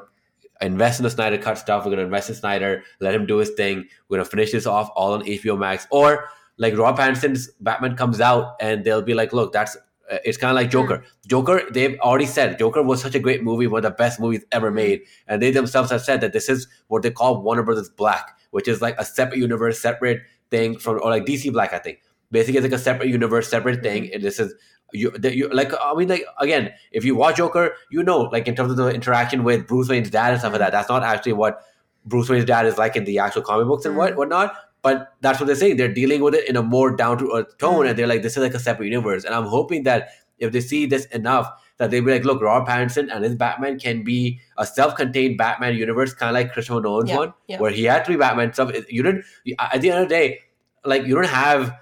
invest 0.62 1.00
in 1.00 1.04
the 1.04 1.10
Snyder 1.12 1.38
cut 1.38 1.58
stuff. 1.60 1.86
We're 1.86 1.92
gonna 1.92 2.04
invest 2.04 2.30
in 2.30 2.36
Snyder, 2.36 2.84
let 3.00 3.14
him 3.14 3.28
do 3.28 3.38
his 3.38 3.52
thing. 3.52 3.88
We're 4.10 4.18
gonna 4.18 4.26
finish 4.30 4.52
this 4.52 4.66
off 4.66 4.90
all 4.96 5.14
on 5.14 5.22
HBO 5.28 5.56
Max, 5.56 5.86
or 5.92 6.30
like 6.58 6.78
Rob 6.78 6.98
Pattinson's 6.98 7.50
Batman 7.60 7.96
comes 7.96 8.22
out 8.22 8.56
and 8.60 8.84
they'll 8.84 9.02
be 9.02 9.14
like, 9.14 9.34
look, 9.34 9.54
that's 9.54 9.76
uh, 10.12 10.18
it's 10.26 10.38
kind 10.38 10.52
of 10.52 10.56
like 10.56 10.68
hmm. 10.68 10.72
Joker. 10.72 11.04
Joker, 11.28 11.64
they've 11.72 11.98
already 12.00 12.26
said 12.26 12.60
Joker 12.60 12.84
was 12.84 13.02
such 13.02 13.16
a 13.16 13.20
great 13.20 13.44
movie, 13.44 13.68
one 13.68 13.80
of 13.80 13.84
the 13.84 13.96
best 13.96 14.20
movies 14.20 14.44
ever 14.52 14.70
hmm. 14.70 14.76
made, 14.76 15.02
and 15.28 15.42
they 15.42 15.52
themselves 15.52 15.92
have 15.92 16.02
said 16.02 16.22
that 16.22 16.34
this 16.34 16.50
is 16.50 16.68
what 16.88 17.02
they 17.02 17.12
call 17.12 17.42
Warner 17.42 17.64
Brothers 17.64 17.90
Black, 17.90 18.38
which 18.52 18.68
is 18.68 18.82
like 18.82 18.96
a 18.98 19.06
separate 19.06 19.40
universe, 19.40 19.80
separate 19.80 20.22
thing 20.52 20.78
from 20.78 21.00
or 21.02 21.10
like 21.10 21.26
DC 21.26 21.52
Black, 21.52 21.74
I 21.74 21.80
think. 21.80 22.00
Basically, 22.32 22.58
it's 22.58 22.64
like 22.64 22.80
a 22.80 22.84
separate 22.84 23.10
universe, 23.10 23.48
separate 23.48 23.78
hmm. 23.78 23.84
thing. 23.84 24.14
And 24.14 24.24
this 24.24 24.40
is 24.40 24.54
you, 24.92 25.12
that 25.12 25.36
you 25.36 25.50
like. 25.50 25.72
I 25.82 25.94
mean, 25.96 26.10
like 26.10 26.26
again, 26.40 26.74
if 26.92 27.06
you 27.06 27.16
watch 27.16 27.38
Joker, 27.38 27.74
you 27.90 28.04
know, 28.04 28.22
like 28.22 28.48
in 28.48 28.56
terms 28.56 28.72
of 28.72 28.78
the 28.78 28.90
interaction 28.90 29.44
with 29.44 29.68
Bruce 29.68 29.90
Wayne's 29.90 30.10
dad 30.10 30.32
and 30.32 30.40
stuff 30.40 30.52
like 30.52 30.60
that. 30.60 30.72
That's 30.72 30.90
not 30.90 31.04
actually 31.04 31.34
what 31.34 31.62
Bruce 32.06 32.30
Wayne's 32.30 32.46
dad 32.46 32.66
is 32.66 32.78
like 32.78 32.96
in 32.96 33.06
the 33.06 33.20
actual 33.20 33.42
comic 33.42 33.68
books 33.68 33.86
and 33.86 33.96
what 33.96 34.16
whatnot. 34.16 34.56
But 34.84 35.14
that's 35.22 35.40
what 35.40 35.48
they're 35.48 35.56
saying. 35.56 35.78
They're 35.78 35.94
dealing 35.94 36.22
with 36.22 36.36
it 36.36 36.48
in 36.48 36.56
a 36.58 36.62
more 36.62 36.96
down 36.96 37.18
to 37.20 37.32
earth 37.36 37.58
tone, 37.58 37.88
and 37.88 37.98
they're 37.98 38.06
like, 38.08 38.22
this 38.22 38.34
is 38.38 38.44
like 38.44 38.54
a 38.54 38.60
separate 38.60 38.88
universe. 38.88 39.24
And 39.24 39.34
I'm 39.34 39.46
hoping 39.46 39.84
that 39.84 40.10
if 40.40 40.52
they 40.52 40.60
see 40.62 40.86
this 40.86 41.06
enough, 41.08 41.50
that 41.78 41.90
they'll 41.90 42.04
be 42.04 42.12
like, 42.12 42.26
look, 42.26 42.42
Robert 42.42 42.70
Pattinson 42.70 43.10
and 43.12 43.24
his 43.24 43.36
Batman 43.36 43.80
can 43.80 44.04
be 44.04 44.40
a 44.58 44.66
self-contained 44.66 45.38
Batman 45.38 45.76
universe, 45.76 46.14
kind 46.14 46.30
of 46.30 46.34
like 46.34 46.52
Christopher 46.54 46.82
Nolan's 46.82 47.10
Yeah, 47.10 47.18
one, 47.18 47.34
yeah. 47.48 47.60
where 47.60 47.72
he 47.72 47.86
had 47.86 48.04
to 48.06 48.12
be 48.12 48.18
Batman. 48.18 48.54
Stuff 48.54 48.72
you 48.90 49.02
didn't. 49.04 49.24
At 49.58 49.82
the 49.82 49.90
end 49.90 50.04
of 50.04 50.10
the 50.10 50.14
day, 50.16 50.40
like 50.86 51.06
you 51.08 51.16
don't 51.16 51.28
have 51.28 51.74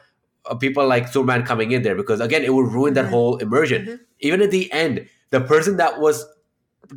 uh, 0.45 0.55
people 0.55 0.87
like 0.87 1.07
Superman 1.07 1.43
coming 1.43 1.71
in 1.71 1.81
there 1.81 1.95
because 1.95 2.19
again, 2.21 2.43
it 2.43 2.53
would 2.53 2.71
ruin 2.71 2.93
that 2.93 3.05
Mhm. 3.05 3.09
whole 3.09 3.37
immersion. 3.37 3.85
Mhm. 3.85 3.99
Even 4.19 4.41
at 4.41 4.51
the 4.51 4.71
end, 4.71 5.07
the 5.31 5.41
person 5.41 5.77
that 5.77 5.99
was 5.99 6.25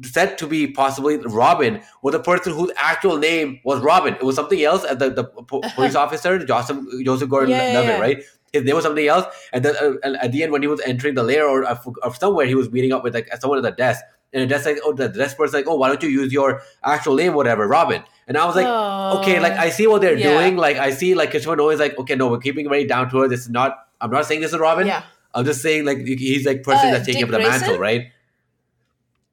said 0.02 0.38
to 0.38 0.46
be 0.46 0.66
possibly 0.66 1.16
Robin 1.18 1.80
was 2.02 2.12
the 2.12 2.20
person 2.20 2.52
whose 2.52 2.70
actual 2.76 3.18
name 3.18 3.60
was 3.64 3.80
Robin. 3.80 4.14
It 4.14 4.22
was 4.24 4.36
something 4.36 4.62
else. 4.62 4.84
At 4.84 4.98
the, 4.98 5.10
the 5.10 5.24
po- 5.24 5.60
police 5.74 5.94
officer, 5.94 6.44
Joseph 6.44 6.78
Joseph 7.04 7.28
Gordon 7.28 7.50
Yeah, 7.50 7.58
Levitt, 7.78 7.96
yeah. 7.96 8.00
right? 8.00 8.22
His 8.52 8.64
name 8.64 8.74
was 8.76 8.84
something 8.84 9.06
else. 9.06 9.26
And 9.52 9.64
then 9.64 9.74
uh, 9.76 9.94
and 10.04 10.16
at 10.18 10.32
the 10.32 10.42
end, 10.42 10.52
when 10.52 10.62
he 10.62 10.68
was 10.68 10.80
entering 10.82 11.14
the 11.14 11.22
lair 11.22 11.48
or, 11.48 11.64
uh, 11.64 11.78
or 12.02 12.14
somewhere, 12.14 12.46
he 12.46 12.54
was 12.54 12.70
meeting 12.70 12.92
up 12.92 13.02
with 13.04 13.14
like 13.14 13.28
someone 13.40 13.58
at 13.58 13.62
the 13.62 13.70
desk. 13.72 14.02
And 14.32 14.42
the 14.42 14.46
desk 14.46 14.66
like, 14.66 14.78
oh, 14.84 14.92
the 14.92 15.08
desk 15.08 15.36
person's 15.36 15.54
like, 15.54 15.66
oh, 15.68 15.76
why 15.76 15.88
don't 15.88 16.02
you 16.02 16.08
use 16.08 16.32
your 16.32 16.60
actual 16.84 17.14
name, 17.14 17.34
whatever, 17.34 17.68
Robin? 17.68 18.02
And 18.26 18.36
I 18.36 18.44
was 18.46 18.56
like, 18.56 18.66
okay, 19.20 19.38
like 19.38 19.52
I 19.52 19.70
see 19.70 19.86
what 19.86 20.00
they're 20.02 20.14
Oh, 20.14 20.18
yeah. 20.18 20.40
doing. 20.40 20.56
Like 20.56 20.76
I 20.76 20.90
see, 20.90 21.14
like 21.14 21.30
Christopher 21.30 21.54
Nolan 21.56 21.74
is 21.74 21.80
like, 21.80 21.96
okay, 21.98 22.16
no, 22.16 22.28
we're 22.28 22.38
keeping 22.38 22.66
it 22.66 22.68
very 22.68 22.84
down 22.84 23.10
to 23.10 23.22
earth. 23.22 23.30
This 23.30 23.40
is 23.40 23.50
not. 23.50 23.86
I'm 24.00 24.10
not 24.10 24.26
saying 24.26 24.40
this 24.40 24.52
is 24.52 24.58
Robin. 24.58 24.86
yeah. 24.88 25.02
I'm 25.36 25.44
just 25.44 25.62
saying 25.62 25.84
like 25.84 25.98
he's 26.06 26.46
like 26.46 26.62
person 26.62 26.88
Uh, 26.88 26.92
that's 26.92 27.06
taking 27.06 27.22
Dick 27.26 27.34
up 27.34 27.40
the 27.40 27.44
Grayson? 27.44 27.60
mantle, 27.62 27.78
right? 27.78 28.06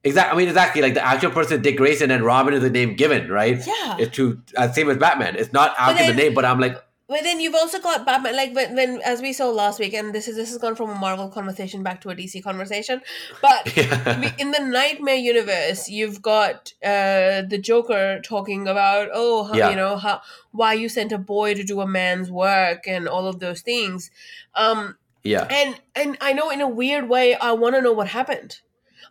Exactly. 0.04 0.34
I 0.34 0.36
mean, 0.38 0.48
exactly. 0.48 0.82
Like 0.82 0.94
the 0.94 1.04
actual 1.06 1.30
person, 1.30 1.62
Dick 1.62 1.76
Grayson, 1.76 2.10
and 2.10 2.24
Robin 2.24 2.54
is 2.54 2.62
the 2.62 2.70
name 2.70 2.94
given, 2.96 3.30
right? 3.30 3.64
Yeah. 3.64 3.96
It's 3.98 4.16
to 4.16 4.40
uh, 4.56 4.70
same 4.72 4.90
as 4.90 4.96
Batman. 4.96 5.36
It's 5.36 5.52
not 5.52 5.74
actually 5.78 6.06
then- 6.08 6.16
the 6.16 6.22
name, 6.24 6.34
but 6.34 6.44
I'm 6.44 6.58
like, 6.58 6.76
But 7.08 7.22
then 7.24 7.40
you've 7.40 7.54
also 7.54 7.78
got 7.78 8.04
Batman, 8.06 8.34
like 8.34 8.54
when, 8.54 8.74
when 8.74 9.00
as 9.02 9.20
we 9.20 9.32
saw 9.34 9.50
last 9.50 9.78
week, 9.78 9.92
and 9.94 10.12
this 10.14 10.26
is 10.28 10.34
this 10.34 10.48
has 10.48 10.58
gone 10.58 10.74
from 10.74 10.90
a 10.90 10.94
Marvel 10.94 11.28
conversation 11.28 11.82
back 11.84 12.00
to 12.00 12.10
a 12.10 12.16
DC 12.16 12.42
conversation. 12.42 13.00
But 13.42 13.66
we- 13.76 14.32
in 14.42 14.50
the 14.50 14.60
Knightmare 14.60 15.14
universe, 15.16 15.88
you've 15.88 16.20
got 16.22 16.72
uh, 16.82 17.42
the 17.52 17.58
Joker 17.62 18.20
talking 18.24 18.66
about, 18.66 19.08
oh, 19.12 19.44
how, 19.44 19.54
Yeah. 19.54 19.70
you 19.70 19.76
know, 19.76 19.98
how 19.98 20.22
why 20.52 20.72
you 20.74 20.88
sent 20.88 21.12
a 21.12 21.18
boy 21.18 21.54
to 21.54 21.62
do 21.62 21.80
a 21.80 21.86
man's 21.86 22.28
work 22.30 22.88
and 22.88 23.06
all 23.06 23.26
of 23.28 23.38
those 23.38 23.60
things. 23.60 24.10
Um, 24.56 24.96
yeah, 25.22 25.46
and 25.48 25.80
and 25.94 26.18
I 26.20 26.32
know 26.32 26.50
in 26.50 26.60
a 26.60 26.68
weird 26.68 27.08
way, 27.08 27.36
I 27.36 27.52
want 27.52 27.76
to 27.76 27.80
know 27.82 27.92
what 27.92 28.08
happened. 28.08 28.58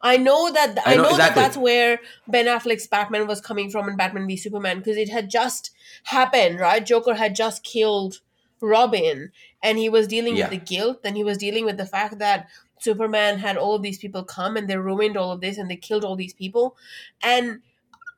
I 0.03 0.17
know 0.17 0.51
that 0.51 0.77
I 0.85 0.93
I 0.93 0.95
know 0.95 1.03
know, 1.03 1.17
that 1.17 1.35
that's 1.35 1.57
where 1.57 1.99
Ben 2.27 2.45
Affleck's 2.47 2.87
Batman 2.87 3.27
was 3.27 3.41
coming 3.41 3.69
from 3.69 3.87
in 3.89 3.95
Batman 3.97 4.27
v 4.27 4.35
Superman 4.37 4.79
because 4.79 4.97
it 4.97 5.09
had 5.09 5.29
just 5.29 5.71
happened, 6.05 6.59
right? 6.59 6.85
Joker 6.85 7.13
had 7.15 7.35
just 7.35 7.63
killed 7.63 8.21
Robin, 8.61 9.31
and 9.63 9.77
he 9.77 9.89
was 9.89 10.07
dealing 10.07 10.35
Yeah. 10.35 10.49
with 10.49 10.59
the 10.59 10.65
guilt. 10.75 10.99
and 11.03 11.15
he 11.17 11.23
was 11.23 11.37
dealing 11.37 11.65
with 11.65 11.77
the 11.77 11.85
fact 11.85 12.19
that 12.19 12.47
Superman 12.79 13.39
had 13.39 13.57
all 13.57 13.75
of 13.75 13.81
these 13.83 13.99
people 13.99 14.23
come 14.23 14.57
and 14.57 14.67
they 14.67 14.77
ruined 14.77 15.17
all 15.17 15.31
of 15.31 15.41
this 15.41 15.57
and 15.57 15.69
they 15.69 15.75
killed 15.77 16.03
all 16.05 16.15
these 16.15 16.33
people, 16.33 16.75
and. 17.23 17.61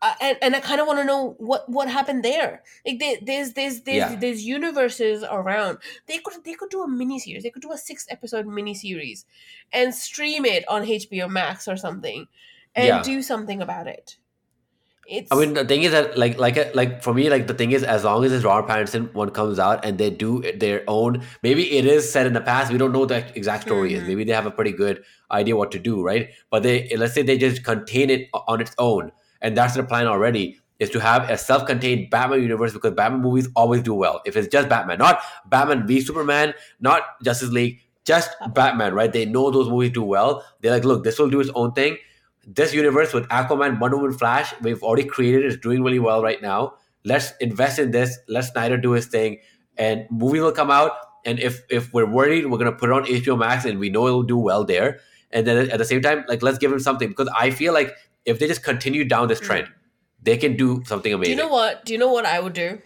Uh, 0.05 0.13
and, 0.19 0.37
and 0.41 0.55
I 0.55 0.59
kind 0.59 0.81
of 0.81 0.87
want 0.87 0.99
to 0.99 1.05
know 1.05 1.35
what 1.39 1.67
what 1.69 1.87
happened 1.87 2.23
there. 2.23 2.61
Like 2.85 2.99
there, 2.99 3.15
there's 3.21 3.53
there's 3.53 3.81
there's 3.81 3.97
Yeah. 4.11 4.15
there's 4.19 4.43
universes 4.45 5.23
around. 5.23 5.77
They 6.07 6.17
could 6.17 6.43
they 6.43 6.55
could 6.55 6.69
do 6.69 6.83
a 6.83 6.87
miniseries. 6.89 7.43
They 7.43 7.49
could 7.51 7.61
do 7.61 7.71
a 7.71 7.77
six 7.77 8.05
episode 8.09 8.45
miniseries, 8.45 9.23
and 9.71 9.95
stream 9.95 10.43
it 10.45 10.67
on 10.67 10.83
HBO 10.83 11.29
Max 11.29 11.69
or 11.69 11.77
something, 11.77 12.27
and 12.75 12.87
Yeah. 12.87 13.01
do 13.01 13.21
something 13.21 13.61
about 13.61 13.87
it. 13.87 14.17
It's 15.07 15.31
I 15.31 15.35
mean, 15.35 15.53
the 15.53 15.65
thing 15.65 15.83
is 15.83 15.91
that 15.91 16.17
like 16.17 16.37
like 16.37 16.73
like 16.75 17.01
for 17.03 17.13
me, 17.13 17.29
like 17.29 17.47
the 17.47 17.53
thing 17.53 17.71
is, 17.71 17.83
as 17.83 18.03
long 18.05 18.23
as 18.23 18.31
this 18.31 18.43
Robert 18.45 18.69
Pattinson 18.69 19.13
one 19.13 19.31
comes 19.31 19.59
out 19.59 19.83
and 19.85 19.97
they 19.97 20.09
do 20.09 20.41
their 20.57 20.83
own, 20.87 21.23
maybe 21.43 21.77
it 21.77 21.85
is 21.85 22.09
said 22.11 22.25
in 22.25 22.31
the 22.33 22.41
past. 22.41 22.71
We 22.71 22.77
don't 22.77 22.93
know 22.93 22.99
what 22.99 23.09
the 23.09 23.23
exact 23.35 23.63
story 23.63 23.93
is. 23.93 24.03
Mhm. 24.03 24.07
Maybe 24.07 24.23
they 24.23 24.31
have 24.33 24.45
a 24.45 24.51
pretty 24.51 24.71
good 24.71 25.03
idea 25.29 25.57
what 25.57 25.71
to 25.71 25.79
do, 25.79 26.01
right? 26.03 26.29
But 26.49 26.63
they 26.63 26.89
let's 26.97 27.13
say 27.13 27.21
they 27.21 27.37
just 27.37 27.63
contain 27.65 28.09
it 28.09 28.29
on 28.33 28.61
its 28.61 28.73
own, 28.77 29.11
and 29.43 29.55
that's 29.55 29.75
their 29.75 29.83
plan 29.83 30.07
already. 30.07 30.57
Is 30.79 30.89
to 30.89 30.99
have 30.99 31.29
a 31.29 31.37
self-contained 31.37 32.09
Batman 32.09 32.41
universe 32.41 32.73
because 32.73 32.93
Batman 32.93 33.21
movies 33.21 33.47
always 33.55 33.83
do 33.83 33.93
well. 33.93 34.21
If 34.25 34.35
it's 34.35 34.47
just 34.47 34.67
Batman, 34.67 34.97
not 34.97 35.21
Batman 35.45 35.87
v 35.87 36.01
Superman, 36.01 36.55
not 36.81 37.03
Justice 37.23 37.49
League, 37.51 37.79
just 38.03 38.31
Batman, 38.53 38.93
right? 38.93 39.13
They 39.13 39.23
know 39.25 39.51
those 39.51 39.69
movies 39.69 39.91
do 39.91 40.03
well. 40.03 40.43
They're 40.61 40.71
like, 40.73 40.83
look, 40.83 41.03
this 41.05 41.19
will 41.19 41.29
do 41.29 41.39
its 41.39 41.51
own 41.55 41.71
thing. 41.73 41.97
this 42.45 42.73
universe 42.73 43.13
with 43.13 43.27
Aquaman, 43.29 43.79
Wonder 43.79 43.97
Woman, 43.97 44.13
Flash, 44.17 44.53
we've 44.61 44.83
already 44.83 45.05
created. 45.07 45.45
It's 45.45 45.57
doing 45.57 45.83
really 45.83 45.99
well 45.99 46.21
right 46.21 46.41
now. 46.41 46.73
Let's 47.05 47.33
invest 47.39 47.79
in 47.79 47.91
this. 47.91 48.17
Let 48.27 48.45
Snyder 48.45 48.77
do 48.77 48.91
his 48.91 49.07
thing, 49.07 49.39
and 49.77 50.05
movie 50.09 50.39
will 50.39 50.51
come 50.51 50.71
out. 50.71 50.91
And 51.25 51.39
if 51.39 51.61
if 51.69 51.93
we're 51.93 52.09
worried, 52.09 52.47
we're 52.47 52.57
gonna 52.57 52.73
put 52.73 52.89
it 52.89 52.93
on 52.93 53.05
HBO 53.05 53.37
Max, 53.37 53.65
and 53.65 53.79
we 53.79 53.89
know 53.89 54.07
it'll 54.07 54.23
do 54.23 54.37
well 54.37 54.63
there. 54.65 54.99
And 55.31 55.47
then 55.47 55.69
at 55.69 55.79
the 55.79 55.85
same 55.85 56.01
time, 56.01 56.23
like 56.27 56.43
let's 56.43 56.57
give 56.57 56.71
him 56.71 56.79
something 56.79 57.09
because 57.09 57.29
I 57.37 57.49
feel 57.49 57.73
like 57.73 57.93
if 58.25 58.39
they 58.39 58.47
just 58.47 58.63
continue 58.63 59.03
down 59.05 59.27
this 59.27 59.39
trend, 59.39 59.67
they 60.21 60.37
can 60.37 60.55
do 60.55 60.83
something 60.85 61.13
amazing. 61.13 61.37
Do 61.37 61.43
you 61.43 61.47
know 61.47 61.53
what? 61.53 61.85
Do 61.85 61.93
you 61.93 61.99
know 61.99 62.11
what 62.11 62.25
I 62.25 62.39
would 62.39 62.53
do? 62.53 62.81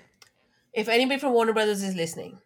If 0.74 0.90
anybody 0.90 1.20
from 1.20 1.34
Warner 1.34 1.54
Brothers 1.54 1.84
is 1.84 1.96
listening, 1.96 2.40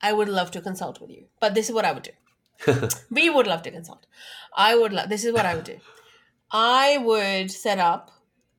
I 0.00 0.12
would 0.12 0.28
love 0.28 0.50
to 0.52 0.60
consult 0.60 1.00
with 1.00 1.10
you. 1.10 1.26
But 1.40 1.54
this 1.54 1.68
is 1.68 1.74
what 1.74 1.84
I 1.84 1.92
would 1.92 2.02
do. 2.02 2.88
we 3.10 3.30
would 3.30 3.46
love 3.46 3.62
to 3.62 3.70
consult. 3.70 4.06
I 4.56 4.76
would 4.76 4.92
love. 4.92 5.08
This 5.08 5.24
is 5.24 5.32
what 5.32 5.46
I 5.46 5.54
would 5.54 5.64
do. 5.64 5.78
I 6.50 6.98
would 6.98 7.50
set 7.50 7.78
up, 7.78 8.10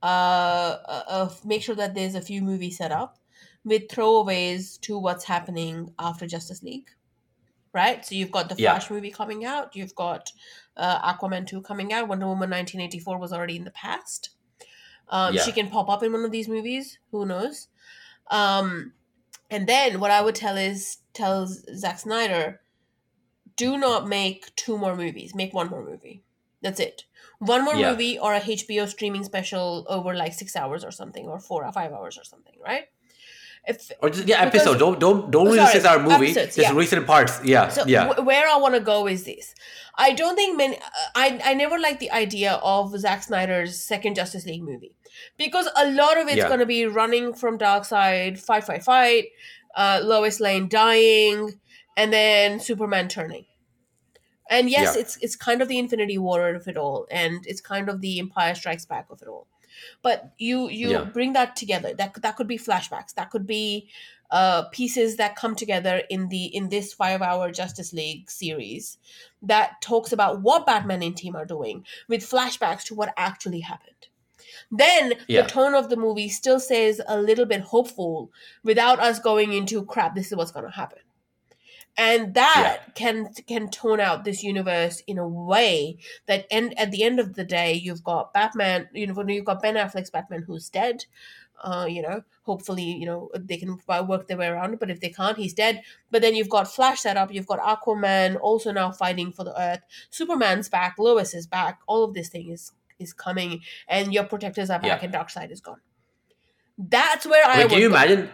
uh, 0.04 0.06
uh, 0.06 1.04
uh, 1.08 1.30
make 1.46 1.62
sure 1.62 1.76
that 1.76 1.96
there's 1.96 2.16
a 2.16 2.22
few 2.22 2.42
movies 2.42 2.78
set 2.78 2.92
up 2.92 3.18
with 3.64 3.88
throwaways 3.88 4.80
to 4.82 4.98
what's 4.98 5.24
happening 5.24 5.92
after 5.98 6.28
Justice 6.28 6.62
League. 6.62 6.90
Right, 7.74 8.06
so 8.06 8.16
you've 8.16 8.32
got 8.32 8.50
the 8.50 8.56
Yeah. 8.58 8.74
Flash 8.74 8.90
movie 8.90 9.12
coming 9.12 9.44
out. 9.44 9.76
You've 9.76 9.96
got 9.96 10.32
uh, 10.78 11.14
Aquaman 11.14 11.46
two 11.48 11.62
coming 11.62 11.92
out. 11.94 12.08
Wonder 12.08 12.28
Woman 12.28 12.50
nineteen 12.50 12.82
eighty 12.82 13.00
four 13.00 13.18
was 13.18 13.32
already 13.34 13.56
in 13.56 13.64
the 13.64 13.72
past. 13.72 14.30
Um, 15.10 15.34
Yeah. 15.36 15.42
She 15.44 15.52
can 15.52 15.70
pop 15.70 15.90
up 15.90 16.04
in 16.04 16.12
one 16.14 16.26
of 16.26 16.32
these 16.32 16.48
movies. 16.48 16.98
Who 17.12 17.26
knows? 17.26 17.68
Um, 18.32 18.94
and 19.52 19.68
then 19.68 20.00
what 20.00 20.12
I 20.12 20.22
would 20.22 20.36
tell 20.36 20.58
is 20.58 20.98
tell 21.14 21.46
Zack 21.48 22.00
Snyder, 22.00 22.62
do 23.56 23.78
not 23.78 24.08
make 24.08 24.54
two 24.56 24.78
more 24.78 24.96
movies. 24.96 25.36
Make 25.36 25.54
one 25.54 25.70
more 25.70 25.84
movie. 25.86 26.24
That's 26.62 26.80
it. 26.80 27.06
One 27.40 27.64
more 27.64 27.76
Yeah. 27.76 27.92
movie 27.92 28.18
or 28.18 28.34
a 28.34 28.40
HBO 28.42 28.88
streaming 28.88 29.24
special 29.24 29.86
over 29.88 30.16
like 30.16 30.34
six 30.34 30.56
hours 30.56 30.84
or 30.84 30.92
something, 30.92 31.28
or 31.28 31.40
four 31.40 31.64
or 31.66 31.72
five 31.72 31.92
hours 31.94 32.18
or 32.18 32.24
something, 32.24 32.56
right? 32.60 32.86
If 33.68 33.92
or 34.02 34.10
just 34.12 34.28
yeah, 34.28 34.46
Because- 34.46 34.62
episode. 34.62 34.78
Don't 34.80 35.00
don't 35.00 35.32
don't 35.32 35.56
sorry, 35.56 35.86
our 35.88 36.00
movie. 36.00 36.26
episodes, 36.32 36.56
just 36.56 36.70
yeah. 36.70 36.78
recent 36.78 37.08
parts. 37.08 37.40
Yeah, 37.44 37.70
so 37.70 37.84
yeah, 37.88 38.14
wh- 38.14 38.26
where 38.26 38.48
I 38.48 38.58
want 38.58 38.76
to 38.76 38.80
go 38.80 39.08
is 39.08 39.24
this. 39.24 39.56
I 39.96 40.12
don't 40.14 40.36
think 40.36 40.56
many. 40.58 40.78
I 41.16 41.40
I 41.44 41.54
never 41.56 41.80
liked 41.80 42.00
the 42.00 42.12
idea 42.12 42.54
of 42.62 42.98
Zack 43.00 43.24
Snyder's 43.24 43.80
second 43.82 44.16
Justice 44.16 44.46
League 44.46 44.62
movie 44.64 44.94
because 45.38 45.68
a 45.76 45.90
lot 45.92 46.18
of 46.20 46.28
it's 46.28 46.38
Yeah. 46.38 46.48
going 46.48 46.60
to 46.60 46.66
be 46.68 46.86
running 46.86 47.34
from 47.34 47.58
Darkseid, 47.58 48.38
fight, 48.40 48.66
fight, 48.66 48.84
fight, 48.84 49.26
uh, 49.76 50.00
Lois 50.04 50.40
Lane 50.40 50.68
dying, 50.70 51.60
and 51.98 52.14
then 52.14 52.60
Superman 52.60 53.08
turning. 53.08 53.46
And 54.50 54.70
yes, 54.70 54.94
Yeah. 54.96 55.02
it's 55.02 55.18
it's 55.22 55.36
kind 55.36 55.62
of 55.64 55.68
the 55.70 55.80
Infinity 55.80 56.20
War 56.20 56.54
of 56.54 56.68
it 56.68 56.78
all, 56.78 57.08
and 57.10 57.44
it's 57.48 57.62
kind 57.62 57.90
of 57.90 58.02
the 58.02 58.20
Empire 58.20 58.54
Strikes 58.54 58.86
Back 58.86 59.08
of 59.10 59.22
it 59.24 59.28
all. 59.28 59.48
But 60.02 60.32
you 60.38 60.70
you 60.70 60.90
Yeah. 60.92 61.04
bring 61.04 61.34
that 61.34 61.56
together. 61.56 61.94
That 61.94 62.22
that 62.22 62.36
could 62.36 62.48
be 62.48 62.58
flashbacks. 62.58 63.14
That 63.16 63.30
could 63.32 63.46
be 63.48 63.90
uh, 64.32 64.64
pieces 64.70 65.18
that 65.18 65.36
come 65.36 65.56
together 65.56 66.02
in 66.10 66.30
the 66.30 66.46
in 66.46 66.70
this 66.70 66.94
five 66.94 67.22
hour 67.22 67.52
Justice 67.52 67.94
League 67.94 68.30
series 68.30 68.98
that 69.44 69.80
talks 69.82 70.12
about 70.12 70.42
what 70.42 70.66
Batman 70.66 71.04
and 71.04 71.16
team 71.16 71.36
are 71.36 71.46
doing 71.46 71.86
with 72.08 72.22
flashbacks 72.30 72.84
to 72.86 72.96
what 72.96 73.14
actually 73.18 73.60
happened. 73.62 73.92
Then 74.72 75.14
Yeah. 75.28 75.44
the 75.44 75.48
tone 75.48 75.76
of 75.76 75.90
the 75.90 75.96
movie 75.96 76.30
still 76.30 76.60
says 76.60 77.00
a 77.08 77.22
little 77.22 77.46
bit 77.46 77.62
hopeful 77.62 78.32
without 78.64 79.00
us 79.00 79.20
going 79.20 79.54
into 79.54 79.86
crap. 79.86 80.16
This 80.16 80.32
is 80.32 80.36
what's 80.38 80.52
going 80.52 80.66
to 80.66 80.72
happen, 80.72 81.00
and 81.98 82.34
that 82.34 82.96
can 82.96 83.34
can 83.48 83.70
tone 83.70 84.00
out 84.00 84.24
this 84.26 84.44
universe 84.44 85.02
in 85.08 85.18
a 85.18 85.28
way 85.28 85.98
that 86.26 86.46
end 86.50 86.78
at 86.78 86.92
the 86.92 87.04
end 87.04 87.20
of 87.20 87.36
the 87.36 87.44
day 87.46 87.74
you've 87.74 88.04
got 88.04 88.34
Batman. 88.34 88.90
You 88.94 89.08
know 89.08 89.26
you've 89.28 89.46
got 89.46 89.62
Ben 89.62 89.76
Affleck's 89.76 90.10
Batman 90.10 90.44
who's 90.46 90.70
dead. 90.70 91.06
Uh, 91.64 91.86
you 91.90 92.02
know, 92.02 92.22
hopefully, 92.44 92.84
you 92.84 93.06
know, 93.06 93.30
they 93.34 93.56
can 93.56 93.80
work 94.08 94.28
their 94.28 94.36
way 94.38 94.48
around 94.48 94.74
it. 94.74 94.80
But 94.80 94.92
if 94.92 95.00
they 95.00 95.08
can't, 95.10 95.38
he's 95.38 95.54
dead. 95.54 95.82
But 96.12 96.22
then 96.22 96.36
you've 96.36 96.50
got 96.50 96.68
Flash 96.68 97.00
set 97.00 97.16
up. 97.16 97.34
You've 97.34 97.48
got 97.48 97.60
Aquaman 97.62 98.38
also 98.42 98.74
now 98.74 98.92
fighting 98.92 99.32
for 99.32 99.46
the 99.46 99.60
Earth. 99.60 99.80
Superman's 100.10 100.68
back. 100.68 100.96
Lois 101.00 101.34
is 101.34 101.48
back. 101.48 101.80
All 101.88 102.04
of 102.04 102.14
this 102.14 102.28
thing 102.28 102.50
is 102.50 102.74
is 103.00 103.14
coming, 103.14 103.62
and 103.88 104.14
your 104.14 104.26
protectors 104.26 104.70
are 104.70 104.80
back, 104.80 105.02
Yeah. 105.02 105.06
and 105.06 105.14
Darkseid 105.14 105.50
is 105.50 105.62
gone. 105.62 105.80
That's 106.78 107.26
where 107.26 107.46
I 107.48 107.64
would 107.64 107.70
can 107.72 107.80
you 107.82 107.90
go. 107.90 107.96
imagine? 107.96 108.30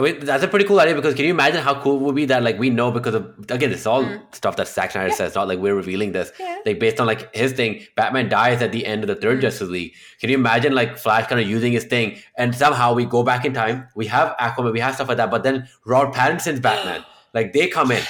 I 0.00 0.02
mean, 0.04 0.20
that's 0.20 0.42
a 0.42 0.48
pretty 0.48 0.64
cool 0.64 0.80
idea 0.80 0.94
because 0.94 1.14
can 1.14 1.24
you 1.26 1.30
imagine 1.30 1.60
how 1.62 1.74
cool 1.82 1.96
it 1.96 2.02
would 2.02 2.14
be 2.14 2.24
that 2.26 2.42
like 2.42 2.58
we 2.58 2.70
know 2.70 2.90
because 2.90 3.14
of 3.14 3.22
again 3.50 3.70
it's 3.72 3.86
all 3.86 4.02
Mm. 4.02 4.34
stuff 4.34 4.56
that 4.56 4.66
Zack 4.68 4.92
Snyder 4.92 5.08
Yeah. 5.10 5.14
says, 5.14 5.34
not 5.34 5.46
like 5.48 5.58
we're 5.58 5.74
revealing 5.74 6.12
this. 6.12 6.32
Yeah. 6.40 6.56
Like 6.64 6.78
based 6.80 7.00
on 7.00 7.06
like 7.06 7.34
his 7.34 7.52
thing, 7.52 7.82
Batman 7.96 8.28
dies 8.30 8.62
at 8.62 8.72
the 8.72 8.86
end 8.86 9.04
of 9.04 9.08
the 9.08 9.14
third 9.16 9.38
Mm. 9.38 9.42
Justice 9.42 9.68
League. 9.68 9.92
Can 10.20 10.30
you 10.30 10.36
imagine 10.36 10.72
like 10.74 10.96
Flash 10.96 11.26
kind 11.26 11.40
of 11.40 11.46
using 11.48 11.72
his 11.72 11.84
thing 11.84 12.18
and 12.38 12.54
somehow 12.54 12.94
we 12.94 13.04
go 13.04 13.22
back 13.22 13.44
in 13.44 13.52
time, 13.52 13.88
we 13.94 14.06
have 14.06 14.34
Aquaman, 14.40 14.72
we 14.72 14.80
have 14.80 14.94
stuff 14.94 15.08
like 15.08 15.18
that, 15.18 15.30
but 15.30 15.42
then 15.42 15.68
Robert 15.84 16.14
Pattinson's 16.14 16.60
Batman, 16.60 17.04
like 17.34 17.52
they 17.52 17.68
come 17.68 17.90
in, 17.90 18.02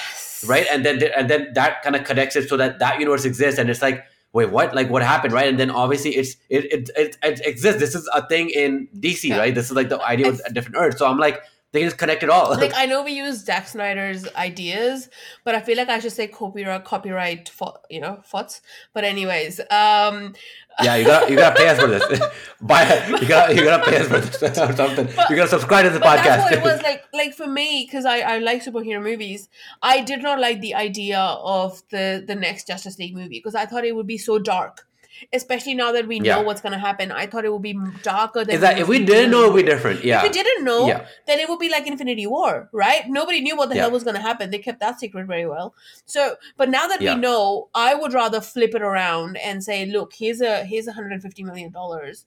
right? 0.47 0.65
And 0.71 0.85
then 0.85 1.01
and 1.17 1.29
then 1.29 1.51
that 1.55 1.81
kind 1.83 1.95
of 1.97 2.03
connects 2.05 2.35
it 2.37 2.47
so 2.47 2.57
that 2.57 2.79
that 2.79 2.99
universe 2.99 3.25
exists, 3.25 3.59
and 3.59 3.69
it's 3.69 3.81
like. 3.81 4.03
Wait, 4.33 4.49
what? 4.49 4.73
Like, 4.73 4.89
what 4.89 5.01
happened, 5.03 5.33
right? 5.33 5.49
And 5.49 5.59
then 5.59 5.69
obviously, 5.69 6.11
it's 6.15 6.37
it 6.49 6.63
it, 6.75 6.89
it, 6.95 7.17
it 7.21 7.41
exists. 7.45 7.81
This 7.81 7.95
is 7.95 8.09
a 8.15 8.25
thing 8.29 8.49
in 8.49 8.87
DC, 8.97 9.27
Yeah. 9.27 9.39
right? 9.39 9.53
This 9.53 9.65
is 9.65 9.73
like 9.75 9.89
the 9.89 9.99
idea 10.01 10.29
of 10.29 10.39
a 10.45 10.53
different 10.53 10.77
Earth. 10.77 10.97
So 10.99 11.05
I'm 11.05 11.17
like, 11.17 11.41
they 11.71 11.79
can 11.79 11.87
just 11.87 11.97
connect 11.97 12.23
it 12.23 12.29
all. 12.29 12.49
like 12.57 12.73
I 12.75 12.85
know 12.85 13.03
we 13.03 13.13
use 13.13 13.45
Zack 13.45 13.67
Snyder's 13.67 14.27
ideas, 14.35 15.09
but 15.43 15.55
I 15.55 15.61
feel 15.61 15.77
like 15.77 15.89
I 15.89 15.99
should 15.99 16.11
say 16.11 16.27
copyright 16.27 16.83
copyright 16.83 17.49
for 17.49 17.79
you 17.89 18.01
know 18.01 18.21
thoughts. 18.25 18.61
But 18.93 19.03
anyways, 19.03 19.59
um 19.71 20.35
yeah, 20.83 20.95
you 20.95 21.05
got 21.05 21.29
you 21.29 21.35
got 21.35 21.55
to 21.55 21.55
pay 21.61 21.67
us 21.67 21.79
for 21.79 21.87
this. 21.87 22.21
Buy 22.61 22.83
you 23.21 23.27
got 23.27 23.55
you 23.55 23.63
got 23.63 23.83
to 23.83 23.91
pay 23.91 23.97
us 23.97 24.07
for 24.07 24.19
this 24.19 24.57
or 24.57 24.75
something. 24.75 25.07
But- 25.15 25.29
you 25.29 25.35
got 25.35 25.43
to 25.43 25.49
subscribe 25.49 25.85
to 25.85 25.91
the 25.91 25.99
podcast. 25.99 26.51
it 26.51 26.63
was 26.63 26.81
like 26.81 27.03
like 27.13 27.33
for 27.33 27.47
me 27.47 27.85
because 27.85 28.05
I, 28.05 28.19
I 28.19 28.37
like 28.39 28.63
superhero 28.63 29.01
movies 29.01 29.49
i 29.81 30.01
did 30.01 30.21
not 30.21 30.39
like 30.39 30.61
the 30.61 30.75
idea 30.75 31.19
of 31.19 31.81
the 31.89 32.23
the 32.25 32.35
next 32.35 32.67
justice 32.67 32.97
league 32.99 33.15
movie 33.15 33.29
because 33.39 33.55
i 33.55 33.65
thought 33.65 33.85
it 33.85 33.95
would 33.95 34.07
be 34.07 34.17
so 34.17 34.39
dark 34.39 34.87
especially 35.33 35.73
now 35.75 35.91
that 35.91 36.07
we 36.07 36.19
know 36.19 36.25
Yeah. 36.25 36.41
what's 36.41 36.61
going 36.61 36.73
to 36.73 36.79
happen. 36.79 37.11
I 37.11 37.25
thought 37.27 37.45
it 37.45 37.51
would 37.53 37.61
be 37.61 37.77
darker 38.03 38.43
than 38.45 38.55
Is 38.55 38.61
that 38.61 38.79
if 38.79 38.87
we 38.87 39.03
didn't 39.05 39.31
know, 39.31 39.45
it 39.45 39.53
would 39.53 39.65
be 39.65 39.71
different. 39.71 40.03
Yeah, 40.03 40.17
if 40.17 40.23
we 40.23 40.29
didn't 40.29 40.63
know 40.63 40.87
Yeah. 40.87 41.05
then 41.27 41.39
it 41.39 41.49
would 41.49 41.59
be 41.59 41.69
like 41.69 41.87
infinity 41.87 42.27
war 42.27 42.69
right? 42.71 43.07
Nobody 43.07 43.41
knew 43.41 43.55
what 43.55 43.69
the 43.69 43.75
Yeah. 43.75 43.81
hell 43.83 43.91
was 43.91 44.03
going 44.03 44.15
to 44.15 44.21
happen. 44.21 44.49
They 44.51 44.59
kept 44.59 44.79
that 44.79 44.99
secret 44.99 45.27
very 45.27 45.45
well. 45.45 45.73
So 46.05 46.35
but 46.57 46.69
now 46.69 46.87
that 46.87 46.99
we 46.99 47.15
know 47.15 47.69
i 47.75 47.93
would 47.93 48.13
rather 48.13 48.41
flip 48.41 48.73
it 48.75 48.81
around 48.81 49.37
and 49.37 49.63
say 49.63 49.85
look 49.85 50.13
here's 50.13 50.41
a 50.41 50.63
here's 50.65 50.85
150 50.87 51.43
million 51.43 51.71
dollars. 51.71 52.25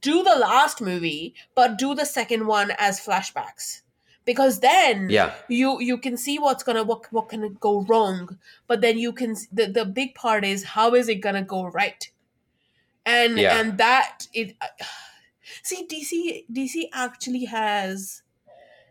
Do 0.00 0.22
the 0.22 0.36
last 0.36 0.80
movie 0.80 1.34
but 1.54 1.76
do 1.78 1.94
the 1.94 2.06
second 2.06 2.46
one 2.46 2.72
as 2.78 3.00
flashbacks. 3.00 3.82
Because 4.24 4.60
then 4.60 5.10
yeah, 5.10 5.34
you 5.48 5.80
you 5.82 5.98
can 5.98 6.16
see 6.16 6.38
what's 6.38 6.62
gonna 6.62 6.82
what 6.82 7.02
what 7.12 7.28
can 7.28 7.42
go 7.60 7.82
wrong. 7.82 8.38
But 8.66 8.80
then 8.80 8.96
you 8.96 9.12
can 9.12 9.36
the, 9.52 9.66
the 9.66 9.84
big 9.84 10.14
part 10.14 10.44
is 10.46 10.64
how 10.64 10.94
is 10.94 11.08
it 11.10 11.16
gonna 11.16 11.42
go 11.42 11.66
right 11.66 12.10
and 13.06 13.38
Yeah. 13.38 13.58
and 13.58 13.78
that 13.78 14.26
it 14.32 14.56
see 15.62 15.86
dc 15.86 16.44
dc 16.52 16.88
actually 16.92 17.44
has 17.46 18.22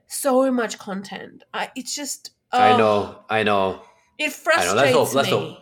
so 0.07 0.51
much 0.51 0.77
content 0.77 1.43
I, 1.53 1.71
it's 1.75 1.95
just 1.95 2.31
I 2.51 2.77
know, 2.77 3.17
I 3.29 3.41
know. 3.43 3.81
it 4.19 4.25
I 4.25 4.29
frustrates 4.29 4.73
know. 4.75 4.81
Let's 4.81 4.93
hope. 4.93 5.13
Let's 5.15 5.31
me 5.31 5.37
hope. 5.37 5.57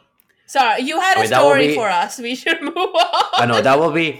sorry 0.47 0.81
you 0.81 0.99
had 0.99 1.15
I 1.17 1.19
a 1.19 1.23
mean, 1.23 1.29
that 1.29 1.39
story 1.39 1.67
be- 1.67 1.75
for 1.75 1.87
us 1.87 2.19
we 2.19 2.35
should 2.35 2.61
move 2.69 2.75
on 2.77 3.25
I 3.35 3.45
know 3.45 3.61
that 3.61 3.79
will 3.79 3.91
be. 3.91 4.19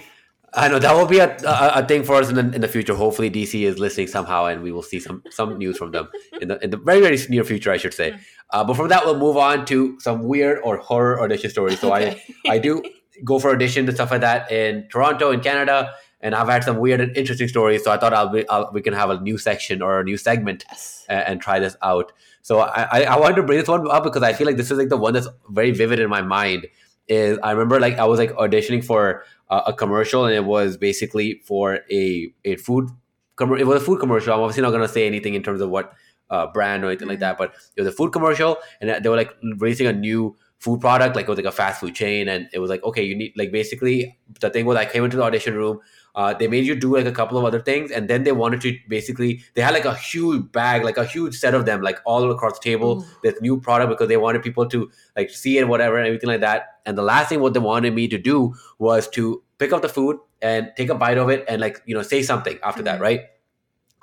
I 0.54 0.68
know 0.68 0.80
that 0.80 0.94
will 0.94 1.06
be 1.06 1.20
a, 1.20 1.30
a, 1.48 1.72
a 1.76 1.86
thing 1.88 2.04
for 2.04 2.16
us 2.16 2.28
in 2.28 2.36
the, 2.36 2.42
in 2.54 2.60
the 2.60 2.68
future. 2.68 2.94
Hopefully, 2.94 3.32
DC 3.32 3.62
is 3.64 3.80
listening 3.80 4.08
somehow, 4.08 4.48
and 4.48 4.62
we 4.62 4.74
will 4.74 4.84
see 4.84 5.00
some 5.00 5.24
some 5.30 5.58
news 5.58 5.78
from 5.78 5.92
them 5.92 6.10
in 6.42 6.50
the 6.50 6.62
in 6.62 6.72
the 6.72 6.76
very 6.78 7.00
very 7.00 7.18
near 7.30 7.46
future, 7.46 7.72
I 7.72 7.78
should 7.78 7.94
say. 7.94 8.12
Mm. 8.12 8.20
Uh, 8.50 8.64
but 8.66 8.76
from 8.76 8.90
that, 8.90 9.06
we'll 9.06 9.18
move 9.18 9.38
on 9.38 9.66
to 9.68 9.98
some 10.02 10.24
weird 10.24 10.60
or 10.66 10.76
horror 10.76 11.22
audition 11.22 11.50
stories. 11.50 11.80
So 11.80 11.94
I 11.94 12.22
I 12.50 12.58
do 12.60 12.84
go 13.24 13.39
for 13.39 13.55
auditions 13.55 13.88
and 13.88 13.93
stuff 13.95 14.11
like 14.11 14.22
that 14.22 14.51
in 14.51 14.88
Toronto, 14.89 15.32
in 15.32 15.39
Canada, 15.41 15.93
and 16.22 16.36
I've 16.36 16.47
had 16.47 16.63
some 16.63 16.78
weird 16.78 17.01
and 17.01 17.15
interesting 17.17 17.47
stories. 17.47 17.84
So 17.84 17.91
I 17.91 17.97
thought 17.97 18.13
I'll, 18.13 18.30
be, 18.30 18.47
I'll 18.49 18.69
we 18.74 18.82
can 18.82 18.93
have 18.93 19.09
a 19.09 19.19
new 19.22 19.38
section 19.38 19.82
or 19.82 19.99
a 19.99 20.03
new 20.03 20.17
segment 20.17 20.65
Yes. 20.69 21.05
and, 21.09 21.28
and 21.28 21.41
try 21.41 21.59
this 21.59 21.76
out. 21.82 22.11
So 22.43 22.59
I, 22.59 22.84
I 22.91 23.03
I 23.03 23.19
wanted 23.19 23.36
to 23.38 23.43
bring 23.43 23.59
this 23.59 23.67
one 23.67 23.89
up 23.89 24.03
because 24.03 24.24
I 24.24 24.34
feel 24.34 24.47
like 24.47 24.57
this 24.57 24.72
is 24.72 24.78
like 24.78 24.89
the 24.89 24.97
one 24.97 25.13
that's 25.13 25.28
very 25.49 25.72
vivid 25.72 25.99
in 25.99 26.09
my 26.09 26.22
mind. 26.22 26.67
Is 27.07 27.38
I 27.43 27.51
remember 27.51 27.80
like 27.80 27.97
I 27.99 28.05
was 28.05 28.19
like 28.19 28.32
auditioning 28.34 28.84
for 28.84 29.24
uh, 29.49 29.61
a 29.67 29.74
commercial 29.74 30.26
and 30.26 30.34
it 30.36 30.45
was 30.45 30.78
basically 30.78 31.41
for 31.45 31.80
a 31.91 32.32
a 32.45 32.55
food 32.55 32.89
commer- 33.38 33.59
it 33.59 33.65
was 33.67 33.82
a 33.82 33.86
food 33.86 33.99
commercial. 33.99 34.34
I'm 34.34 34.39
obviously 34.39 34.61
not 34.63 34.72
gonna 34.72 34.88
say 34.88 35.05
anything 35.07 35.34
in 35.34 35.43
terms 35.43 35.61
of 35.61 35.69
what 35.69 35.93
uh, 36.30 36.47
brand 36.47 36.84
or 36.84 36.88
anything 36.88 37.07
like 37.09 37.17
Mhm. 37.17 37.22
that, 37.22 37.38
but 37.38 37.53
it 37.76 37.82
was 37.82 37.88
a 37.88 37.91
food 37.91 38.11
commercial 38.13 38.57
and 38.80 39.03
they 39.03 39.09
were 39.09 39.17
like 39.17 39.36
releasing 39.57 39.88
a 39.88 39.93
new 39.93 40.36
food 40.62 40.80
product, 40.80 41.16
like 41.16 41.26
it 41.28 41.30
was 41.30 41.38
like 41.38 41.45
a 41.45 41.51
fast 41.51 41.80
food 41.82 41.95
chain, 41.95 42.28
and 42.28 42.47
it 42.53 42.59
was 42.59 42.70
like 42.70 42.84
okay, 42.84 43.03
you 43.03 43.16
need 43.16 43.34
like 43.36 43.51
basically 43.51 44.18
the 44.39 44.49
thing 44.49 44.66
was 44.66 44.78
I 44.78 44.86
came 44.86 45.03
into 45.03 45.18
the 45.18 45.24
audition 45.24 45.55
room. 45.55 45.80
Uh, 46.14 46.34
they 46.34 46.47
made 46.53 46.66
you 46.66 46.76
do 46.76 46.93
like 46.95 47.05
a 47.05 47.12
couple 47.12 47.38
of 47.38 47.45
other 47.45 47.59
things, 47.62 47.89
and 47.89 48.09
then 48.09 48.24
they 48.24 48.34
wanted 48.34 48.62
to 48.62 48.78
basically 48.89 49.41
they 49.55 49.62
had 49.62 49.74
like 49.74 49.86
a 49.86 49.95
huge 49.95 50.51
bag, 50.51 50.84
like 50.84 50.97
a 50.97 51.05
huge 51.05 51.36
set 51.36 51.53
of 51.53 51.66
them, 51.66 51.82
like 51.82 51.99
all 52.05 52.30
across 52.32 52.59
the 52.59 52.64
table. 52.70 53.01
Ooh. 53.01 53.05
This 53.24 53.41
new 53.41 53.59
product 53.59 53.89
because 53.89 54.09
they 54.09 54.18
wanted 54.18 54.43
people 54.43 54.68
to 54.68 54.91
like 55.16 55.30
see 55.30 55.57
it, 55.57 55.68
whatever, 55.68 55.97
and 55.97 56.07
everything 56.07 56.30
like 56.30 56.41
that. 56.41 56.80
And 56.86 56.97
the 56.97 57.01
last 57.03 57.30
thing 57.30 57.39
what 57.39 57.53
they 57.53 57.59
wanted 57.59 57.93
me 57.95 58.07
to 58.09 58.18
do 58.18 58.53
was 58.78 59.07
to 59.20 59.41
pick 59.57 59.72
up 59.74 59.82
the 59.82 59.89
food 59.89 60.18
and 60.41 60.72
take 60.76 60.89
a 60.89 60.95
bite 60.95 61.18
of 61.18 61.30
it 61.30 61.45
and 61.47 61.62
like 61.62 61.82
you 61.86 61.95
know 61.95 62.01
say 62.01 62.22
something 62.24 62.59
after 62.64 62.84
that, 62.84 62.99
Mhm. 62.99 63.03
right? 63.09 63.22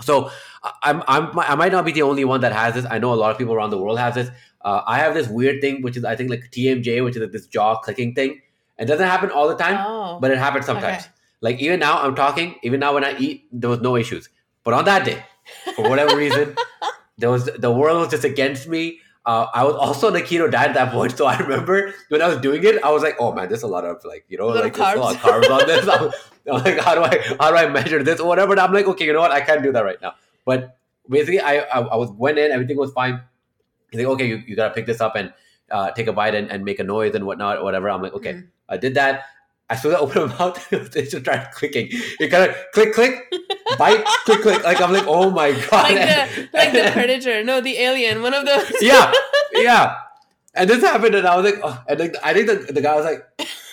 So 0.00 0.30
I- 0.62 0.72
I'm, 0.82 1.02
I'm 1.08 1.38
I 1.38 1.54
might 1.54 1.72
not 1.72 1.84
be 1.84 1.92
the 1.92 2.02
only 2.02 2.24
one 2.24 2.40
that 2.42 2.52
has 2.52 2.74
this. 2.74 2.86
I 2.88 2.98
know 2.98 3.12
a 3.12 3.16
lot 3.16 3.30
of 3.30 3.38
people 3.38 3.54
around 3.54 3.70
the 3.70 3.78
world 3.78 3.98
have 3.98 4.14
this. 4.14 4.30
Uh, 4.62 4.82
I 4.86 4.98
have 4.98 5.14
this 5.14 5.28
weird 5.28 5.60
thing, 5.60 5.82
which 5.82 5.96
is 5.96 6.04
I 6.04 6.16
think 6.16 6.30
like 6.30 6.50
TMJ, 6.50 7.04
which 7.04 7.16
is 7.16 7.22
like 7.22 7.32
this 7.32 7.46
jaw 7.46 7.76
clicking 7.80 8.14
thing. 8.14 8.40
It 8.78 8.86
doesn't 8.86 9.06
happen 9.06 9.30
all 9.30 9.48
the 9.48 9.56
time, 9.56 9.76
Oh. 9.86 10.18
but 10.20 10.30
it 10.30 10.38
happens 10.38 10.66
sometimes. 10.66 11.02
Okay. 11.02 11.12
Like 11.40 11.60
even 11.60 11.80
now, 11.80 12.00
I'm 12.02 12.14
talking. 12.14 12.54
Even 12.62 12.80
now, 12.80 12.94
when 12.94 13.04
I 13.04 13.16
eat, 13.18 13.46
there 13.52 13.70
was 13.70 13.80
no 13.80 13.96
issues. 13.96 14.28
But 14.64 14.74
on 14.74 14.84
that 14.84 15.04
day, 15.04 15.22
for 15.76 15.88
whatever 15.88 16.16
reason, 16.16 16.54
there 17.18 17.30
was 17.30 17.46
the 17.46 17.70
world 17.72 17.98
was 18.00 18.08
just 18.10 18.24
against 18.24 18.68
me. 18.68 19.00
Uh, 19.28 19.46
I 19.52 19.62
was 19.62 19.74
also 19.74 20.06
on 20.06 20.16
a 20.16 20.20
keto 20.20 20.50
diet 20.50 20.70
at 20.70 20.74
that 20.74 20.90
point, 20.92 21.16
so 21.16 21.26
I 21.26 21.36
remember 21.38 21.92
when 22.08 22.22
I 22.22 22.28
was 22.28 22.38
doing 22.38 22.64
it, 22.64 22.82
I 22.82 22.90
was 22.90 23.02
like, 23.02 23.16
"Oh 23.20 23.30
man, 23.38 23.48
there's 23.50 23.62
a 23.62 23.66
lot 23.72 23.84
of 23.84 24.02
like, 24.10 24.24
you 24.28 24.38
know, 24.38 24.46
like 24.46 24.72
there's 24.74 24.94
a 24.96 25.00
lot 25.00 25.16
of 25.16 25.20
carbs 25.20 25.50
on 25.56 25.66
this." 25.66 25.86
I'm, 25.86 26.10
I'm 26.54 26.62
like, 26.64 26.78
"How 26.86 26.94
do 26.94 27.02
I, 27.02 27.36
how 27.38 27.50
do 27.50 27.56
I 27.58 27.68
measure 27.68 28.02
this 28.02 28.20
or 28.20 28.26
whatever?" 28.26 28.54
But 28.54 28.62
I'm 28.64 28.72
like, 28.72 28.86
"Okay, 28.92 29.04
you 29.04 29.12
know 29.12 29.20
what? 29.20 29.30
I 29.30 29.42
can't 29.42 29.62
do 29.62 29.70
that 29.72 29.84
right 29.84 30.00
now." 30.00 30.14
But 30.46 30.78
basically, 31.10 31.40
I, 31.40 31.58
I, 31.58 31.80
I 31.80 31.96
was 31.96 32.10
went 32.12 32.38
in, 32.38 32.50
everything 32.52 32.78
was 32.78 32.90
fine. 32.92 33.20
He's 33.90 34.00
like, 34.00 34.08
"Okay, 34.14 34.28
you, 34.32 34.42
you 34.46 34.56
gotta 34.56 34.72
pick 34.72 34.86
this 34.86 35.02
up 35.02 35.14
and 35.14 35.30
uh, 35.70 35.90
take 35.90 36.06
a 36.06 36.14
bite 36.14 36.34
and, 36.34 36.50
and 36.50 36.64
make 36.64 36.78
a 36.78 36.84
noise 36.84 37.14
and 37.14 37.26
whatnot, 37.26 37.62
whatever." 37.62 37.90
I'm 37.90 38.00
like, 38.00 38.14
"Okay." 38.14 38.32
Mhm. 38.32 38.48
I 38.70 38.78
did 38.78 38.94
that. 38.94 39.24
As 39.70 39.82
soon 39.82 39.92
as 39.92 39.98
I 39.98 40.00
opened 40.04 40.30
my 40.30 40.38
mouth, 40.38 40.68
they 40.70 41.02
just 41.02 41.18
started 41.24 41.48
clicking. 41.52 41.88
You 42.20 42.28
kind 42.28 42.50
of 42.50 42.56
click, 42.72 42.94
click, 42.94 43.32
bite, 43.78 44.04
click, 44.24 44.42
click. 44.42 44.64
Like 44.64 44.80
I'm 44.80 44.92
like, 44.92 45.04
oh 45.06 45.30
my 45.30 45.52
god! 45.70 45.92
Like 45.92 45.94
the 45.96 46.48
like 46.52 46.72
the 46.72 46.90
predator, 46.92 47.44
no, 47.44 47.60
the 47.60 47.78
alien, 47.78 48.22
one 48.22 48.34
of 48.34 48.46
those. 48.46 48.70
yeah, 48.80 49.12
yeah. 49.52 49.96
And 50.54 50.68
this 50.68 50.82
happened, 50.82 51.14
and 51.14 51.26
I 51.26 51.36
was 51.36 51.44
like, 51.44 51.60
oh, 51.62 51.84
and 51.88 52.00
like, 52.00 52.16
I 52.24 52.32
think 52.34 52.46
the, 52.48 52.72
the 52.72 52.80
guy 52.80 52.96
was 52.96 53.04
like, 53.04 53.22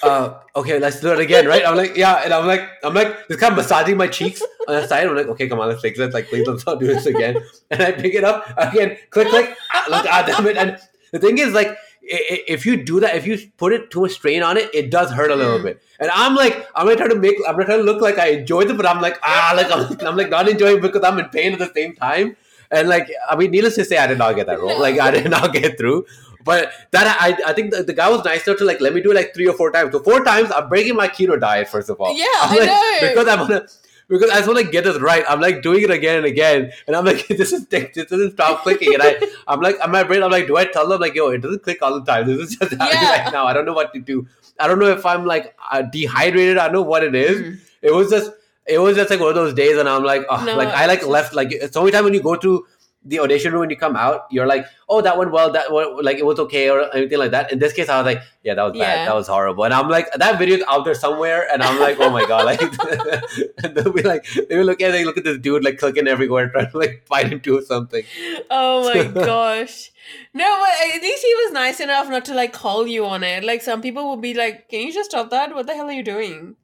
uh, 0.03 0.37
okay, 0.55 0.77
let's 0.77 0.99
do 0.99 1.11
it 1.13 1.19
again, 1.19 1.47
right? 1.47 1.65
I'm 1.65 1.75
like, 1.75 1.95
yeah, 1.97 2.21
and 2.23 2.31
I'm 2.31 2.45
like, 2.45 2.61
I'm 2.83 2.93
like, 2.93 3.27
this 3.27 3.39
kind 3.39 3.53
of 3.53 3.57
massaging 3.57 3.97
my 3.97 4.07
cheeks 4.07 4.39
on 4.67 4.75
the 4.75 4.87
side. 4.87 5.07
I'm 5.07 5.15
like, 5.15 5.25
okay, 5.27 5.47
come 5.47 5.59
on, 5.59 5.69
let's 5.69 5.81
fix 5.81 5.97
it. 5.97 6.13
Like, 6.13 6.27
please, 6.27 6.45
let's 6.45 6.63
not 6.65 6.79
do 6.79 6.85
this 6.85 7.07
again. 7.07 7.37
And 7.71 7.81
I 7.81 7.93
pick 7.93 8.13
it 8.13 8.23
up 8.23 8.45
again, 8.57 8.97
click, 9.09 9.29
click. 9.29 9.57
Ah, 9.73 9.85
Like, 9.89 10.05
ah, 10.07 10.23
damn 10.27 10.45
it. 10.45 10.57
And 10.57 10.77
the 11.11 11.17
thing 11.19 11.39
is, 11.39 11.53
like, 11.53 11.75
if 12.07 12.65
you 12.65 12.83
do 12.83 12.99
that, 12.99 13.15
if 13.15 13.25
you 13.27 13.37
put 13.57 13.73
it 13.73 13.89
too 13.91 14.01
much 14.01 14.11
strain 14.11 14.43
on 14.43 14.57
it, 14.57 14.69
it 14.73 14.91
does 14.91 15.11
hurt 15.11 15.31
a 15.31 15.35
little 15.35 15.59
Mm. 15.59 15.63
bit. 15.63 15.81
And 15.99 16.11
I'm 16.11 16.35
like, 16.35 16.67
I'm 16.75 16.85
gonna 16.85 16.97
try 16.97 17.07
to 17.07 17.15
make, 17.15 17.35
I'm 17.47 17.53
gonna 17.53 17.65
try 17.65 17.77
to 17.77 17.83
look 17.83 18.01
like 18.01 18.17
I 18.19 18.27
enjoyed 18.29 18.69
it, 18.69 18.77
but 18.77 18.85
I'm 18.85 19.01
like, 19.01 19.17
ah, 19.23 19.53
like 19.55 19.71
I'm, 19.71 20.07
I'm 20.07 20.15
like 20.17 20.29
not 20.29 20.47
enjoying 20.49 20.77
it 20.77 20.81
because 20.81 21.03
I'm 21.03 21.17
in 21.19 21.25
pain 21.29 21.53
at 21.53 21.59
the 21.59 21.71
same 21.73 21.95
time. 21.95 22.35
And 22.71 22.89
like, 22.89 23.09
I 23.29 23.35
mean, 23.35 23.51
needless 23.51 23.75
to 23.75 23.85
say, 23.85 23.97
I 23.97 24.07
did 24.07 24.17
not 24.17 24.35
get 24.35 24.47
that 24.47 24.59
role. 24.59 24.79
Like, 24.79 24.99
I 24.99 25.11
did 25.11 25.29
not 25.29 25.53
get 25.59 25.77
through. 25.77 26.05
But 26.43 26.71
that 26.91 27.17
I, 27.19 27.49
I 27.49 27.53
think 27.53 27.71
the, 27.71 27.81
the 27.81 27.93
guy 27.93 28.07
was 28.09 28.23
nice 28.23 28.45
enough 28.45 28.59
to 28.59 28.65
like 28.65 28.79
let 28.81 28.93
me 28.93 29.01
do 29.01 29.11
it 29.11 29.15
like 29.15 29.33
three 29.33 29.47
or 29.47 29.53
four 29.53 29.71
times. 29.71 29.91
So 29.93 29.99
four 29.99 30.23
times, 30.23 30.51
I'm 30.51 30.69
breaking 30.69 30.95
my 30.95 31.07
keto 31.07 31.39
diet 31.39 31.67
first 31.69 31.89
of 31.89 31.99
all. 31.99 32.15
Yeah, 32.15 32.25
I'm 32.41 32.51
I 32.51 32.55
like, 32.59 32.67
know. 32.67 33.07
because 33.09 33.27
I'm 33.27 33.47
gonna. 33.47 33.67
Because 34.07 34.29
I 34.29 34.35
just 34.35 34.47
want 34.47 34.59
to 34.63 34.71
get 34.71 34.83
this 34.83 34.99
right. 35.01 35.23
I'm 35.27 35.41
like 35.41 35.61
doing 35.63 35.81
it 35.83 35.89
again 35.91 36.17
and 36.17 36.25
again, 36.25 36.71
and 36.87 36.95
I'm 36.95 37.05
like, 37.05 37.27
this 37.39 37.51
is 37.51 37.65
this 37.67 37.95
doesn't 37.95 38.33
stop 38.33 38.61
clicking. 38.63 38.93
And 38.93 39.01
I, 39.03 39.17
I'm 39.47 39.61
like, 39.61 39.75
on 39.83 39.91
my 39.91 40.03
brain, 40.03 40.21
I'm 40.23 40.31
like, 40.31 40.47
do 40.47 40.57
I 40.57 40.65
tell 40.65 40.87
them 40.87 41.01
like, 41.01 41.15
yo, 41.15 41.29
it 41.29 41.39
doesn't 41.41 41.63
click 41.63 41.81
all 41.81 41.99
the 41.99 42.05
time. 42.05 42.27
This 42.27 42.39
is 42.51 42.55
just 42.57 42.71
happening 42.73 43.01
Yeah. 43.01 43.23
right 43.23 43.33
now. 43.33 43.45
I 43.45 43.53
don't 43.53 43.65
know 43.65 43.73
what 43.73 43.93
to 43.93 43.99
do. 43.99 44.27
I 44.59 44.67
don't 44.67 44.79
know 44.79 44.87
if 44.87 45.05
I'm 45.05 45.25
like 45.25 45.55
uh, 45.71 45.81
dehydrated. 45.81 46.57
I 46.57 46.65
don't 46.65 46.73
know 46.73 46.81
what 46.81 47.03
it 47.03 47.15
is 47.15 47.41
Mhm. 47.41 47.59
it 47.81 47.91
was 47.93 48.09
just 48.09 48.31
it 48.67 48.79
was 48.79 48.95
just 48.95 49.09
like 49.11 49.19
one 49.19 49.29
of 49.29 49.35
those 49.35 49.53
days 49.53 49.77
and 49.77 49.87
i'm 49.87 50.03
like 50.03 50.25
oh, 50.27 50.43
No, 50.43 50.55
like 50.57 50.69
i 50.69 50.87
like 50.87 51.05
left 51.05 51.35
like 51.35 51.51
it's 51.51 51.73
the 51.75 51.79
only 51.79 51.91
time 51.91 52.03
when 52.03 52.15
you 52.15 52.21
go 52.23 52.35
to 52.35 52.65
the 53.05 53.19
audition 53.19 53.51
room 53.51 53.61
when 53.61 53.69
you 53.69 53.77
come 53.77 53.95
out 53.95 54.25
you're 54.31 54.47
like 54.47 54.65
oh 54.89 54.99
that 55.01 55.17
went 55.17 55.31
well 55.31 55.51
that 55.51 55.71
went, 55.71 56.03
like 56.03 56.17
it 56.17 56.25
was 56.25 56.39
okay 56.39 56.69
or 56.69 56.93
anything 56.95 57.19
like 57.19 57.31
that 57.31 57.51
in 57.51 57.59
this 57.59 57.71
case 57.71 57.87
i 57.87 57.97
was 57.97 58.05
like 58.05 58.21
yeah 58.43 58.53
that 58.53 58.63
was 58.63 58.73
bad 58.73 59.07
that 59.07 59.15
was 59.15 59.27
horrible 59.27 59.63
and 59.63 59.73
i'm 59.73 59.89
like 59.89 60.11
that 60.13 60.37
video's 60.39 60.63
out 60.67 60.83
there 60.85 60.95
somewhere 60.95 61.47
and 61.53 61.61
i'm 61.61 61.79
like 61.79 61.97
oh 61.99 62.09
my 62.09 62.25
god 62.25 62.45
like 62.45 62.61
and 63.63 63.75
they'll 63.75 63.93
be 63.93 64.01
like 64.01 64.25
they 64.49 64.57
will 64.57 64.65
look 64.65 64.81
at 64.81 64.91
they 64.91 65.05
look 65.05 65.17
at 65.17 65.23
this 65.23 65.37
dude 65.37 65.63
like 65.63 65.77
clicking 65.77 66.07
everywhere 66.07 66.49
trying 66.49 66.69
to 66.69 66.77
like 66.77 67.03
fight 67.07 67.31
into 67.31 67.61
something 67.61 68.03
Oh 68.49 68.93
my 68.93 69.03
gosh. 69.25 69.91
No, 70.33 70.57
but 70.59 70.95
at 70.95 71.01
least 71.01 71.23
he 71.23 71.33
was 71.35 71.53
nice 71.53 71.79
enough 71.79 72.09
not 72.09 72.25
to 72.25 72.33
like 72.33 72.53
call 72.53 72.87
you 72.87 73.05
on 73.05 73.23
it. 73.23 73.43
Like 73.43 73.61
some 73.61 73.81
people 73.81 74.09
would 74.09 74.21
be 74.21 74.33
like, 74.33 74.69
"Can 74.69 74.81
you 74.81 74.93
just 74.93 75.11
stop 75.11 75.29
that? 75.31 75.53
What 75.53 75.67
the 75.67 75.73
hell 75.73 75.87
are 75.87 75.91
you 75.91 76.03
doing?" 76.03 76.55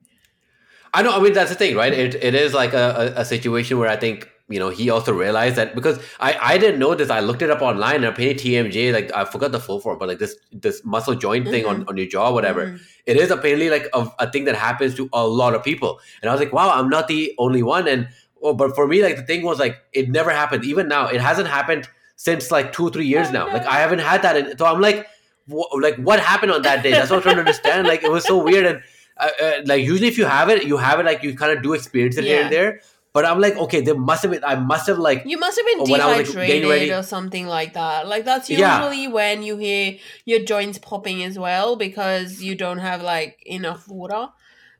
I 0.93 1.01
know. 1.03 1.15
I 1.17 1.19
mean, 1.21 1.33
that's 1.33 1.49
the 1.49 1.55
thing, 1.55 1.75
right? 1.75 1.93
It 1.93 2.15
it 2.15 2.35
is 2.35 2.53
like 2.53 2.73
a, 2.73 3.13
a 3.15 3.25
situation 3.25 3.79
where 3.79 3.89
I 3.89 3.95
think 3.95 4.29
you 4.51 4.59
know 4.59 4.69
he 4.69 4.89
also 4.89 5.13
realized 5.13 5.55
that 5.55 5.73
because 5.75 5.99
I 6.19 6.37
I 6.41 6.57
didn't 6.57 6.79
know 6.79 6.93
this. 6.95 7.09
I 7.09 7.19
looked 7.21 7.41
it 7.41 7.49
up 7.49 7.61
online 7.61 7.95
and 7.97 8.05
apparently 8.05 8.51
TMJ 8.51 8.91
like 8.93 9.11
I 9.15 9.25
forgot 9.25 9.51
the 9.51 9.59
full 9.59 9.79
form, 9.79 9.97
but 9.99 10.07
like 10.07 10.19
this 10.19 10.35
this 10.51 10.83
muscle 10.85 11.15
joint 11.15 11.47
thing 11.47 11.65
on, 11.65 11.85
on 11.87 11.97
your 11.97 12.07
jaw, 12.07 12.31
whatever. 12.33 12.65
Mhm. 12.67 12.79
It 13.05 13.17
is 13.17 13.31
apparently 13.31 13.69
like 13.69 13.87
a, 13.93 14.07
a 14.19 14.31
thing 14.31 14.45
that 14.45 14.55
happens 14.55 14.95
to 14.95 15.09
a 15.13 15.25
lot 15.27 15.55
of 15.55 15.63
people. 15.63 15.99
And 16.21 16.29
I 16.29 16.33
was 16.33 16.39
like, 16.39 16.53
wow, 16.53 16.69
I'm 16.71 16.89
not 16.89 17.07
the 17.07 17.33
only 17.39 17.63
one. 17.63 17.87
And 17.87 18.07
oh, 18.43 18.53
but 18.53 18.75
for 18.75 18.87
me, 18.87 19.01
like 19.03 19.15
the 19.15 19.23
thing 19.23 19.41
was 19.43 19.59
like 19.59 19.77
it 19.93 20.09
never 20.09 20.29
happened. 20.31 20.65
Even 20.65 20.87
now, 20.87 21.07
it 21.07 21.21
hasn't 21.21 21.47
happened 21.47 21.87
since 22.15 22.51
like 22.51 22.71
two 22.71 22.89
three 22.91 23.07
years 23.07 23.27
Oh, 23.29 23.31
now. 23.31 23.47
Like. 23.47 23.65
I 23.65 23.77
haven't 23.79 23.99
had 23.99 24.21
that. 24.21 24.37
In, 24.37 24.57
so 24.57 24.65
I'm 24.65 24.79
like, 24.81 25.07
wh- 25.49 25.73
like 25.81 25.95
what 25.95 26.19
happened 26.19 26.51
on 26.51 26.61
that 26.63 26.83
day? 26.83 26.91
That's 26.91 27.09
what 27.09 27.17
I'm 27.17 27.23
trying 27.23 27.35
to 27.35 27.41
understand. 27.41 27.87
Like 27.87 28.03
it 28.03 28.11
was 28.11 28.23
so 28.25 28.37
weird 28.43 28.65
and 28.67 28.83
uh, 29.17 29.29
uh, 29.43 29.51
like 29.65 29.83
usually 29.83 30.07
if 30.07 30.17
you 30.17 30.25
have 30.25 30.49
it, 30.49 30.63
you 30.65 30.77
have 30.77 30.99
it 30.99 31.05
like 31.05 31.23
you 31.23 31.35
kind 31.35 31.51
of 31.57 31.63
do 31.63 31.73
experience 31.73 32.17
it 32.17 32.23
here 32.25 32.41
and 32.43 32.51
there. 32.51 32.81
But 33.13 33.25
I'm 33.25 33.39
like, 33.41 33.57
okay, 33.57 33.81
there 33.81 33.95
must 33.95 34.21
have 34.23 34.31
been. 34.31 34.43
I 34.43 34.55
must 34.55 34.87
have 34.87 34.97
like 34.97 35.23
You 35.25 35.37
must 35.37 35.57
have 35.57 35.65
been 35.65 35.79
I 35.79 35.81
was, 35.81 36.33
like, 36.33 36.47
dehydrated 36.47 36.91
or 36.91 37.03
something 37.03 37.45
like 37.45 37.73
that. 37.73 38.07
Like 38.07 38.23
that's 38.23 38.49
Yeah. 38.49 38.77
usually 38.87 39.07
when 39.09 39.43
you 39.43 39.57
hear 39.57 39.97
your 40.25 40.39
joints 40.43 40.77
popping 40.79 41.21
as 41.23 41.37
well 41.37 41.75
because 41.75 42.41
you 42.41 42.55
don't 42.55 42.77
have 42.79 43.01
like 43.01 43.41
enough 43.45 43.87
water. 43.89 44.29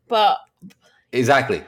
But 0.07 0.38
exactly. 1.11 1.63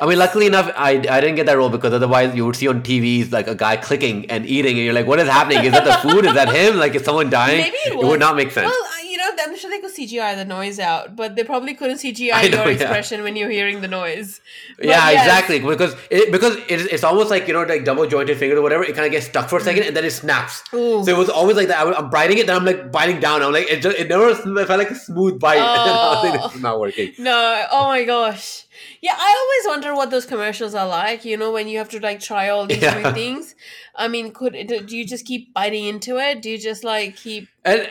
I 0.00 0.06
mean, 0.06 0.18
luckily 0.18 0.46
enough, 0.46 0.70
I, 0.76 0.90
I 1.08 1.20
didn't 1.20 1.36
get 1.36 1.46
that 1.46 1.56
role 1.56 1.70
because 1.70 1.92
otherwise 1.92 2.34
you 2.34 2.44
would 2.44 2.56
see 2.56 2.66
on 2.66 2.82
TVs 2.82 3.30
like 3.30 3.46
a 3.46 3.54
guy 3.54 3.76
clicking 3.76 4.28
and 4.30 4.44
eating, 4.44 4.76
and 4.76 4.84
you're 4.84 4.92
like, 4.92 5.06
what 5.06 5.20
is 5.20 5.28
happening? 5.28 5.64
Is 5.64 5.72
that 5.72 5.84
the 5.84 6.08
food? 6.08 6.24
Is 6.26 6.34
that 6.34 6.48
him? 6.52 6.76
Like, 6.76 6.94
is 6.96 7.04
someone 7.04 7.30
dying? 7.30 7.60
Maybe 7.60 7.76
it 7.76 7.92
it 7.92 8.04
would 8.04 8.18
not 8.18 8.34
make 8.36 8.50
sense. 8.50 8.66
well, 8.66 8.90
you 9.16 9.36
know, 9.36 9.44
I'm 9.44 9.56
sure 9.56 9.70
they 9.70 9.80
could 9.80 9.94
CGI 9.94 10.36
the 10.36 10.44
noise 10.44 10.78
out, 10.78 11.16
but 11.16 11.36
they 11.36 11.44
probably 11.44 11.74
couldn't 11.74 11.98
CGI 11.98 12.50
know, 12.50 12.64
your 12.64 12.66
yeah. 12.66 12.72
expression 12.72 13.22
when 13.22 13.34
you're 13.36 13.50
hearing 13.50 13.80
the 13.80 13.88
noise. 13.88 14.40
But 14.76 14.86
yeah, 14.86 15.10
yes. 15.10 15.24
exactly. 15.24 15.60
Because 15.60 15.96
it 16.10 16.30
because 16.30 16.56
it's, 16.68 16.84
it's 16.84 17.04
almost 17.04 17.30
like 17.30 17.48
you 17.48 17.54
know 17.54 17.62
like 17.62 17.84
double 17.84 18.06
jointed 18.06 18.36
finger 18.36 18.58
or 18.58 18.62
whatever. 18.62 18.84
It 18.84 18.94
kind 18.94 19.06
of 19.06 19.12
gets 19.12 19.26
stuck 19.26 19.48
for 19.48 19.58
a 19.58 19.62
second 19.62 19.84
mm. 19.84 19.88
and 19.88 19.96
then 19.96 20.04
it 20.04 20.10
snaps. 20.10 20.62
Ooh. 20.74 21.02
So 21.04 21.10
it 21.10 21.16
was 21.16 21.30
always 21.30 21.56
like 21.56 21.68
that. 21.68 21.86
I 21.86 21.92
I'm 21.94 22.10
biting 22.10 22.38
it, 22.38 22.46
then 22.46 22.56
I'm 22.56 22.64
like 22.64 22.92
biting 22.92 23.20
down. 23.20 23.42
I'm 23.42 23.52
like 23.52 23.70
it 23.70 23.80
just 23.80 23.96
it 23.96 24.08
never 24.08 24.28
it 24.28 24.36
felt 24.36 24.78
like 24.78 24.90
a 24.90 24.94
smooth 24.94 25.40
bite. 25.40 25.56
and 25.56 25.64
I 25.64 26.14
was 26.14 26.30
like, 26.30 26.40
Oh. 26.40 26.46
this 26.48 26.56
is 26.56 26.62
not 26.62 26.78
working. 26.78 27.12
Oh, 27.18 27.22
no, 27.22 27.66
oh 27.72 27.86
my 27.88 28.04
gosh. 28.04 28.66
Yeah, 29.00 29.14
I 29.16 29.62
always 29.64 29.76
wonder 29.76 29.94
what 29.94 30.10
those 30.10 30.26
commercials 30.26 30.74
are 30.74 30.86
like, 30.86 31.24
you 31.24 31.36
know, 31.36 31.52
when 31.52 31.68
you 31.68 31.78
have 31.78 31.88
to 31.90 32.00
like 32.00 32.20
try 32.20 32.50
all 32.50 32.66
these 32.66 32.82
Yeah. 32.82 33.00
new 33.00 33.12
things. 33.12 33.54
I 33.94 34.08
mean, 34.08 34.32
could 34.32 34.52
do 34.66 34.80
do 34.80 34.96
you 34.96 35.06
just 35.06 35.24
keep 35.24 35.54
biting 35.54 35.86
into 35.86 36.18
it? 36.18 36.42
Do 36.42 36.50
you 36.50 36.58
just 36.58 36.84
like 36.84 37.16
keep 37.16 37.48
And 37.64 37.90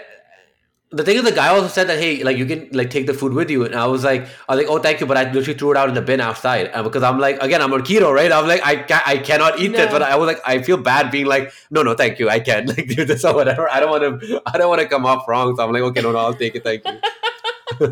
the 0.96 1.04
thing 1.04 1.18
is, 1.18 1.24
the 1.24 1.32
guy 1.32 1.50
also 1.50 1.68
said 1.68 1.88
that 1.90 2.00
hey, 2.00 2.24
like 2.24 2.38
you 2.38 2.46
can 2.46 2.70
like 2.72 2.90
take 2.90 3.06
the 3.06 3.14
food 3.14 3.34
with 3.34 3.50
you, 3.50 3.66
and 3.66 3.76
I 3.76 3.86
was 3.88 4.04
like, 4.04 4.24
I 4.48 4.56
was 4.56 4.64
like, 4.64 4.68
oh, 4.74 4.80
thank 4.80 5.00
you, 5.02 5.06
but 5.06 5.18
I 5.18 5.24
literally 5.32 5.58
threw 5.60 5.72
it 5.72 5.78
out 5.78 5.90
in 5.90 5.96
the 5.96 6.02
bin 6.02 6.22
outside 6.22 6.68
and 6.68 6.84
because 6.84 7.04
I'm 7.04 7.20
like, 7.20 7.42
again, 7.44 7.62
I'm 7.62 7.74
on 7.74 7.82
keto, 7.82 8.14
right? 8.14 8.32
I'm 8.32 8.48
like, 8.48 8.62
I 8.66 8.76
can 8.78 9.02
I 9.06 9.18
cannot 9.18 9.60
eat 9.60 9.74
this, 9.74 9.92
but 9.92 10.02
I 10.02 10.16
was 10.16 10.28
like, 10.28 10.40
I 10.46 10.62
feel 10.62 10.78
bad 10.78 11.12
being 11.12 11.26
like, 11.26 11.52
no, 11.70 11.84
no, 11.84 11.94
thank 11.96 12.18
you, 12.20 12.30
I 12.30 12.40
can't 12.40 12.68
like 12.78 12.88
do 12.88 13.06
this 13.06 13.26
or 13.26 13.34
whatever. 13.36 13.70
I 13.70 13.80
don't 13.80 13.92
want 13.92 14.22
to, 14.22 14.42
I 14.46 14.58
don't 14.58 14.70
want 14.70 14.82
to 14.82 14.88
come 14.88 15.06
off 15.06 15.28
wrong, 15.28 15.56
so 15.56 15.64
I'm 15.64 15.72
like, 15.74 15.84
okay, 15.84 16.02
no, 16.02 16.12
no, 16.12 16.18
I'll 16.20 16.34
take 16.34 16.56
it, 16.56 16.64
thank 16.64 16.84
you. 16.88 17.92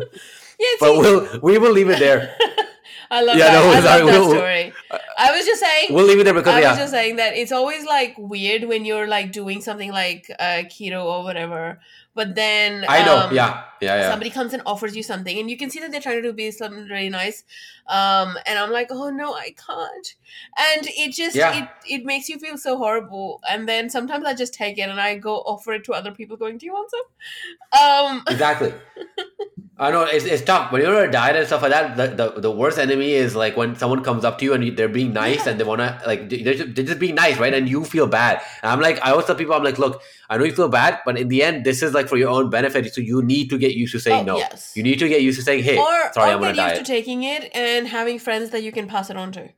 Yeah, 0.58 0.66
But 0.78 0.92
see, 0.94 1.00
we'll 1.00 1.40
we 1.42 1.58
will 1.58 1.72
leave 1.72 1.88
it 1.90 1.98
there. 1.98 2.36
I 3.10 3.22
love 3.22 3.36
Yeah, 3.36 3.50
that. 3.50 3.64
no, 3.64 3.70
I 3.70 3.80
sorry, 3.80 4.02
love 4.04 4.12
that 4.12 4.20
we'll- 4.20 4.30
story. 4.30 4.72
I 5.18 5.36
was 5.36 5.44
just 5.46 5.60
saying 5.60 5.88
We'll 5.94 6.06
leave 6.06 6.20
it 6.20 6.24
there 6.24 6.34
because 6.34 6.54
I 6.54 6.60
yeah, 6.60 6.70
was 6.70 6.78
just 6.78 6.92
saying 6.92 7.16
that 7.16 7.34
it's 7.36 7.52
always 7.52 7.84
like 7.84 8.14
weird 8.18 8.64
when 8.64 8.84
you're 8.84 9.06
like 9.08 9.32
doing 9.32 9.60
something 9.60 9.90
like 9.90 10.30
uh, 10.38 10.62
keto 10.70 11.04
or 11.04 11.22
whatever, 11.24 11.80
but 12.14 12.34
then 12.34 12.84
I 12.88 13.04
know, 13.04 13.18
um, 13.26 13.34
yeah, 13.34 13.64
yeah, 13.80 13.96
yeah. 13.96 14.10
somebody 14.10 14.30
comes 14.30 14.52
and 14.52 14.62
offers 14.66 14.96
you 14.96 15.02
something 15.02 15.38
and 15.38 15.50
you 15.50 15.56
can 15.56 15.68
see 15.70 15.80
that 15.80 15.90
they're 15.90 16.00
trying 16.00 16.16
to 16.16 16.22
do 16.22 16.32
be 16.32 16.50
something 16.50 16.84
really 16.84 17.08
nice. 17.10 17.42
Um 17.88 18.38
and 18.46 18.58
i'm 18.58 18.70
like 18.70 18.88
oh 18.90 19.10
no 19.10 19.34
i 19.34 19.54
can't. 19.66 20.14
And 20.58 20.86
it 20.86 21.12
just 21.12 21.36
Yeah. 21.36 21.64
it 21.64 21.68
it 21.86 22.04
makes 22.04 22.28
you 22.28 22.38
feel 22.38 22.56
so 22.56 22.78
horrible. 22.78 23.42
And 23.48 23.68
then 23.68 23.90
sometimes 23.90 24.24
i 24.24 24.34
just 24.34 24.54
take 24.54 24.78
it 24.78 24.82
and 24.88 25.00
i 25.00 25.16
go 25.18 25.36
offer 25.38 25.72
it 25.74 25.84
to 25.84 25.92
other 25.92 26.12
people 26.12 26.36
going 26.36 26.56
do 26.58 26.66
you 26.66 26.72
want 26.72 26.90
some? 26.90 27.82
Um 27.82 28.22
exactly 28.28 28.72
I 29.76 29.90
know 29.90 30.02
it's, 30.04 30.24
it's 30.24 30.42
tough 30.44 30.70
when 30.70 30.82
you're 30.82 30.96
on 30.96 31.08
a 31.08 31.10
diet 31.10 31.34
and 31.34 31.46
stuff 31.48 31.62
like 31.62 31.72
that. 31.72 31.96
The, 31.96 32.06
the, 32.34 32.40
the 32.42 32.50
worst 32.50 32.78
enemy 32.78 33.12
is 33.12 33.34
like 33.34 33.56
when 33.56 33.74
someone 33.74 34.04
comes 34.04 34.24
up 34.24 34.38
to 34.38 34.44
you 34.44 34.52
and 34.54 34.76
they're 34.76 34.88
being 34.88 35.12
nice 35.12 35.44
Yeah. 35.46 35.50
and 35.50 35.60
they 35.60 35.64
wanna 35.64 36.00
like 36.06 36.28
they're 36.28 36.54
just, 36.54 36.74
they're 36.76 36.84
just 36.84 37.00
being 37.00 37.16
nice, 37.16 37.38
right? 37.38 37.52
And 37.52 37.68
you 37.68 37.84
feel 37.84 38.06
bad. 38.06 38.40
And 38.62 38.70
I'm 38.70 38.80
like, 38.80 39.04
I 39.04 39.10
always 39.10 39.26
tell 39.26 39.34
people, 39.34 39.52
I'm 39.54 39.64
like, 39.64 39.78
look, 39.80 40.00
I 40.30 40.38
know 40.38 40.44
you 40.44 40.52
feel 40.52 40.68
bad, 40.68 41.00
but 41.04 41.18
in 41.18 41.26
the 41.26 41.42
end, 41.42 41.64
this 41.64 41.82
is 41.82 41.92
like 41.92 42.08
for 42.08 42.16
your 42.16 42.28
own 42.28 42.50
benefit. 42.50 42.94
So 42.94 43.00
you 43.00 43.20
need 43.22 43.50
to 43.50 43.58
get 43.58 43.74
used 43.74 43.90
to 43.94 43.98
saying 44.00 44.20
Oh, 44.28 44.34
no. 44.34 44.36
yes. 44.36 44.72
You 44.76 44.84
need 44.84 45.00
to 45.00 45.08
get 45.08 45.22
used 45.22 45.38
to 45.40 45.44
saying, 45.44 45.64
hey, 45.64 45.76
or 45.76 46.12
sorry, 46.12 46.30
or 46.30 46.34
I'm 46.36 46.42
on 46.44 46.50
a 46.50 46.54
get 46.54 46.56
used 46.56 46.56
diet. 46.56 46.78
to 46.78 46.84
taking 46.84 47.24
it 47.24 47.50
and 47.52 47.88
having 47.88 48.20
friends 48.20 48.50
that 48.50 48.62
you 48.62 48.70
can 48.70 48.86
pass 48.86 49.10
it 49.10 49.16
on 49.16 49.32
to. 49.32 49.48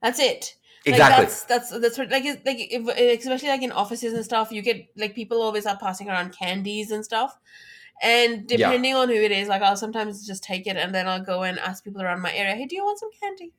That's 0.00 0.20
it. 0.20 0.54
exactly. 0.84 1.24
Like 1.24 1.28
that's 1.28 1.42
that's 1.44 1.70
that's 1.80 1.98
what 1.98 2.10
like 2.12 2.22
like 2.46 2.58
if, 2.70 3.18
especially 3.18 3.48
like 3.48 3.62
in 3.62 3.72
offices 3.72 4.12
and 4.12 4.24
stuff, 4.24 4.52
you 4.52 4.62
get 4.62 4.86
like 4.96 5.16
people 5.16 5.42
always 5.42 5.66
are 5.66 5.76
passing 5.76 6.08
around 6.08 6.36
candies 6.38 6.92
and 6.92 7.04
stuff. 7.04 7.36
And 8.02 8.44
Yeah. 8.50 8.56
depending 8.58 8.94
on 8.94 9.08
who 9.08 9.14
it 9.14 9.32
is, 9.32 9.48
like 9.48 9.62
I'll 9.62 9.76
sometimes 9.76 10.26
just 10.26 10.42
take 10.44 10.66
it 10.66 10.76
and 10.76 10.94
then 10.94 11.08
I'll 11.08 11.24
go 11.24 11.42
and 11.42 11.58
ask 11.58 11.82
people 11.84 12.02
around 12.02 12.20
my 12.20 12.32
area, 12.34 12.54
"Hey, 12.54 12.66
do 12.66 12.76
you 12.76 12.84
want 12.84 12.98
some 12.98 13.10
candy?" 13.20 13.52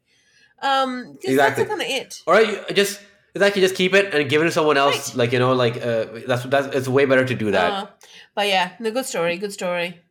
Um, 0.61 1.17
Exactly. 1.23 1.63
that's 1.63 1.69
kind 1.69 1.81
of 1.81 1.87
it. 1.87 2.21
or 2.27 2.41
you 2.41 2.59
just 2.73 2.99
exactly 3.35 3.61
just 3.61 3.75
keep 3.75 3.93
it 3.93 4.13
and 4.13 4.29
give 4.29 4.41
it 4.41 4.45
to 4.45 4.51
someone 4.51 4.77
else. 4.77 5.09
Right. 5.09 5.17
Like 5.17 5.31
you 5.33 5.39
know, 5.39 5.53
like 5.53 5.77
uh, 5.77 6.05
that's 6.27 6.43
that's 6.43 6.67
it's 6.75 6.87
way 6.87 7.05
better 7.05 7.25
to 7.25 7.35
do 7.35 7.51
that. 7.51 7.71
Uh, 7.73 7.87
but 8.35 8.47
yeah, 8.47 8.71
no, 8.79 8.91
good 8.91 9.05
story, 9.05 9.37
good 9.37 9.53
story. 9.53 10.01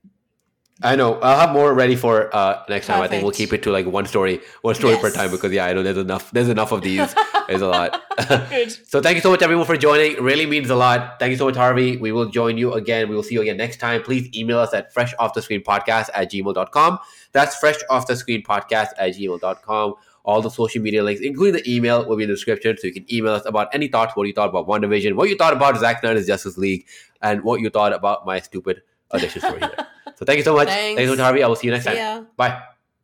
I 0.83 0.95
know. 0.95 1.19
I'll 1.21 1.39
have 1.39 1.53
more 1.53 1.73
ready 1.73 1.97
for 1.97 2.35
uh, 2.37 2.63
next 2.69 2.87
time. 2.87 3.01
I 3.01 3.09
think 3.09 3.23
we'll 3.23 3.33
keep 3.33 3.55
it 3.55 3.63
to 3.63 3.71
like 3.71 3.87
one 3.87 4.05
story, 4.05 4.41
one 4.61 4.75
story 4.75 4.97
per 4.99 5.11
time 5.11 5.31
because 5.31 5.51
yeah, 5.51 5.65
I 5.65 5.73
know 5.73 5.83
there's 5.83 5.97
enough. 5.97 6.31
There's 6.33 6.51
enough 6.51 6.71
of 6.71 6.83
these. 6.83 7.15
There's 7.49 7.63
a 7.63 7.69
lot. 7.69 8.03
Good. 8.51 8.73
so 8.89 9.01
thank 9.01 9.15
you 9.15 9.21
so 9.21 9.31
much 9.31 9.41
everyone 9.41 9.67
for 9.67 9.77
joining. 9.77 10.13
It 10.13 10.21
really 10.21 10.47
means 10.47 10.69
a 10.69 10.75
lot. 10.75 11.21
Thank 11.21 11.31
you 11.31 11.37
so 11.37 11.45
much, 11.45 11.55
Harvey. 11.55 11.97
We 11.97 12.11
will 12.11 12.27
join 12.27 12.59
you 12.59 12.73
again. 12.73 13.09
We 13.09 13.15
will 13.15 13.23
see 13.23 13.35
you 13.35 13.43
again 13.43 13.57
next 13.57 13.77
time. 13.79 14.03
Please 14.03 14.29
email 14.37 14.59
us 14.59 14.75
at 14.75 14.93
fresh 14.93 15.15
off 15.21 15.33
the 15.33 15.41
screen 15.41 15.63
podcast 15.63 16.09
at 16.13 16.33
gmail.com. 16.33 16.99
That's 17.31 17.55
fresh 17.57 17.77
off 17.89 18.09
the 18.09 18.17
screen 18.17 18.43
podcast 18.43 18.89
at 18.99 19.15
gmail.com. 19.15 19.95
All 20.25 20.43
the 20.43 20.51
social 20.51 20.83
media 20.83 21.05
links, 21.05 21.21
including 21.21 21.63
the 21.63 21.73
email, 21.73 22.05
will 22.05 22.17
be 22.17 22.25
in 22.25 22.29
the 22.29 22.35
description. 22.35 22.77
So 22.77 22.89
you 22.89 22.93
can 22.93 23.07
email 23.15 23.33
us 23.33 23.47
about 23.47 23.69
any 23.73 23.87
thoughts, 23.87 24.17
what 24.17 24.27
you 24.27 24.33
thought 24.33 24.49
about 24.49 24.67
WandaVision, 24.67 25.15
what 25.15 25.29
you 25.29 25.37
thought 25.37 25.53
about 25.53 25.79
Zack 25.79 26.01
Snyder's 26.01 26.27
Justice 26.27 26.59
League, 26.59 26.85
and 27.23 27.45
what 27.45 27.61
you 27.61 27.71
thought 27.71 27.93
about 27.93 28.27
my 28.27 28.41
stupid 28.41 28.83
audition 29.13 29.41
story 29.41 29.61
here. 29.61 29.87
So 30.17 30.25
thank 30.25 30.39
you 30.39 30.45
so 30.45 30.57
much. 30.57 30.69
Thank 30.69 30.99
you 30.99 31.07
so 31.07 31.13
much, 31.13 31.21
Harvey. 31.21 31.45
I 31.45 31.49
will 31.49 31.57
see 31.57 31.69
you 31.69 31.73
next 31.73 31.85
See 31.85 31.95
time. 31.95 32.25
ya. 32.25 32.25
Bye. 32.37 32.76